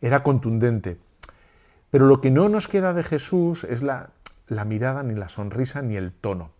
era 0.00 0.22
contundente. 0.22 0.98
Pero 1.90 2.06
lo 2.06 2.20
que 2.20 2.30
no 2.30 2.48
nos 2.48 2.68
queda 2.68 2.94
de 2.94 3.04
Jesús 3.04 3.64
es 3.64 3.82
la, 3.82 4.10
la 4.48 4.64
mirada, 4.64 5.02
ni 5.02 5.14
la 5.14 5.28
sonrisa, 5.28 5.82
ni 5.82 5.96
el 5.96 6.12
tono. 6.12 6.50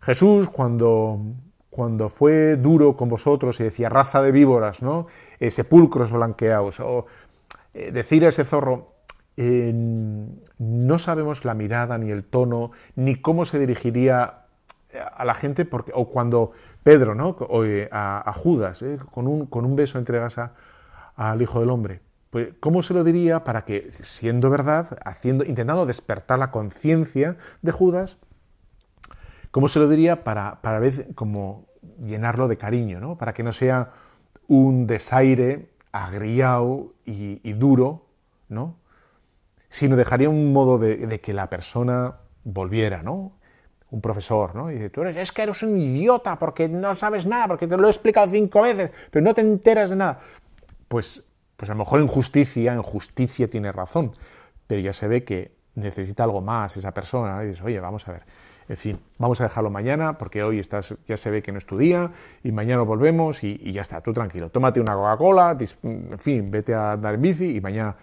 Jesús, 0.00 0.48
cuando, 0.48 1.20
cuando 1.70 2.08
fue 2.08 2.56
duro 2.56 2.96
con 2.96 3.08
vosotros 3.08 3.58
y 3.60 3.64
decía 3.64 3.88
raza 3.88 4.22
de 4.22 4.30
víboras, 4.30 4.82
¿no? 4.82 5.06
Eh, 5.40 5.50
sepulcros 5.50 6.12
blanqueados, 6.12 6.80
o 6.80 7.06
eh, 7.74 7.90
decir 7.90 8.24
a 8.24 8.28
ese 8.28 8.44
zorro, 8.44 8.92
no 9.38 10.98
sabemos 10.98 11.44
la 11.44 11.54
mirada, 11.54 11.98
ni 11.98 12.10
el 12.10 12.24
tono, 12.24 12.72
ni 12.96 13.16
cómo 13.16 13.44
se 13.44 13.58
dirigiría 13.58 14.46
a 15.16 15.24
la 15.24 15.34
gente, 15.34 15.64
porque, 15.64 15.92
o 15.94 16.08
cuando 16.08 16.52
Pedro, 16.82 17.14
¿no? 17.14 17.36
a, 17.92 18.32
Judas, 18.34 18.82
¿eh? 18.82 18.98
con, 19.12 19.26
un, 19.26 19.76
beso 19.76 19.98
entregas 19.98 20.36
al 21.16 21.42
Hijo 21.42 21.60
del 21.60 21.70
Hombre. 21.70 22.00
Pues, 22.30 22.48
¿Cómo 22.60 22.82
se 22.82 22.94
lo 22.94 23.04
diría 23.04 23.44
para 23.44 23.64
que, 23.64 23.90
siendo 24.00 24.50
verdad, 24.50 24.98
haciendo, 25.04 25.44
intentando 25.44 25.86
despertar 25.86 26.38
la 26.38 26.50
conciencia 26.50 27.36
de 27.62 27.72
Judas, 27.72 28.16
cómo 29.50 29.68
se 29.68 29.78
lo 29.78 29.88
diría 29.88 30.24
para, 30.24 30.60
para 30.60 30.78
ver, 30.78 31.14
como 31.14 31.66
llenarlo 32.00 32.48
de 32.48 32.56
cariño, 32.56 33.00
¿no? 33.00 33.16
Para 33.16 33.32
que 33.32 33.42
no 33.42 33.52
sea 33.52 33.92
un 34.46 34.86
desaire 34.86 35.70
agriado 35.92 36.92
y, 37.04 37.52
duro, 37.52 38.06
¿no? 38.48 38.76
Sino 39.70 39.96
dejaría 39.96 40.28
un 40.28 40.52
modo 40.52 40.78
de, 40.78 41.20
que 41.20 41.32
la 41.32 41.50
persona 41.50 42.16
volviera, 42.44 43.02
¿no? 43.02 43.32
un 43.90 44.02
profesor, 44.02 44.54
¿no? 44.54 44.70
Y 44.70 44.74
dice, 44.74 44.90
tú 44.90 45.00
eres, 45.00 45.16
es 45.16 45.32
que 45.32 45.42
eres 45.42 45.62
un 45.62 45.78
idiota 45.78 46.38
porque 46.38 46.68
no 46.68 46.94
sabes 46.94 47.24
nada, 47.24 47.48
porque 47.48 47.66
te 47.66 47.74
lo 47.74 47.86
he 47.86 47.90
explicado 47.90 48.30
cinco 48.30 48.60
veces, 48.60 48.90
pero 49.10 49.24
no 49.24 49.32
te 49.32 49.40
enteras 49.40 49.88
de 49.88 49.96
nada. 49.96 50.18
Pues, 50.88 51.24
pues 51.56 51.70
a 51.70 51.72
lo 51.72 51.78
mejor 51.78 52.00
en 52.00 52.06
justicia, 52.06 52.74
en 52.74 52.82
justicia 52.82 53.48
tiene 53.48 53.72
razón, 53.72 54.12
pero 54.66 54.82
ya 54.82 54.92
se 54.92 55.08
ve 55.08 55.24
que 55.24 55.56
necesita 55.74 56.24
algo 56.24 56.42
más 56.42 56.76
esa 56.76 56.92
persona, 56.92 57.42
y 57.42 57.48
dices, 57.48 57.64
oye, 57.64 57.80
vamos 57.80 58.06
a 58.08 58.12
ver, 58.12 58.24
en 58.68 58.76
fin, 58.76 59.00
vamos 59.16 59.40
a 59.40 59.44
dejarlo 59.44 59.70
mañana 59.70 60.18
porque 60.18 60.42
hoy 60.42 60.58
estás, 60.58 60.94
ya 61.06 61.16
se 61.16 61.30
ve 61.30 61.42
que 61.42 61.52
no 61.52 61.58
es 61.58 61.64
tu 61.64 61.78
día 61.78 62.10
y 62.42 62.52
mañana 62.52 62.82
volvemos 62.82 63.42
y, 63.42 63.72
ya 63.72 63.80
está, 63.80 64.02
tú 64.02 64.12
tranquilo, 64.12 64.50
tómate 64.50 64.80
una 64.80 64.94
Coca-Cola, 64.94 65.56
en 65.82 66.18
fin, 66.18 66.50
vete 66.50 66.74
a 66.74 66.96
dar 66.96 67.16
bici 67.18 67.56
y 67.56 67.60
mañana... 67.60 67.96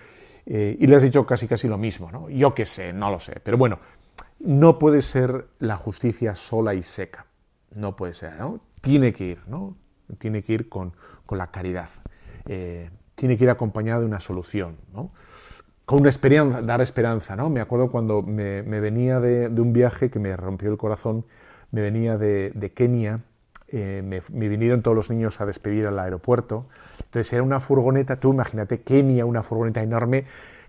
Eh, 0.45 0.77
y 0.79 0.87
le 0.87 0.95
has 0.95 1.03
dicho 1.03 1.25
casi 1.25 1.47
casi 1.47 1.67
lo 1.67 1.77
mismo, 1.77 2.11
¿no? 2.11 2.29
Yo 2.29 2.53
qué 2.53 2.65
sé, 2.65 2.93
no 2.93 3.09
lo 3.09 3.19
sé, 3.19 3.39
pero 3.43 3.57
bueno, 3.57 3.79
no 4.39 4.77
puede 4.77 5.01
ser 5.01 5.47
la 5.59 5.77
justicia 5.77 6.35
sola 6.35 6.73
y 6.73 6.83
seca. 6.83 7.25
No 7.73 7.95
puede 7.95 8.13
ser, 8.13 8.37
¿no? 8.39 8.61
Tiene 8.81 9.11
que 9.11 9.25
ir, 9.25 9.39
¿no? 9.47 9.75
Tiene 10.17 10.43
que 10.43 10.53
ir 10.53 10.69
con, 10.69 10.93
la 11.31 11.47
caridad. 11.47 11.89
Eh, 12.47 12.89
tiene 13.15 13.37
que 13.37 13.45
ir 13.45 13.49
acompañada 13.49 14.01
de 14.01 14.05
una 14.05 14.19
solución, 14.19 14.77
¿no? 14.93 15.11
Con 15.85 16.01
una 16.01 16.09
esperanza, 16.09 16.61
dar 16.61 16.81
esperanza, 16.81 17.35
¿no? 17.35 17.49
Me 17.49 17.61
acuerdo 17.61 17.91
cuando 17.91 18.21
me, 18.21 18.61
venía 18.61 19.19
de, 19.19 19.47
un 19.47 19.73
viaje 19.73 20.09
que 20.09 20.19
me 20.19 20.35
rompió 20.35 20.71
el 20.71 20.77
corazón, 20.77 21.25
me 21.71 21.81
venía 21.81 22.17
de, 22.17 22.71
Kenia, 22.75 23.21
eh, 23.67 24.01
me, 24.03 24.21
vinieron 24.47 24.81
todos 24.81 24.95
los 24.95 25.09
niños 25.09 25.41
a 25.41 25.45
despedir 25.45 25.87
al 25.87 25.99
aeropuerto. 25.99 26.67
Entonces 27.15 27.31
era 27.31 27.43
una 27.43 27.61
furgoneta, 27.61 28.17
tú 28.17 28.33
imagínate 28.33 28.81
Kenia, 28.81 29.25
una 29.25 29.41
furgoneta 29.41 29.81
enorme, 29.81 30.25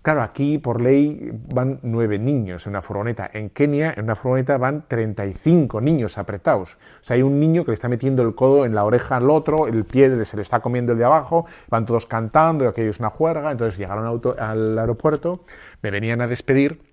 Claro, 0.06 0.22
aquí 0.22 0.58
por 0.58 0.80
ley 0.80 1.32
van 1.52 1.80
nueve 1.82 2.16
niños 2.16 2.64
en 2.68 2.74
una 2.74 2.80
furgoneta. 2.80 3.28
En 3.32 3.50
Kenia, 3.50 3.92
en 3.96 4.04
una 4.04 4.14
furgoneta 4.14 4.56
van 4.56 4.84
35 4.86 5.80
niños 5.80 6.16
apretados. 6.16 6.74
O 6.74 7.02
sea, 7.02 7.16
hay 7.16 7.22
un 7.22 7.40
niño 7.40 7.64
que 7.64 7.72
le 7.72 7.74
está 7.74 7.88
metiendo 7.88 8.22
el 8.22 8.36
codo 8.36 8.64
en 8.64 8.72
la 8.76 8.84
oreja 8.84 9.16
al 9.16 9.28
otro, 9.28 9.66
el 9.66 9.84
pie 9.84 10.24
se 10.24 10.36
le 10.36 10.42
está 10.42 10.60
comiendo 10.60 10.92
el 10.92 10.98
de 10.98 11.04
abajo, 11.04 11.46
van 11.68 11.86
todos 11.86 12.06
cantando, 12.06 12.68
aquello 12.68 12.90
es 12.90 13.00
una 13.00 13.10
juerga. 13.10 13.50
Entonces 13.50 13.76
llegaron 13.80 14.22
al 14.38 14.78
aeropuerto, 14.78 15.40
me 15.82 15.90
venían 15.90 16.20
a 16.20 16.28
despedir 16.28 16.85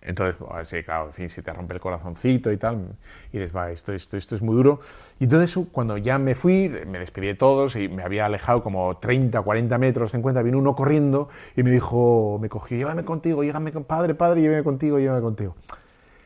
entonces, 0.00 0.36
pues, 0.38 0.68
sí, 0.68 0.82
claro, 0.84 1.06
en 1.06 1.12
fin, 1.12 1.28
si 1.28 1.42
te 1.42 1.52
rompe 1.52 1.74
el 1.74 1.80
corazoncito 1.80 2.52
y 2.52 2.56
tal, 2.56 2.96
y 3.32 3.38
dices, 3.38 3.54
va, 3.54 3.70
esto, 3.70 3.92
esto, 3.92 4.16
esto 4.16 4.36
es 4.36 4.42
muy 4.42 4.54
duro. 4.54 4.80
Y 5.18 5.24
entonces, 5.24 5.66
cuando 5.72 5.96
ya 5.98 6.18
me 6.18 6.34
fui, 6.34 6.68
me 6.68 7.00
despedí 7.00 7.26
de 7.26 7.34
todos 7.34 7.74
y 7.74 7.88
me 7.88 8.04
había 8.04 8.26
alejado 8.26 8.62
como 8.62 8.96
30, 8.96 9.42
40 9.42 9.76
metros, 9.78 10.12
50, 10.12 10.42
vino 10.42 10.58
uno 10.58 10.76
corriendo 10.76 11.28
y 11.56 11.64
me 11.64 11.70
dijo, 11.70 12.38
me 12.40 12.48
cogió, 12.48 12.76
llévame 12.76 13.04
contigo, 13.04 13.42
llévame, 13.42 13.72
padre, 13.72 14.14
padre, 14.14 14.40
llévame 14.40 14.62
contigo, 14.62 14.98
llévame 14.98 15.20
contigo. 15.20 15.56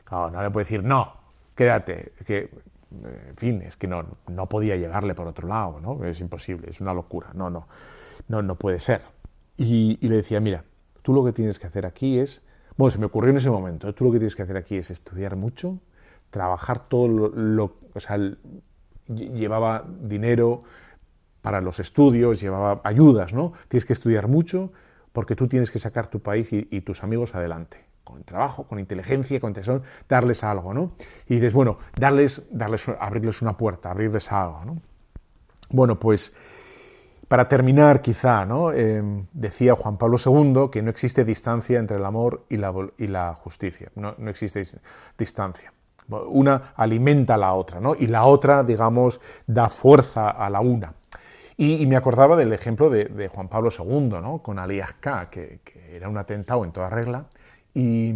Claro, 0.04 0.30
no 0.30 0.42
le 0.42 0.50
puedo 0.50 0.64
decir, 0.64 0.84
no, 0.84 1.14
quédate, 1.54 2.12
que, 2.26 2.50
en 2.90 3.36
fin, 3.36 3.62
es 3.62 3.78
que 3.78 3.86
no, 3.86 4.04
no 4.28 4.48
podía 4.50 4.76
llegarle 4.76 5.14
por 5.14 5.26
otro 5.26 5.48
lado, 5.48 5.80
¿no? 5.80 6.04
Es 6.04 6.20
imposible, 6.20 6.68
es 6.68 6.80
una 6.82 6.92
locura, 6.92 7.30
no, 7.32 7.48
no, 7.48 7.66
no, 8.28 8.42
no 8.42 8.54
puede 8.56 8.80
ser. 8.80 9.00
y 9.56 9.96
le 10.06 10.16
decía, 10.16 10.40
mira, 10.40 10.62
tú 11.00 11.14
lo 11.14 11.24
que 11.24 11.32
tienes 11.32 11.58
que 11.58 11.66
hacer 11.66 11.86
aquí 11.86 12.18
es 12.18 12.42
bueno, 12.76 12.90
se 12.90 12.98
me 12.98 13.06
ocurrió 13.06 13.30
en 13.30 13.36
ese 13.36 13.50
momento. 13.50 13.94
Tú 13.94 14.04
lo 14.04 14.12
que 14.12 14.18
tienes 14.18 14.36
que 14.36 14.42
hacer 14.42 14.56
aquí 14.56 14.76
es 14.76 14.90
estudiar 14.90 15.36
mucho, 15.36 15.78
trabajar 16.30 16.88
todo 16.88 17.08
lo, 17.08 17.76
o 17.94 18.00
sea, 18.00 18.18
llevaba 19.08 19.84
dinero 20.00 20.62
para 21.42 21.60
los 21.60 21.80
estudios, 21.80 22.40
llevaba 22.40 22.80
ayudas, 22.84 23.34
¿no? 23.34 23.52
Tienes 23.68 23.84
que 23.84 23.92
estudiar 23.92 24.28
mucho 24.28 24.72
porque 25.12 25.36
tú 25.36 25.48
tienes 25.48 25.70
que 25.70 25.78
sacar 25.78 26.06
tu 26.06 26.20
país 26.20 26.52
y, 26.52 26.80
tus 26.80 27.02
amigos 27.02 27.34
adelante 27.34 27.84
con 28.04 28.24
trabajo, 28.24 28.64
con 28.64 28.78
inteligencia, 28.78 29.38
con 29.38 29.52
tesón, 29.52 29.82
darles 30.08 30.42
algo, 30.42 30.74
¿no? 30.74 30.92
Y 31.28 31.34
dices, 31.34 31.52
bueno, 31.52 31.78
darles, 31.96 32.48
darles, 32.50 32.88
abrirles 32.88 33.42
una 33.42 33.56
puerta, 33.56 33.90
abrirles 33.90 34.32
algo, 34.32 34.64
¿no? 34.64 34.82
Bueno, 35.70 36.00
pues 36.00 36.34
para 37.32 37.48
terminar, 37.48 38.02
quizá. 38.02 38.46
Em, 38.74 39.24
decía 39.32 39.74
Juan 39.74 39.96
Pablo 39.96 40.18
II 40.18 40.68
que 40.70 40.82
no 40.82 40.90
existe 40.90 41.24
distancia 41.24 41.78
entre 41.78 41.96
el 41.96 42.04
amor 42.04 42.44
y 42.50 42.58
la, 42.58 43.32
justicia, 43.36 43.90
no, 43.94 44.14
existe 44.28 44.62
distancia. 45.16 45.72
Una 46.10 46.74
alimenta 46.76 47.36
a 47.36 47.38
la 47.38 47.54
otra, 47.54 47.80
¿no? 47.80 47.94
Y 47.98 48.06
la 48.06 48.24
otra, 48.24 48.62
digamos, 48.62 49.18
da 49.46 49.70
fuerza 49.70 50.28
a 50.28 50.50
la 50.50 50.60
una. 50.60 50.92
Y, 51.56 51.86
me 51.86 51.96
acordaba 51.96 52.36
del 52.36 52.52
ejemplo 52.52 52.90
de, 52.90 53.30
Juan 53.32 53.48
Pablo 53.48 53.70
II. 53.70 54.42
Con 54.42 54.58
Ali 54.58 54.82
K, 55.00 55.30
que, 55.30 55.60
era 55.90 56.10
un 56.10 56.18
atentado 56.18 56.66
en 56.66 56.72
toda 56.72 56.90
regla, 56.90 57.24
y, 57.72 58.12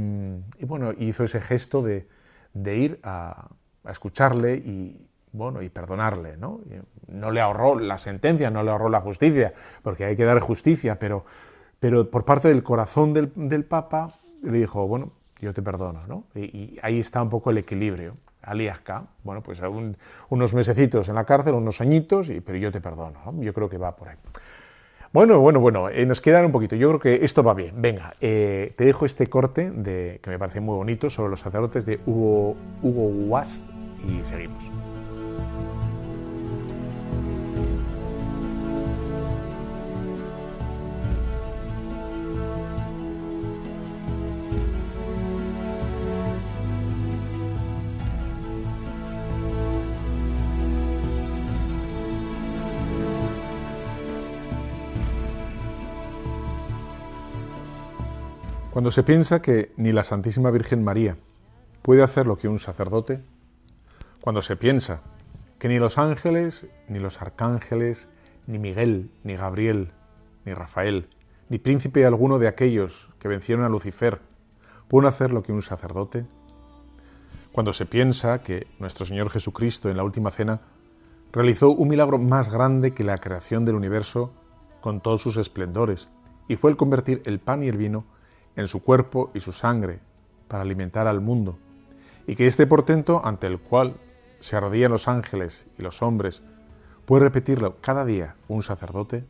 bueno, 0.60 0.92
hizo 0.92 1.24
ese 1.24 1.40
gesto 1.40 1.80
de, 1.80 2.06
ir 2.54 3.00
a, 3.02 3.48
a 3.82 3.90
escucharle 3.90 4.56
y, 4.56 5.08
bueno, 5.37 5.62
y 5.62 5.68
perdonarle, 5.68 6.37
¿no? 6.37 6.61
No 7.09 7.30
le 7.30 7.41
ahorró 7.41 7.78
la 7.78 7.99
sentencia, 7.99 8.51
no 8.51 8.62
le 8.62 8.70
ahorró 8.70 8.89
la 8.89 9.01
justicia, 9.01 9.53
porque 9.82 10.05
hay 10.05 10.16
que 10.16 10.24
dar 10.24 10.41
justicia, 10.41 10.99
pero, 10.99 11.24
pero 11.78 12.11
por 12.11 12.24
parte 12.24 12.49
del 12.49 12.62
corazón 12.62 13.12
del, 13.12 13.32
del 13.34 13.64
Papa 13.64 14.12
le 14.43 14.59
dijo, 14.59 14.87
bueno, 14.87 15.12
yo 15.41 15.53
te 15.53 15.62
perdono, 15.62 16.07
¿no? 16.07 16.24
Y, 16.34 16.78
ahí 16.82 16.99
está 16.99 17.22
un 17.22 17.30
poco 17.30 17.51
el 17.51 17.59
equilibrio. 17.59 18.16
Aliasca, 18.43 19.05
bueno, 19.24 19.43
pues 19.43 19.61
unos 20.30 20.55
mesecitos 20.55 21.09
en 21.09 21.16
la 21.16 21.24
cárcel, 21.24 21.55
unos 21.55 21.80
añitos, 21.80 22.28
y, 22.28 22.41
pero 22.41 22.59
yo 22.59 22.70
te 22.70 22.80
perdono, 22.80 23.20
¿no? 23.24 23.43
Yo 23.43 23.53
creo 23.53 23.68
que 23.68 23.76
va 23.76 23.97
por 23.97 24.09
ahí. 24.09 24.16
Bueno, 25.12 25.41
bueno, 25.41 25.61
bueno, 25.61 25.89
eh, 25.89 26.05
nos 26.07 26.20
quedan 26.20 26.45
un 26.45 26.53
poquito. 26.53 26.76
Yo 26.76 26.89
creo 26.89 27.01
que 27.01 27.24
esto 27.24 27.43
va 27.43 27.55
bien. 27.55 27.80
Venga, 27.80 28.14
eh, 28.20 28.74
te 28.76 28.84
dejo 28.84 29.07
este 29.07 29.26
corte 29.26 29.70
de, 29.70 30.20
que 30.22 30.30
me 30.30 30.39
parece 30.39 30.61
muy 30.61 30.76
bonito 30.76 31.11
sobre 31.11 31.30
los 31.30 31.41
sacerdotes 31.41 31.87
de 31.87 32.01
Hugo, 32.07 32.57
Hugo 32.82 33.09
Wast 33.28 33.64
y 34.07 34.24
seguimos. 34.24 34.86
Cuando 58.77 58.91
se 58.91 59.05
piensa 59.05 59.41
que 59.41 59.72
ni 59.79 59.91
la 59.91 60.03
Santísima 60.03 60.51
Virgen 60.51 60.85
María 60.85 61.16
puede 61.81 62.03
hacer 62.03 62.27
lo 62.27 62.37
que 62.37 62.47
un 62.47 62.59
sacerdote, 62.59 63.22
cuando 64.20 64.43
se 64.43 64.55
piensa 64.55 65.01
que 65.59 65.68
ni 65.68 65.79
los 65.79 65.97
ángeles, 65.97 66.66
ni 66.87 66.99
los 66.99 67.22
arcángeles, 67.22 68.07
ni 68.47 68.59
Miguel, 68.59 69.11
ni 69.24 69.35
Gabriel, 69.35 69.93
ni 70.45 70.53
Rafael, 70.53 71.09
ni 71.49 71.57
príncipe 71.57 72.05
alguno 72.05 72.39
de 72.39 72.49
aquellos 72.49 73.09
que 73.18 73.29
vencieron 73.29 73.64
a 73.64 73.70
Lucifer 73.70 74.20
pueden 74.89 75.09
hacer 75.09 75.33
lo 75.33 75.43
que 75.43 75.53
un 75.53 75.62
sacerdote. 75.62 76.27
Cuando 77.53 77.72
se 77.72 77.87
piensa 77.87 78.43
que 78.43 78.66
nuestro 78.79 79.07
Señor 79.07 79.31
Jesucristo 79.31 79.89
en 79.89 79.97
la 79.97 80.05
última 80.05 80.33
cena 80.33 80.61
realizó 81.33 81.70
un 81.70 81.89
milagro 81.89 82.18
más 82.18 82.51
grande 82.51 82.93
que 82.93 83.05
la 83.05 83.16
creación 83.16 83.64
del 83.64 83.77
universo 83.77 84.35
con 84.83 85.01
todos 85.01 85.22
sus 85.22 85.39
esplendores, 85.39 86.11
y 86.47 86.57
fue 86.57 86.70
el 86.70 86.77
convertir 86.77 87.22
el 87.24 87.41
pan 87.41 87.62
y 87.62 87.68
el 87.68 87.79
vino 87.79 88.14
en 88.57 88.68
su 88.68 88.82
cuerpo 88.82 89.30
y 89.34 89.40
su 89.40 89.52
sangre 89.52 90.00
para 90.48 90.62
alimentar 90.62 91.07
al 91.07 91.20
mundo, 91.20 91.59
y 92.26 92.34
que 92.34 92.46
este 92.46 92.66
portento 92.66 93.20
ante 93.24 93.46
el 93.46 93.59
cual 93.59 93.94
se 94.40 94.57
ardían 94.57 94.92
los 94.92 95.09
ángeles 95.09 95.66
y 95.78 95.82
los 95.82 96.02
hombres 96.02 96.42
¿Puede 97.07 97.22
repetirlo 97.22 97.76
cada 97.80 98.04
día 98.04 98.34
un 98.48 98.64
sacerdote? 98.64 99.24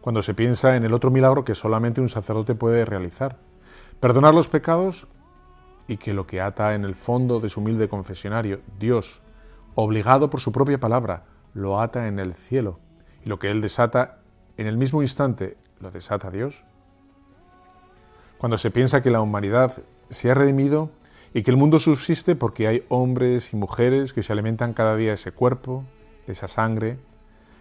Cuando 0.00 0.22
se 0.22 0.32
piensa 0.32 0.74
en 0.74 0.84
el 0.84 0.94
otro 0.94 1.10
milagro 1.10 1.44
que 1.44 1.54
solamente 1.54 2.00
un 2.00 2.08
sacerdote 2.08 2.54
puede 2.54 2.86
realizar, 2.86 3.36
perdonar 4.00 4.34
los 4.34 4.48
pecados 4.48 5.08
y 5.86 5.98
que 5.98 6.14
lo 6.14 6.26
que 6.26 6.40
ata 6.40 6.74
en 6.74 6.84
el 6.84 6.94
fondo 6.94 7.38
de 7.38 7.50
su 7.50 7.60
humilde 7.60 7.90
confesionario, 7.90 8.60
Dios, 8.78 9.20
obligado 9.74 10.30
por 10.30 10.40
su 10.40 10.52
propia 10.52 10.80
palabra, 10.80 11.24
lo 11.52 11.82
ata 11.82 12.08
en 12.08 12.18
el 12.18 12.34
cielo, 12.34 12.80
y 13.22 13.28
lo 13.28 13.38
que 13.38 13.50
Él 13.50 13.60
desata 13.60 14.20
en 14.56 14.66
el 14.66 14.78
mismo 14.78 15.02
instante, 15.02 15.58
lo 15.80 15.90
desata 15.90 16.30
Dios. 16.30 16.64
Cuando 18.38 18.58
se 18.58 18.70
piensa 18.70 19.02
que 19.02 19.10
la 19.10 19.20
humanidad 19.20 19.82
se 20.10 20.30
ha 20.30 20.34
redimido 20.34 20.90
y 21.32 21.42
que 21.42 21.50
el 21.50 21.56
mundo 21.56 21.78
subsiste 21.78 22.36
porque 22.36 22.66
hay 22.66 22.84
hombres 22.88 23.52
y 23.52 23.56
mujeres 23.56 24.12
que 24.12 24.22
se 24.22 24.32
alimentan 24.32 24.74
cada 24.74 24.96
día 24.96 25.08
de 25.08 25.14
ese 25.14 25.32
cuerpo, 25.32 25.84
de 26.26 26.32
esa 26.32 26.48
sangre, 26.48 26.98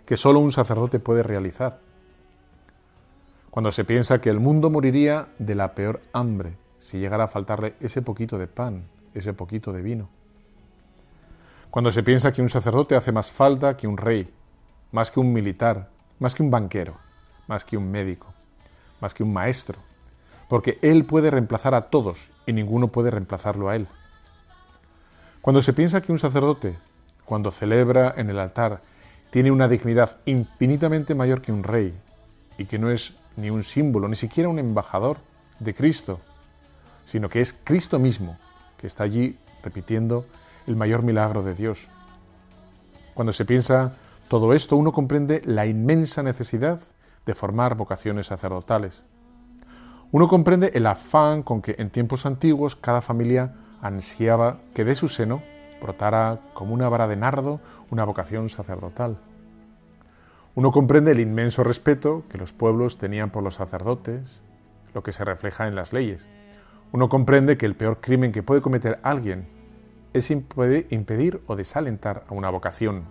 que 0.06 0.18
solo 0.18 0.40
un 0.40 0.52
sacerdote 0.52 1.00
puede 1.00 1.24
realizar. 1.24 1.80
Cuando 3.50 3.72
se 3.72 3.86
piensa 3.86 4.20
que 4.20 4.30
el 4.30 4.40
mundo 4.40 4.70
moriría 4.70 5.30
de 5.40 5.56
la 5.56 5.76
peor 5.76 6.02
hambre 6.12 6.58
si 6.80 7.00
llegara 7.00 7.24
a 7.24 7.28
faltarle 7.28 7.76
ese 7.80 8.02
poquito 8.02 8.38
de 8.38 8.48
pan, 8.48 8.84
ese 9.14 9.34
poquito 9.34 9.72
de 9.72 9.82
vino. 9.82 10.10
Cuando 11.72 11.92
se 11.92 12.04
piensa 12.04 12.32
que 12.32 12.42
un 12.42 12.50
sacerdote 12.50 12.96
hace 12.96 13.12
más 13.12 13.32
falta 13.32 13.76
que 13.76 13.88
un 13.88 13.98
rey, 13.98 14.30
más 14.92 15.10
que 15.10 15.20
un 15.20 15.34
militar, 15.34 15.90
más 16.20 16.36
que 16.36 16.44
un 16.44 16.52
banquero, 16.52 16.98
más 17.48 17.66
que 17.66 17.76
un 17.76 17.90
médico, 17.90 18.34
más 19.02 19.14
que 19.14 19.24
un 19.24 19.34
maestro, 19.34 19.80
porque 20.48 20.80
él 20.82 21.06
puede 21.06 21.32
reemplazar 21.32 21.74
a 21.76 21.90
todos 21.90 22.30
y 22.46 22.54
ninguno 22.54 22.90
puede 22.90 23.12
reemplazarlo 23.12 23.70
a 23.70 23.76
él. 23.76 23.88
Cuando 25.42 25.62
se 25.62 25.74
piensa 25.74 26.02
que 26.02 26.12
un 26.12 26.20
sacerdote 26.20 26.76
cuando 27.26 27.52
celebra 27.52 28.14
en 28.18 28.30
el 28.30 28.40
altar, 28.40 28.82
tiene 29.32 29.52
una 29.52 29.68
dignidad 29.68 30.18
infinitamente 30.26 31.16
mayor 31.16 31.42
que 31.42 31.52
un 31.52 31.64
rey, 31.64 31.94
y 32.58 32.66
que 32.66 32.80
no 32.80 32.90
es 32.90 33.14
ni 33.36 33.50
un 33.50 33.64
símbolo, 33.64 34.08
ni 34.08 34.16
siquiera 34.16 34.48
un 34.48 34.60
embajador 34.60 35.18
de 35.60 35.74
Cristo, 35.74 36.20
sino 37.06 37.28
que 37.28 37.42
es 37.42 37.54
Cristo 37.64 38.00
mismo, 38.00 38.38
que 38.78 38.88
está 38.88 39.04
allí 39.04 39.38
repitiendo 39.64 40.26
el 40.68 40.76
mayor 40.76 41.04
milagro 41.04 41.44
de 41.44 41.54
Dios. 41.54 41.88
Cuando 43.14 43.34
se 43.34 43.46
piensa 43.46 43.96
todo 44.30 44.54
esto, 44.54 44.78
uno 44.78 44.94
comprende 44.94 45.42
la 45.46 45.66
inmensa 45.66 46.24
necesidad 46.24 46.80
de 47.26 47.36
formar 47.36 47.76
vocaciones 47.76 48.28
sacerdotales. 48.28 49.04
Uno 50.16 50.30
comprende 50.30 50.72
el 50.76 50.88
afán 50.88 51.44
con 51.44 51.62
que 51.62 51.76
en 51.78 51.90
tiempos 51.90 52.26
antiguos 52.26 52.78
cada 52.78 53.02
familia 53.02 53.54
ansiaba 53.82 54.60
que 54.74 54.86
de 54.86 54.96
su 54.96 55.10
seno 55.10 55.44
brotara 55.82 56.40
como 56.54 56.74
una 56.74 56.88
vara 56.88 57.06
de 57.06 57.18
nardo 57.18 57.60
una 57.92 58.06
vocación 58.06 58.48
sacerdotal. 58.48 59.18
Uno 60.56 60.72
comprende 60.72 61.12
el 61.12 61.20
inmenso 61.20 61.66
respeto 61.66 62.24
que 62.30 62.38
los 62.38 62.54
pueblos 62.54 62.98
tenían 62.98 63.30
por 63.30 63.44
los 63.44 63.56
sacerdotes, 63.56 64.42
lo 64.94 65.04
que 65.04 65.12
se 65.12 65.26
refleja 65.26 65.68
en 65.68 65.76
las 65.76 65.92
leyes. 65.92 66.30
Uno 66.94 67.10
comprende 67.10 67.58
que 67.58 67.66
el 67.66 67.76
peor 67.76 68.00
crimen 68.00 68.32
que 68.32 68.42
puede 68.42 68.62
cometer 68.62 69.02
alguien 69.04 69.50
es 70.14 70.32
impedir 70.32 71.42
o 71.46 71.58
desalentar 71.58 72.24
a 72.30 72.34
una 72.34 72.50
vocación. 72.50 73.04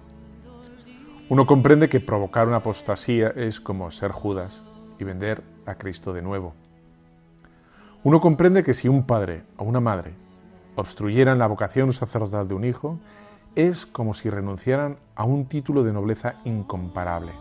Uno 1.29 1.45
comprende 1.45 1.91
que 1.91 2.01
provocar 2.01 2.49
una 2.49 2.57
apostasía 2.57 3.29
es 3.29 3.61
como 3.61 3.91
ser 3.91 4.11
Judas 4.11 4.63
y 4.99 5.05
vender 5.05 5.43
a 5.67 5.75
Cristo 5.75 6.15
de 6.15 6.23
nuevo. 6.23 6.55
Uno 8.05 8.21
comprende 8.21 8.63
que 8.63 8.75
si 8.75 8.87
un 8.87 9.05
padre 9.05 9.45
o 9.57 9.65
una 9.65 9.81
madre 9.81 10.13
obstruyeran 10.77 11.39
la 11.39 11.47
vocación 11.47 11.91
sacerdotal 11.95 12.47
de 12.47 12.55
un 12.55 12.65
hijo, 12.65 12.99
es 13.55 13.87
como 13.87 14.13
si 14.13 14.29
renunciaran 14.29 14.99
a 15.17 15.25
un 15.25 15.47
título 15.47 15.83
de 15.83 15.95
nobleza 15.95 16.35
incomparable. 16.45 17.33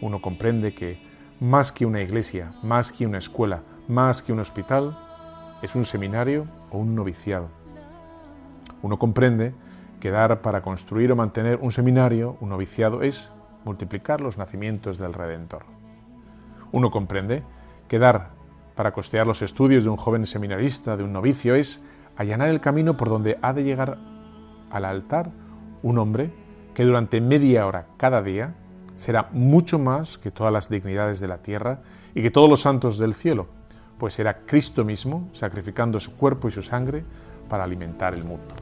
Uno 0.00 0.22
comprende 0.22 0.74
que 0.74 0.98
más 1.40 1.72
que 1.72 1.84
una 1.84 2.00
iglesia, 2.00 2.54
más 2.62 2.90
que 2.90 3.06
una 3.06 3.18
escuela, 3.18 3.60
más 3.86 4.22
que 4.22 4.32
un 4.32 4.40
hospital, 4.40 4.96
es 5.60 5.74
un 5.74 5.84
seminario 5.84 6.46
o 6.70 6.78
un 6.78 6.94
noviciado. 6.94 7.48
Uno 8.80 8.98
comprende 8.98 9.52
que 10.00 10.10
dar 10.10 10.40
para 10.40 10.62
construir 10.62 11.12
o 11.12 11.16
mantener 11.16 11.58
un 11.60 11.70
seminario, 11.70 12.38
un 12.40 12.48
noviciado, 12.48 13.02
es 13.02 13.30
multiplicar 13.66 14.22
los 14.22 14.38
nacimientos 14.38 14.96
del 14.96 15.12
Redentor. 15.12 15.64
Uno 16.72 16.90
comprende 16.90 17.42
que 17.88 17.98
dar 17.98 18.42
para 18.74 18.92
costear 18.92 19.26
los 19.26 19.42
estudios 19.42 19.84
de 19.84 19.90
un 19.90 19.96
joven 19.96 20.26
seminarista, 20.26 20.96
de 20.96 21.04
un 21.04 21.12
novicio, 21.12 21.54
es 21.54 21.80
allanar 22.16 22.48
el 22.48 22.60
camino 22.60 22.96
por 22.96 23.08
donde 23.08 23.38
ha 23.42 23.52
de 23.52 23.64
llegar 23.64 23.98
al 24.70 24.84
altar 24.84 25.30
un 25.82 25.98
hombre 25.98 26.32
que 26.74 26.84
durante 26.84 27.20
media 27.20 27.66
hora 27.66 27.86
cada 27.96 28.22
día 28.22 28.54
será 28.96 29.28
mucho 29.32 29.78
más 29.78 30.18
que 30.18 30.30
todas 30.30 30.52
las 30.52 30.68
dignidades 30.68 31.20
de 31.20 31.28
la 31.28 31.38
tierra 31.38 31.80
y 32.14 32.22
que 32.22 32.30
todos 32.30 32.48
los 32.48 32.62
santos 32.62 32.98
del 32.98 33.14
cielo, 33.14 33.46
pues 33.98 34.14
será 34.14 34.38
Cristo 34.46 34.84
mismo 34.84 35.28
sacrificando 35.32 36.00
su 36.00 36.16
cuerpo 36.16 36.48
y 36.48 36.52
su 36.52 36.62
sangre 36.62 37.04
para 37.48 37.64
alimentar 37.64 38.14
el 38.14 38.24
mundo. 38.24 38.54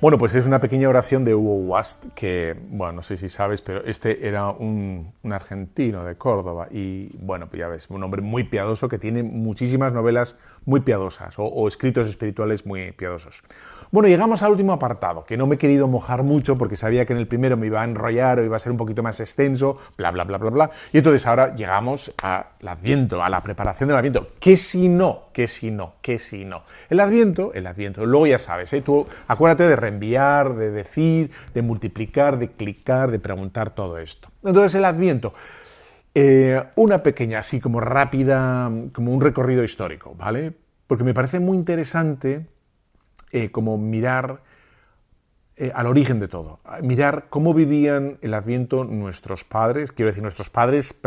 Bueno, 0.00 0.16
pues 0.16 0.34
es 0.34 0.46
una 0.46 0.60
pequeña 0.60 0.88
oración 0.88 1.26
de 1.26 1.34
Hugo 1.34 1.56
Wast, 1.56 2.06
que, 2.14 2.56
bueno, 2.70 2.94
no 2.94 3.02
sé 3.02 3.18
si 3.18 3.28
sabes, 3.28 3.60
pero 3.60 3.84
este 3.84 4.26
era 4.26 4.48
un, 4.48 5.12
argentino 5.30 6.06
de 6.06 6.16
Córdoba 6.16 6.68
y, 6.70 7.14
bueno, 7.18 7.48
pues 7.50 7.60
ya 7.60 7.68
ves, 7.68 7.90
un 7.90 8.02
hombre 8.02 8.22
muy 8.22 8.44
piadoso 8.44 8.88
que 8.88 8.98
tiene 8.98 9.22
muchísimas 9.22 9.92
novelas 9.92 10.38
muy 10.64 10.80
piadosas 10.80 11.34
o, 11.38 11.66
escritos 11.68 12.08
espirituales 12.08 12.66
muy 12.66 12.92
piadosos. 12.92 13.42
Bueno, 13.90 14.08
llegamos 14.08 14.42
al 14.42 14.52
último 14.52 14.72
apartado, 14.72 15.24
que 15.24 15.36
no 15.36 15.46
me 15.46 15.56
he 15.56 15.58
querido 15.58 15.88
mojar 15.88 16.22
mucho 16.22 16.56
porque 16.56 16.76
sabía 16.76 17.06
que 17.06 17.12
en 17.12 17.18
el 17.18 17.26
primero 17.26 17.56
me 17.56 17.66
iba 17.66 17.82
a 17.82 17.84
enrollar 17.84 18.38
o 18.38 18.44
iba 18.44 18.54
a 18.54 18.58
ser 18.58 18.70
un 18.70 18.78
poquito 18.78 19.02
más 19.02 19.18
extenso, 19.18 19.78
bla, 19.96 20.12
bla, 20.12 20.24
bla, 20.24 20.38
bla, 20.38 20.50
bla. 20.50 20.70
Y 20.92 20.98
entonces 20.98 21.26
ahora 21.26 21.54
llegamos 21.56 22.12
al 22.22 22.44
Adviento, 22.64 23.22
a 23.22 23.28
la 23.28 23.40
preparación 23.40 23.88
del 23.88 23.98
Adviento. 23.98 24.28
¿Qué 24.38 24.56
si 24.56 24.88
no? 24.88 25.30
¿Qué 25.32 25.48
si 25.48 25.70
no? 25.70 25.94
¿Qué 26.02 26.18
si 26.18 26.44
no? 26.44 26.62
El 26.88 27.00
Adviento, 27.00 27.52
el 27.52 27.66
Adviento, 27.66 28.06
luego 28.06 28.28
ya 28.28 28.38
sabes, 28.38 28.72
¿eh? 28.72 28.82
tú 28.82 29.06
acuérdate 29.26 29.66
de 29.66 29.74
reenviar, 29.74 30.54
de 30.54 30.70
decir, 30.70 31.32
de 31.52 31.62
multiplicar, 31.62 32.38
de 32.38 32.50
clicar, 32.52 33.10
de 33.10 33.18
preguntar 33.18 33.70
todo 33.70 33.98
esto. 33.98 34.28
Entonces 34.44 34.74
el 34.76 34.84
Adviento. 34.84 35.34
Eh, 36.14 36.60
una 36.74 37.02
pequeña, 37.02 37.38
así 37.38 37.60
como 37.60 37.80
rápida, 37.80 38.70
como 38.92 39.12
un 39.14 39.20
recorrido 39.20 39.62
histórico, 39.62 40.14
¿vale? 40.16 40.52
Porque 40.88 41.04
me 41.04 41.14
parece 41.14 41.38
muy 41.38 41.56
interesante 41.56 42.46
eh, 43.30 43.52
como 43.52 43.78
mirar 43.78 44.42
eh, 45.56 45.70
al 45.72 45.86
origen 45.86 46.18
de 46.18 46.26
todo, 46.26 46.58
mirar 46.82 47.26
cómo 47.30 47.54
vivían 47.54 48.18
el 48.22 48.34
Adviento 48.34 48.82
nuestros 48.82 49.44
padres, 49.44 49.92
quiero 49.92 50.08
decir, 50.10 50.22
nuestros 50.22 50.50
padres, 50.50 50.98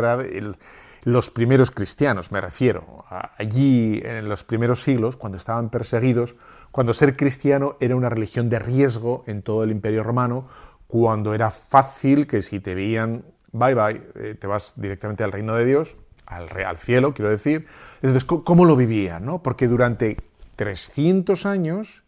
los 1.02 1.28
primeros 1.28 1.70
cristianos, 1.70 2.32
me 2.32 2.40
refiero, 2.40 3.04
allí 3.36 4.00
en 4.02 4.26
los 4.26 4.42
primeros 4.42 4.80
siglos, 4.80 5.16
cuando 5.16 5.36
estaban 5.36 5.68
perseguidos, 5.68 6.34
cuando 6.70 6.94
ser 6.94 7.14
cristiano 7.14 7.76
era 7.78 7.94
una 7.94 8.08
religión 8.08 8.48
de 8.48 8.58
riesgo 8.58 9.22
en 9.26 9.42
todo 9.42 9.64
el 9.64 9.70
imperio 9.70 10.02
romano, 10.02 10.48
cuando 10.86 11.34
era 11.34 11.50
fácil 11.50 12.26
que 12.26 12.40
si 12.40 12.60
te 12.60 12.74
veían 12.74 13.24
bye 13.54 13.74
bye, 13.74 14.02
eh, 14.16 14.34
te 14.38 14.46
vas 14.46 14.74
directamente 14.76 15.24
al 15.24 15.32
reino 15.32 15.54
de 15.54 15.64
Dios, 15.64 15.96
al, 16.26 16.48
al 16.64 16.78
cielo, 16.78 17.14
quiero 17.14 17.30
decir. 17.30 17.66
Entonces, 18.02 18.24
¿cómo 18.24 18.64
lo 18.64 18.76
vivían? 18.76 19.24
No? 19.24 19.42
Porque 19.42 19.68
durante 19.68 20.16
300 20.56 21.46
años 21.46 22.02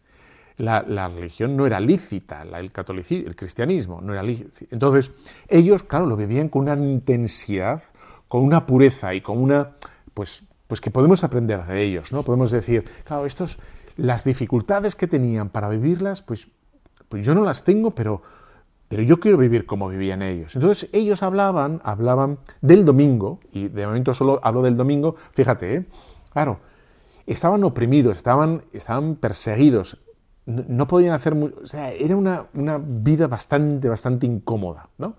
la, 0.57 1.07
religión 1.07 1.55
no 1.55 1.65
era 1.65 1.79
lícita, 1.79 2.41
el 2.41 2.71
catolicismo, 2.71 3.29
el 3.29 3.35
cristianismo 3.35 4.01
no 4.01 4.13
era 4.13 4.23
lícito. 4.23 4.65
Entonces, 4.71 5.11
ellos, 5.47 5.83
claro, 5.83 6.05
lo 6.05 6.15
vivían 6.15 6.49
con 6.49 6.63
una 6.63 6.75
intensidad, 6.75 7.83
con 8.27 8.43
una 8.43 8.65
pureza 8.65 9.13
y 9.13 9.21
con 9.21 9.37
una 9.37 9.71
pues, 10.13 10.43
pues 10.67 10.81
que 10.81 10.89
podemos 10.89 11.23
aprender 11.23 11.63
de 11.65 11.83
ellos, 11.83 12.11
¿no? 12.11 12.23
Podemos 12.23 12.49
decir, 12.49 12.83
claro, 13.03 13.25
estos, 13.27 13.59
las 13.97 14.23
dificultades 14.23 14.95
que 14.95 15.05
tenían 15.05 15.49
para 15.49 15.69
vivirlas, 15.69 16.23
pues, 16.23 16.47
pues 17.07 17.25
yo 17.25 17.35
no 17.35 17.43
las 17.43 17.63
tengo, 17.63 17.91
pero, 17.91 18.23
pero 18.87 19.03
yo 19.03 19.19
quiero 19.19 19.37
vivir 19.37 19.65
como 19.65 19.89
vivían 19.89 20.21
ellos. 20.21 20.55
Entonces 20.55 20.89
ellos 20.93 21.23
hablaban, 21.23 21.81
hablaban 21.83 22.39
del 22.61 22.85
domingo, 22.85 23.39
y 23.51 23.67
de 23.67 23.85
momento 23.85 24.13
solo 24.13 24.39
hablo 24.43 24.61
del 24.61 24.77
domingo, 24.77 25.15
fíjate, 25.33 25.75
¿eh? 25.75 25.85
claro, 26.31 26.59
estaban 27.25 27.63
oprimidos, 27.63 28.17
estaban, 28.17 28.63
estaban 28.71 29.15
perseguidos, 29.15 29.97
no, 30.45 30.87
podían 30.87 31.13
hacer, 31.13 31.33
o 31.33 31.65
sea, 31.65 31.91
era 31.91 32.15
una, 32.15 32.45
una, 32.53 32.77
vida 32.77 33.27
bastante, 33.27 33.89
bastante 33.89 34.25
incómoda, 34.25 34.87
¿no? 34.97 35.15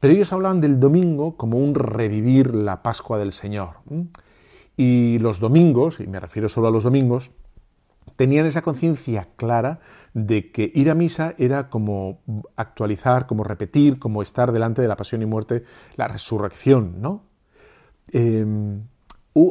Pero 0.00 0.12
ellos 0.12 0.30
hablaban 0.34 0.60
del 0.60 0.78
domingo 0.78 1.38
como 1.38 1.56
un 1.56 1.74
revivir 1.74 2.54
la 2.54 2.82
Pascua 2.82 3.18
del 3.18 3.32
Señor. 3.32 3.76
Y 4.76 5.18
los 5.20 5.40
domingos, 5.40 6.00
y 6.00 6.06
me 6.06 6.20
refiero 6.20 6.50
solo 6.50 6.68
a 6.68 6.70
los 6.70 6.84
domingos, 6.84 7.30
tenían 8.16 8.44
esa 8.44 8.60
conciencia 8.60 9.28
clara 9.36 9.80
de 10.16 10.50
que 10.50 10.72
ir 10.74 10.90
a 10.90 10.94
misa 10.94 11.34
era 11.36 11.68
como 11.68 12.22
actualizar, 12.56 13.26
como 13.26 13.44
repetir, 13.44 13.98
como 13.98 14.22
estar 14.22 14.50
delante 14.50 14.80
de 14.80 14.88
la 14.88 14.96
pasión 14.96 15.20
y 15.20 15.26
muerte, 15.26 15.64
la 15.96 16.08
resurrección, 16.08 17.02
¿no? 17.02 17.24
Em, 18.12 18.80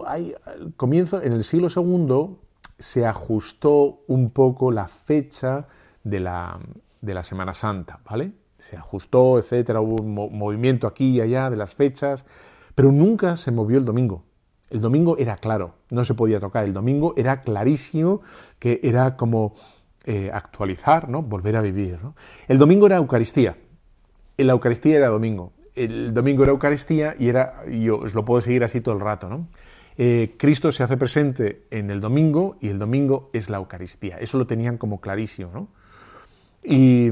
hay, 0.08 0.34
comienzo, 0.76 1.22
en 1.22 1.34
el 1.34 1.44
siglo 1.44 1.68
II, 1.70 2.38
se 2.80 3.06
ajustó 3.06 4.00
un 4.08 4.32
poco 4.32 4.72
la 4.72 4.88
fecha 4.88 5.68
de 6.04 6.20
la, 6.20 6.60
de 7.00 7.14
la 7.14 7.22
Semana 7.22 7.54
Santa, 7.54 8.00
¿vale? 8.10 8.32
Se 8.58 8.76
ajustó, 8.76 9.38
etcétera, 9.38 9.82
hubo 9.82 10.02
un 10.02 10.16
movimiento 10.36 10.88
aquí 10.88 11.12
y 11.12 11.22
allá 11.22 11.52
de 11.52 11.58
las 11.58 11.76
fechas, 11.76 12.26
pero 12.74 12.92
nunca 12.92 13.38
se 13.38 13.52
movió 13.52 13.78
el 13.78 13.86
domingo. 13.86 14.24
El 14.72 14.82
domingo 14.82 15.16
era 15.20 15.36
claro, 15.38 15.76
no 15.92 16.04
se 16.06 16.16
podía 16.16 16.40
tocar. 16.40 16.64
El 16.64 16.74
domingo 16.74 17.14
era 17.18 17.42
clarísimo 17.42 18.22
que 18.58 18.80
era 18.82 19.16
como 19.16 19.54
eh, 20.06 20.30
actualizar, 20.32 21.10
¿no? 21.10 21.22
Volver 21.24 21.56
a 21.56 21.62
vivir. 21.62 21.98
El 22.48 22.58
domingo 22.58 22.86
era 22.86 22.98
Eucaristía. 22.98 23.58
La 24.38 24.54
Eucaristía 24.54 24.98
era 24.98 25.08
domingo. 25.08 25.54
El 25.74 26.14
domingo 26.14 26.44
era 26.44 26.52
Eucaristía 26.52 27.16
y 27.18 27.28
era, 27.28 27.66
yo 27.68 27.98
os 27.98 28.14
lo 28.14 28.24
puedo 28.24 28.40
seguir 28.40 28.64
así 28.64 28.82
todo 28.82 28.96
el 28.96 29.02
rato, 29.02 29.28
¿no? 29.30 29.48
Eh, 29.98 30.36
Cristo 30.38 30.72
se 30.72 30.84
hace 30.84 30.98
presente 30.98 31.64
en 31.72 31.90
el 31.90 32.02
domingo 32.02 32.58
y 32.62 32.68
el 32.68 32.78
domingo 32.78 33.30
es 33.34 33.50
la 33.50 33.58
Eucaristía. 33.58 34.18
Eso 34.18 34.38
lo 34.38 34.46
tenían 34.46 34.78
como 34.78 35.02
clarísimo, 35.02 35.52
¿no? 35.54 35.68
Y, 36.64 37.10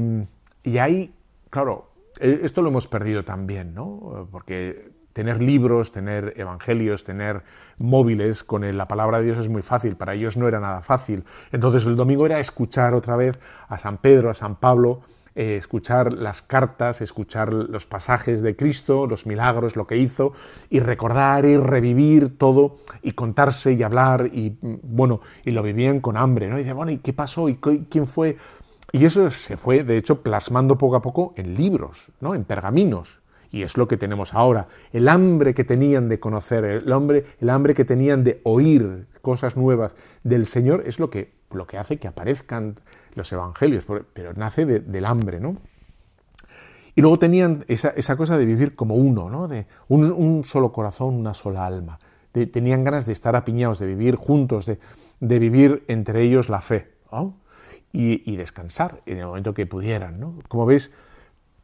y 0.62 0.78
ahí, 0.78 1.12
claro, 1.50 1.90
e, 2.20 2.40
esto 2.42 2.62
lo 2.62 2.68
hemos 2.68 2.86
perdido 2.86 3.24
también, 3.24 3.74
¿no? 3.74 4.28
Porque 4.30 4.92
tener 5.14 5.40
libros, 5.40 5.92
tener 5.92 6.34
evangelios, 6.36 7.04
tener 7.04 7.42
móviles 7.78 8.44
con 8.44 8.76
la 8.76 8.86
palabra 8.86 9.18
de 9.18 9.24
Dios 9.24 9.38
es 9.38 9.48
muy 9.48 9.62
fácil, 9.62 9.96
para 9.96 10.12
ellos 10.12 10.36
no 10.36 10.46
era 10.46 10.60
nada 10.60 10.82
fácil. 10.82 11.24
Entonces 11.52 11.86
el 11.86 11.96
domingo 11.96 12.26
era 12.26 12.38
escuchar 12.40 12.92
otra 12.92 13.16
vez 13.16 13.38
a 13.68 13.78
San 13.78 13.96
Pedro, 13.96 14.28
a 14.28 14.34
San 14.34 14.56
Pablo, 14.56 15.00
eh, 15.36 15.56
escuchar 15.56 16.12
las 16.12 16.42
cartas, 16.42 17.00
escuchar 17.00 17.52
los 17.52 17.86
pasajes 17.86 18.42
de 18.42 18.54
Cristo, 18.54 19.06
los 19.06 19.26
milagros, 19.26 19.74
lo 19.74 19.86
que 19.86 19.96
hizo, 19.96 20.32
y 20.70 20.78
recordar 20.78 21.44
y 21.44 21.56
revivir 21.56 22.38
todo, 22.38 22.78
y 23.02 23.12
contarse 23.12 23.72
y 23.72 23.82
hablar, 23.82 24.30
y 24.32 24.56
bueno, 24.60 25.20
y 25.44 25.50
lo 25.50 25.62
vivían 25.62 26.00
con 26.00 26.16
hambre, 26.16 26.48
¿no? 26.48 26.56
Y 26.56 26.62
dice, 26.62 26.72
bueno, 26.72 26.92
¿y 26.92 26.98
qué 26.98 27.12
pasó? 27.12 27.48
¿Y 27.48 27.56
quién 27.56 28.06
fue? 28.06 28.36
Y 28.92 29.04
eso 29.04 29.28
se 29.30 29.56
fue, 29.56 29.82
de 29.82 29.96
hecho, 29.96 30.22
plasmando 30.22 30.78
poco 30.78 30.94
a 30.94 31.02
poco 31.02 31.34
en 31.36 31.54
libros, 31.54 32.12
¿no? 32.20 32.36
En 32.36 32.44
pergaminos. 32.44 33.18
Y 33.54 33.62
es 33.62 33.76
lo 33.76 33.86
que 33.86 33.96
tenemos 33.96 34.34
ahora. 34.34 34.66
El 34.92 35.08
hambre 35.08 35.54
que 35.54 35.62
tenían 35.62 36.08
de 36.08 36.18
conocer, 36.18 36.64
el, 36.64 36.92
hambre, 36.92 37.24
el 37.40 37.50
hambre 37.50 37.72
que 37.72 37.84
tenían 37.84 38.24
de 38.24 38.40
oír 38.42 39.06
cosas 39.22 39.56
nuevas 39.56 39.92
del 40.24 40.46
Señor 40.46 40.82
es 40.86 40.98
lo 40.98 41.08
que, 41.08 41.30
lo 41.52 41.64
que 41.64 41.78
hace 41.78 41.98
que 41.98 42.08
aparezcan 42.08 42.74
los 43.14 43.32
evangelios, 43.32 43.84
pero 44.12 44.32
nace 44.32 44.66
del 44.66 45.04
hambre, 45.04 45.38
¿no? 45.38 45.56
Y 46.96 47.00
luego 47.00 47.20
tenían 47.20 47.64
esa, 47.68 48.16
cosa 48.16 48.36
de 48.38 48.44
vivir 48.44 48.74
como 48.74 48.96
uno, 48.96 49.30
¿no? 49.30 49.46
De 49.46 49.66
un, 49.86 50.42
solo 50.44 50.72
corazón, 50.72 51.14
una 51.14 51.32
sola 51.32 51.64
alma. 51.64 52.00
tenían 52.32 52.82
ganas 52.82 53.06
de 53.06 53.12
estar 53.12 53.36
apiñados, 53.36 53.78
de 53.78 53.86
vivir 53.86 54.16
juntos, 54.16 54.66
de, 54.66 55.38
vivir 55.38 55.84
entre 55.86 56.22
ellos 56.22 56.48
la 56.48 56.60
fe, 56.60 56.88
y, 57.92 58.34
descansar 58.34 59.00
en 59.06 59.18
el 59.18 59.26
momento 59.26 59.54
que 59.54 59.64
pudieran, 59.64 60.18
¿no? 60.18 60.40
Como 60.48 60.66
veis, 60.66 60.92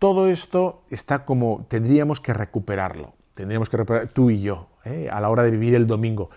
todo 0.00 0.28
esto 0.28 0.82
está 0.90 1.26
como, 1.26 1.66
tendríamos 1.68 2.20
que 2.20 2.32
recuperarlo, 2.32 3.12
tendríamos 3.34 3.68
que 3.68 3.76
recuperar 3.76 4.08
tú 4.08 4.30
y 4.30 4.40
yo, 4.40 4.68
¿eh? 4.84 5.10
a 5.12 5.20
la 5.20 5.28
hora 5.28 5.44
de 5.44 5.50
vivir 5.50 5.74
el 5.74 5.86
domingo. 5.86 6.30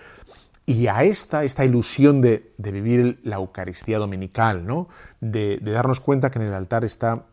Y 0.65 0.87
a 0.87 1.03
esta, 1.03 1.45
esta 1.45 1.63
ilusión 1.63 2.21
de, 2.21 2.51
vivir 2.57 3.21
la 3.23 3.37
Eucaristía 3.37 3.99
dominical, 3.99 4.67
¿no? 4.67 4.89
De, 5.21 5.59
darnos 5.61 6.01
cuenta 6.01 6.29
que 6.29 6.39
en 6.39 6.45
el 6.45 6.53
altar 6.53 6.83
está 6.83 7.25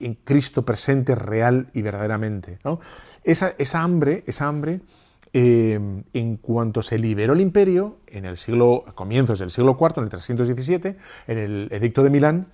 en 0.00 0.14
Cristo 0.14 0.62
presente 0.62 1.14
real 1.14 1.68
y 1.74 1.82
verdaderamente. 1.82 2.58
¿no? 2.64 2.80
Esa, 3.22 3.54
esa, 3.58 3.82
hambre, 3.82 4.24
esa 4.26 4.46
hambre 4.46 4.80
eh, 5.34 5.78
en 6.12 6.36
cuanto 6.38 6.80
se 6.80 6.98
liberó 6.98 7.34
el 7.34 7.40
imperio, 7.42 7.98
en 8.06 8.24
el 8.24 8.38
siglo, 8.38 8.84
a 8.86 8.92
comienzos 8.92 9.38
del 9.38 9.50
siglo 9.50 9.76
IV, 9.78 9.98
en 9.98 10.04
el 10.04 10.10
317, 10.10 10.96
en 11.26 11.38
el 11.38 11.68
Edicto 11.70 12.02
de 12.02 12.10
Milán, 12.10 12.46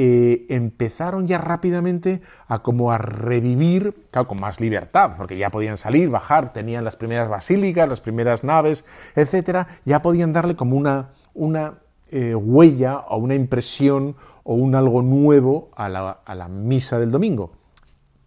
eh, 0.00 0.46
empezaron 0.48 1.26
ya 1.26 1.38
rápidamente 1.38 2.22
a 2.46 2.62
como 2.62 2.92
a 2.92 2.98
revivir, 2.98 4.06
claro, 4.12 4.28
con 4.28 4.38
más 4.40 4.60
libertad, 4.60 5.16
porque 5.16 5.36
ya 5.36 5.50
podían 5.50 5.76
salir, 5.76 6.08
bajar, 6.08 6.52
tenían 6.52 6.84
las 6.84 6.94
primeras 6.94 7.28
basílicas, 7.28 7.88
las 7.88 8.00
primeras 8.00 8.44
naves, 8.44 8.84
etcétera, 9.16 9.66
ya 9.84 10.00
podían 10.00 10.32
darle 10.32 10.54
como 10.54 10.76
una, 10.76 11.08
una 11.34 11.80
eh, 12.12 12.36
huella 12.36 12.98
o 13.08 13.16
una 13.16 13.34
impresión 13.34 14.14
o 14.44 14.54
un 14.54 14.76
algo 14.76 15.02
nuevo 15.02 15.70
a 15.74 15.88
la, 15.88 16.10
a 16.24 16.34
la 16.36 16.46
misa 16.46 17.00
del 17.00 17.10
domingo. 17.10 17.54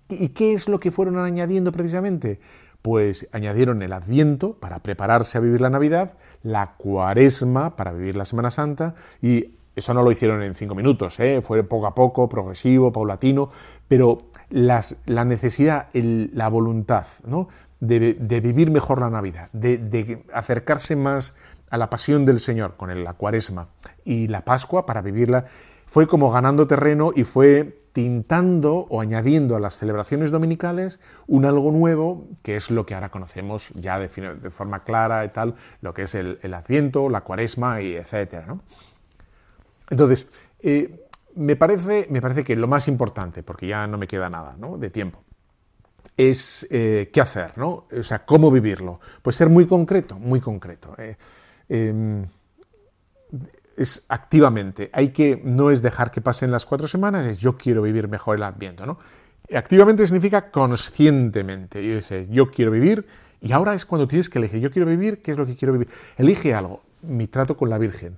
¿Y 0.09 0.27
qué 0.29 0.51
es 0.51 0.67
lo 0.67 0.77
que 0.81 0.91
fueron 0.91 1.19
añadiendo 1.19 1.71
precisamente? 1.71 2.41
Pues 2.81 3.29
añadieron 3.31 3.81
el 3.81 3.93
Adviento 3.93 4.59
para 4.59 4.79
prepararse 4.79 5.37
a 5.37 5.41
vivir 5.41 5.61
la 5.61 5.69
Navidad, 5.69 6.15
la 6.43 6.73
Cuaresma 6.75 7.77
para 7.77 7.93
vivir 7.93 8.17
la 8.17 8.25
Semana 8.25 8.51
Santa 8.51 8.93
y 9.21 9.55
eso 9.75 9.93
no 9.93 10.03
lo 10.03 10.11
hicieron 10.11 10.41
en 10.43 10.53
cinco 10.53 10.75
minutos, 10.75 11.19
¿eh? 11.19 11.41
fue 11.41 11.63
poco 11.63 11.87
a 11.87 11.95
poco, 11.95 12.27
progresivo, 12.27 12.91
paulatino, 12.91 13.49
pero 13.87 14.19
la 14.49 15.25
necesidad, 15.25 15.87
la 15.93 16.49
voluntad 16.49 17.07
de, 17.79 18.39
vivir 18.41 18.69
mejor 18.69 18.99
la 18.99 19.09
Navidad, 19.09 19.49
de, 19.53 20.23
acercarse 20.33 20.95
más 20.95 21.35
a 21.69 21.77
la 21.77 21.89
pasión 21.89 22.25
del 22.25 22.41
Señor 22.41 22.75
con 22.75 23.03
la 23.03 23.13
cuaresma 23.13 23.69
y 24.03 24.27
la 24.27 24.43
Pascua 24.43 24.85
para 24.85 25.01
vivirla, 25.01 25.45
fue 25.87 26.07
como 26.07 26.31
ganando 26.31 26.67
terreno 26.67 27.11
y 27.15 27.23
fue 27.23 27.77
tintando 27.93 28.87
o 28.89 29.01
añadiendo 29.01 29.57
a 29.57 29.59
las 29.59 29.77
celebraciones 29.77 30.31
dominicales 30.31 30.99
un 31.27 31.43
algo 31.43 31.71
nuevo, 31.71 32.27
que 32.41 32.55
es 32.55 32.71
lo 32.71 32.85
que 32.85 32.93
ahora 32.93 33.09
conocemos 33.09 33.69
ya 33.75 33.99
de, 33.99 34.07
forma 34.07 34.83
clara 34.83 35.25
y 35.25 35.29
tal, 35.29 35.55
lo 35.81 35.93
que 35.93 36.03
es 36.03 36.15
el, 36.15 36.39
el 36.43 36.53
Adviento, 36.53 37.09
la 37.09 37.21
cuaresma 37.21 37.81
y 37.81 37.95
etcétera, 37.95 38.45
¿no? 38.47 38.61
Entonces, 39.91 40.25
eh, 40.61 41.05
me, 41.35 41.55
parece, 41.55 42.07
me 42.09 42.21
parece 42.21 42.43
que 42.43 42.55
lo 42.55 42.67
más 42.67 42.87
importante, 42.87 43.43
porque 43.43 43.67
ya 43.67 43.85
no 43.85 43.97
me 43.97 44.07
queda 44.07 44.29
nada 44.29 44.55
de 44.77 44.89
tiempo, 44.89 45.21
es 46.17 46.65
eh, 46.71 47.09
qué 47.13 47.21
hacer, 47.21 47.57
¿no? 47.57 47.85
O 47.95 48.03
sea, 48.03 48.25
cómo 48.25 48.49
vivirlo. 48.49 48.99
Pues 49.21 49.35
ser 49.35 49.49
muy 49.49 49.67
concreto, 49.67 50.17
muy 50.17 50.39
concreto. 50.39 50.95
Eh, 50.97 51.17
em, 51.67 52.25
es 53.75 54.05
activamente. 54.07 54.89
Hay 54.93 55.09
que, 55.09 55.41
no 55.43 55.71
es 55.71 55.81
dejar 55.81 56.09
que 56.09 56.21
pasen 56.21 56.51
las 56.51 56.65
cuatro 56.65 56.87
semanas, 56.87 57.25
es 57.25 57.37
yo 57.37 57.57
quiero 57.57 57.81
vivir 57.81 58.07
mejor 58.07 58.37
el 58.37 58.43
Adviento, 58.43 58.85
¿no? 58.85 58.97
Activamente 59.53 60.05
significa 60.07 60.51
conscientemente. 60.51 61.85
Yo, 61.85 62.01
sé, 62.01 62.27
yo 62.29 62.49
quiero 62.49 62.71
vivir 62.71 63.05
y 63.41 63.51
ahora 63.51 63.73
es 63.73 63.85
cuando 63.85 64.07
tienes 64.07 64.29
que 64.29 64.39
elegir. 64.39 64.61
Yo 64.61 64.71
quiero 64.71 64.87
vivir, 64.87 65.21
¿qué 65.21 65.31
es 65.31 65.37
lo 65.37 65.45
que 65.45 65.57
quiero 65.57 65.73
vivir? 65.73 65.89
Elige 66.15 66.53
algo. 66.53 66.81
Mi 67.01 67.27
trato 67.27 67.57
con 67.57 67.69
la 67.69 67.77
Virgen 67.77 68.17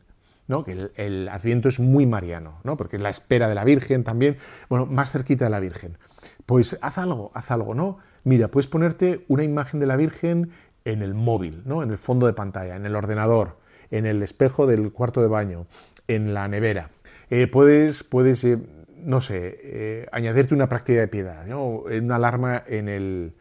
que 0.65 0.91
el, 0.95 1.29
Adviento 1.29 1.69
es 1.69 1.79
muy 1.79 2.05
mariano, 2.05 2.59
¿no? 2.63 2.77
porque 2.77 2.97
la 2.97 3.09
espera 3.09 3.47
de 3.47 3.55
la 3.55 3.63
Virgen 3.63 4.03
también, 4.03 4.37
bueno, 4.69 4.85
más 4.85 5.11
cerquita 5.11 5.45
de 5.45 5.51
la 5.51 5.59
Virgen. 5.59 5.97
Pues 6.45 6.77
haz 6.81 6.97
algo, 6.97 7.31
haz 7.33 7.51
algo, 7.51 7.73
¿no? 7.73 7.97
Mira, 8.23 8.49
puedes 8.49 8.67
ponerte 8.67 9.25
una 9.27 9.43
imagen 9.43 9.79
de 9.79 9.87
la 9.87 9.95
Virgen 9.95 10.51
en 10.85 11.01
el 11.01 11.13
móvil, 11.13 11.63
¿no? 11.65 11.83
en 11.83 11.91
el 11.91 11.97
fondo 11.97 12.27
de 12.27 12.33
pantalla, 12.33 12.75
en 12.75 12.85
el 12.85 12.95
ordenador, 12.95 13.57
en 13.91 14.05
el 14.05 14.21
espejo 14.21 14.67
del 14.67 14.91
cuarto 14.91 15.21
de 15.21 15.27
baño, 15.27 15.65
en 16.07 16.33
la 16.33 16.47
nevera. 16.47 16.89
Eh, 17.29 17.47
puedes, 17.47 18.03
puedes 18.03 18.43
eh, 18.43 18.57
no 18.97 19.21
sé, 19.21 19.59
eh, 19.63 20.07
añadirte 20.11 20.53
una 20.53 20.69
práctica 20.69 20.99
de 20.99 21.07
piedad, 21.07 21.45
¿no? 21.45 21.65
una 21.67 22.15
alarma 22.15 22.63
en 22.67 22.89
el, 22.89 23.33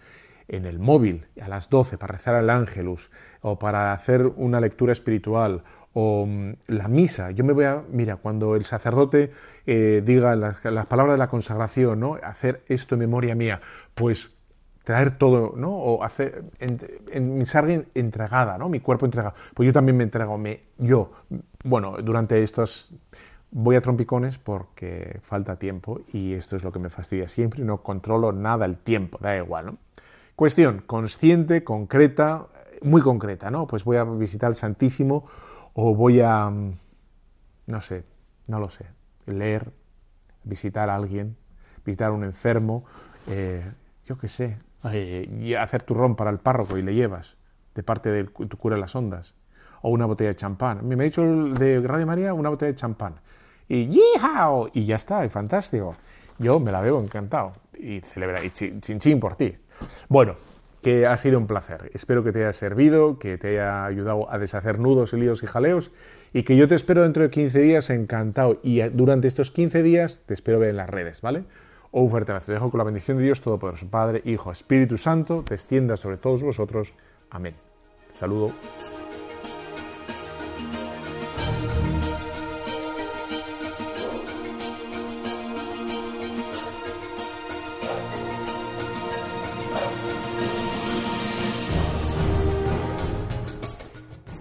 en 0.48 0.66
el 0.66 0.78
móvil 0.78 1.26
a 1.40 1.48
las 1.48 1.68
12 1.68 1.98
para 1.98 2.14
rezar 2.14 2.34
al 2.34 2.50
ángelus 2.50 3.10
o 3.42 3.58
para 3.58 3.92
hacer 3.92 4.26
una 4.36 4.60
lectura 4.60 4.92
espiritual 4.92 5.62
o 5.94 6.26
mm, 6.26 6.52
la 6.68 6.88
misa. 6.88 7.30
Yo 7.30 7.44
me 7.44 7.52
voy 7.52 7.64
a, 7.64 7.82
mira, 7.90 8.16
cuando 8.16 8.56
el 8.56 8.64
sacerdote 8.64 9.32
eh, 9.66 10.02
diga 10.04 10.34
las, 10.36 10.60
palabras 10.86 11.14
de 11.14 11.18
la 11.18 11.28
consagración, 11.28 12.00
¿no? 12.00 12.18
Hacer 12.22 12.62
esto 12.68 12.94
en 12.94 13.00
memoria 13.00 13.34
mía, 13.34 13.60
pues 13.94 14.34
traer 14.84 15.12
todo, 15.12 15.54
¿no? 15.56 15.70
O 15.70 16.02
hacer, 16.02 16.44
en, 16.58 16.78
en 17.10 17.38
mi 17.38 17.44
entregada, 17.94 18.58
¿no? 18.58 18.68
Mi 18.68 18.80
cuerpo 18.80 19.04
entregado. 19.04 19.34
Pues 19.54 19.66
yo 19.66 19.72
también 19.72 19.96
me 19.96 20.04
entrego, 20.04 20.38
me, 20.38 20.62
yo, 20.78 21.12
bueno, 21.62 21.96
durante 22.02 22.42
estos, 22.42 22.92
voy 23.50 23.76
a 23.76 23.82
trompicones 23.82 24.38
porque 24.38 25.20
falta 25.22 25.56
tiempo 25.56 26.00
y 26.12 26.32
esto 26.32 26.56
es 26.56 26.64
lo 26.64 26.72
que 26.72 26.78
me 26.78 26.90
fastidia 26.90 27.28
siempre, 27.28 27.62
no 27.62 27.82
controlo 27.82 28.32
nada 28.32 28.64
el 28.64 28.78
tiempo, 28.78 29.18
da 29.20 29.36
igual, 29.36 29.66
¿no? 29.66 29.76
Cuestión 30.34 30.82
consciente, 30.86 31.62
concreta, 31.62 32.46
muy 32.82 33.02
concreta, 33.02 33.50
¿no? 33.50 33.66
Pues 33.66 33.84
voy 33.84 33.96
a 33.96 34.04
visitar 34.04 34.50
el 34.50 34.54
Santísimo 34.54 35.26
o 35.74 35.94
voy 35.94 36.20
a, 36.20 36.50
no 36.50 37.80
sé, 37.80 38.04
no 38.48 38.58
lo 38.58 38.68
sé, 38.68 38.86
leer, 39.26 39.72
visitar 40.44 40.90
a 40.90 40.96
alguien, 40.96 41.36
visitar 41.84 42.08
a 42.08 42.12
un 42.12 42.24
enfermo, 42.24 42.84
eh, 43.28 43.64
yo 44.06 44.18
qué 44.18 44.28
sé, 44.28 44.58
eh, 44.92 45.28
y 45.40 45.54
hacer 45.54 45.82
turrón 45.82 46.16
para 46.16 46.30
el 46.30 46.38
párroco 46.38 46.76
y 46.76 46.82
le 46.82 46.94
llevas 46.94 47.36
de 47.74 47.82
parte 47.82 48.10
de 48.10 48.24
tu 48.24 48.56
cura 48.56 48.76
las 48.76 48.94
ondas. 48.94 49.34
O 49.84 49.90
una 49.90 50.06
botella 50.06 50.30
de 50.30 50.36
champán. 50.36 50.86
Me 50.86 50.94
ha 50.94 51.04
dicho 51.04 51.22
el 51.24 51.54
de 51.54 51.80
Radio 51.80 52.06
María 52.06 52.34
una 52.34 52.50
botella 52.50 52.70
de 52.70 52.76
champán. 52.76 53.14
Y 53.68 53.88
¡yihao! 53.88 54.70
Y 54.72 54.86
ya 54.86 54.96
está, 54.96 55.24
y 55.24 55.28
fantástico. 55.28 55.96
Yo 56.38 56.60
me 56.60 56.70
la 56.70 56.80
veo 56.80 57.00
encantado. 57.02 57.54
Y 57.76 58.00
celebra, 58.00 58.44
y 58.44 58.50
chin, 58.50 58.80
chin 58.80 59.18
por 59.18 59.34
ti. 59.34 59.56
Bueno, 60.08 60.36
que 60.82 61.06
ha 61.06 61.16
sido 61.16 61.38
un 61.38 61.46
placer. 61.46 61.90
Espero 61.94 62.24
que 62.24 62.32
te 62.32 62.40
haya 62.40 62.52
servido, 62.52 63.18
que 63.18 63.38
te 63.38 63.48
haya 63.50 63.86
ayudado 63.86 64.30
a 64.30 64.38
deshacer 64.38 64.78
nudos, 64.78 65.12
líos 65.12 65.42
y 65.42 65.46
jaleos 65.46 65.92
y 66.32 66.42
que 66.42 66.56
yo 66.56 66.68
te 66.68 66.74
espero 66.74 67.02
dentro 67.02 67.22
de 67.22 67.30
15 67.30 67.60
días 67.60 67.90
encantado 67.90 68.58
y 68.62 68.80
durante 68.90 69.28
estos 69.28 69.50
15 69.50 69.82
días 69.82 70.20
te 70.26 70.34
espero 70.34 70.58
ver 70.58 70.70
en 70.70 70.76
las 70.76 70.90
redes, 70.90 71.20
¿vale? 71.20 71.44
Un 71.92 72.10
fuerte 72.10 72.32
abrazo. 72.32 72.46
Te 72.46 72.52
dejo 72.52 72.70
con 72.70 72.78
la 72.78 72.84
bendición 72.84 73.18
de 73.18 73.24
Dios 73.24 73.40
Todopoderoso, 73.40 73.86
Padre, 73.88 74.22
Hijo, 74.24 74.50
Espíritu 74.50 74.98
Santo, 74.98 75.44
te 75.46 75.54
extienda 75.54 75.96
sobre 75.96 76.16
todos 76.16 76.42
vosotros. 76.42 76.94
Amén. 77.30 77.54
Saludo. 78.14 78.52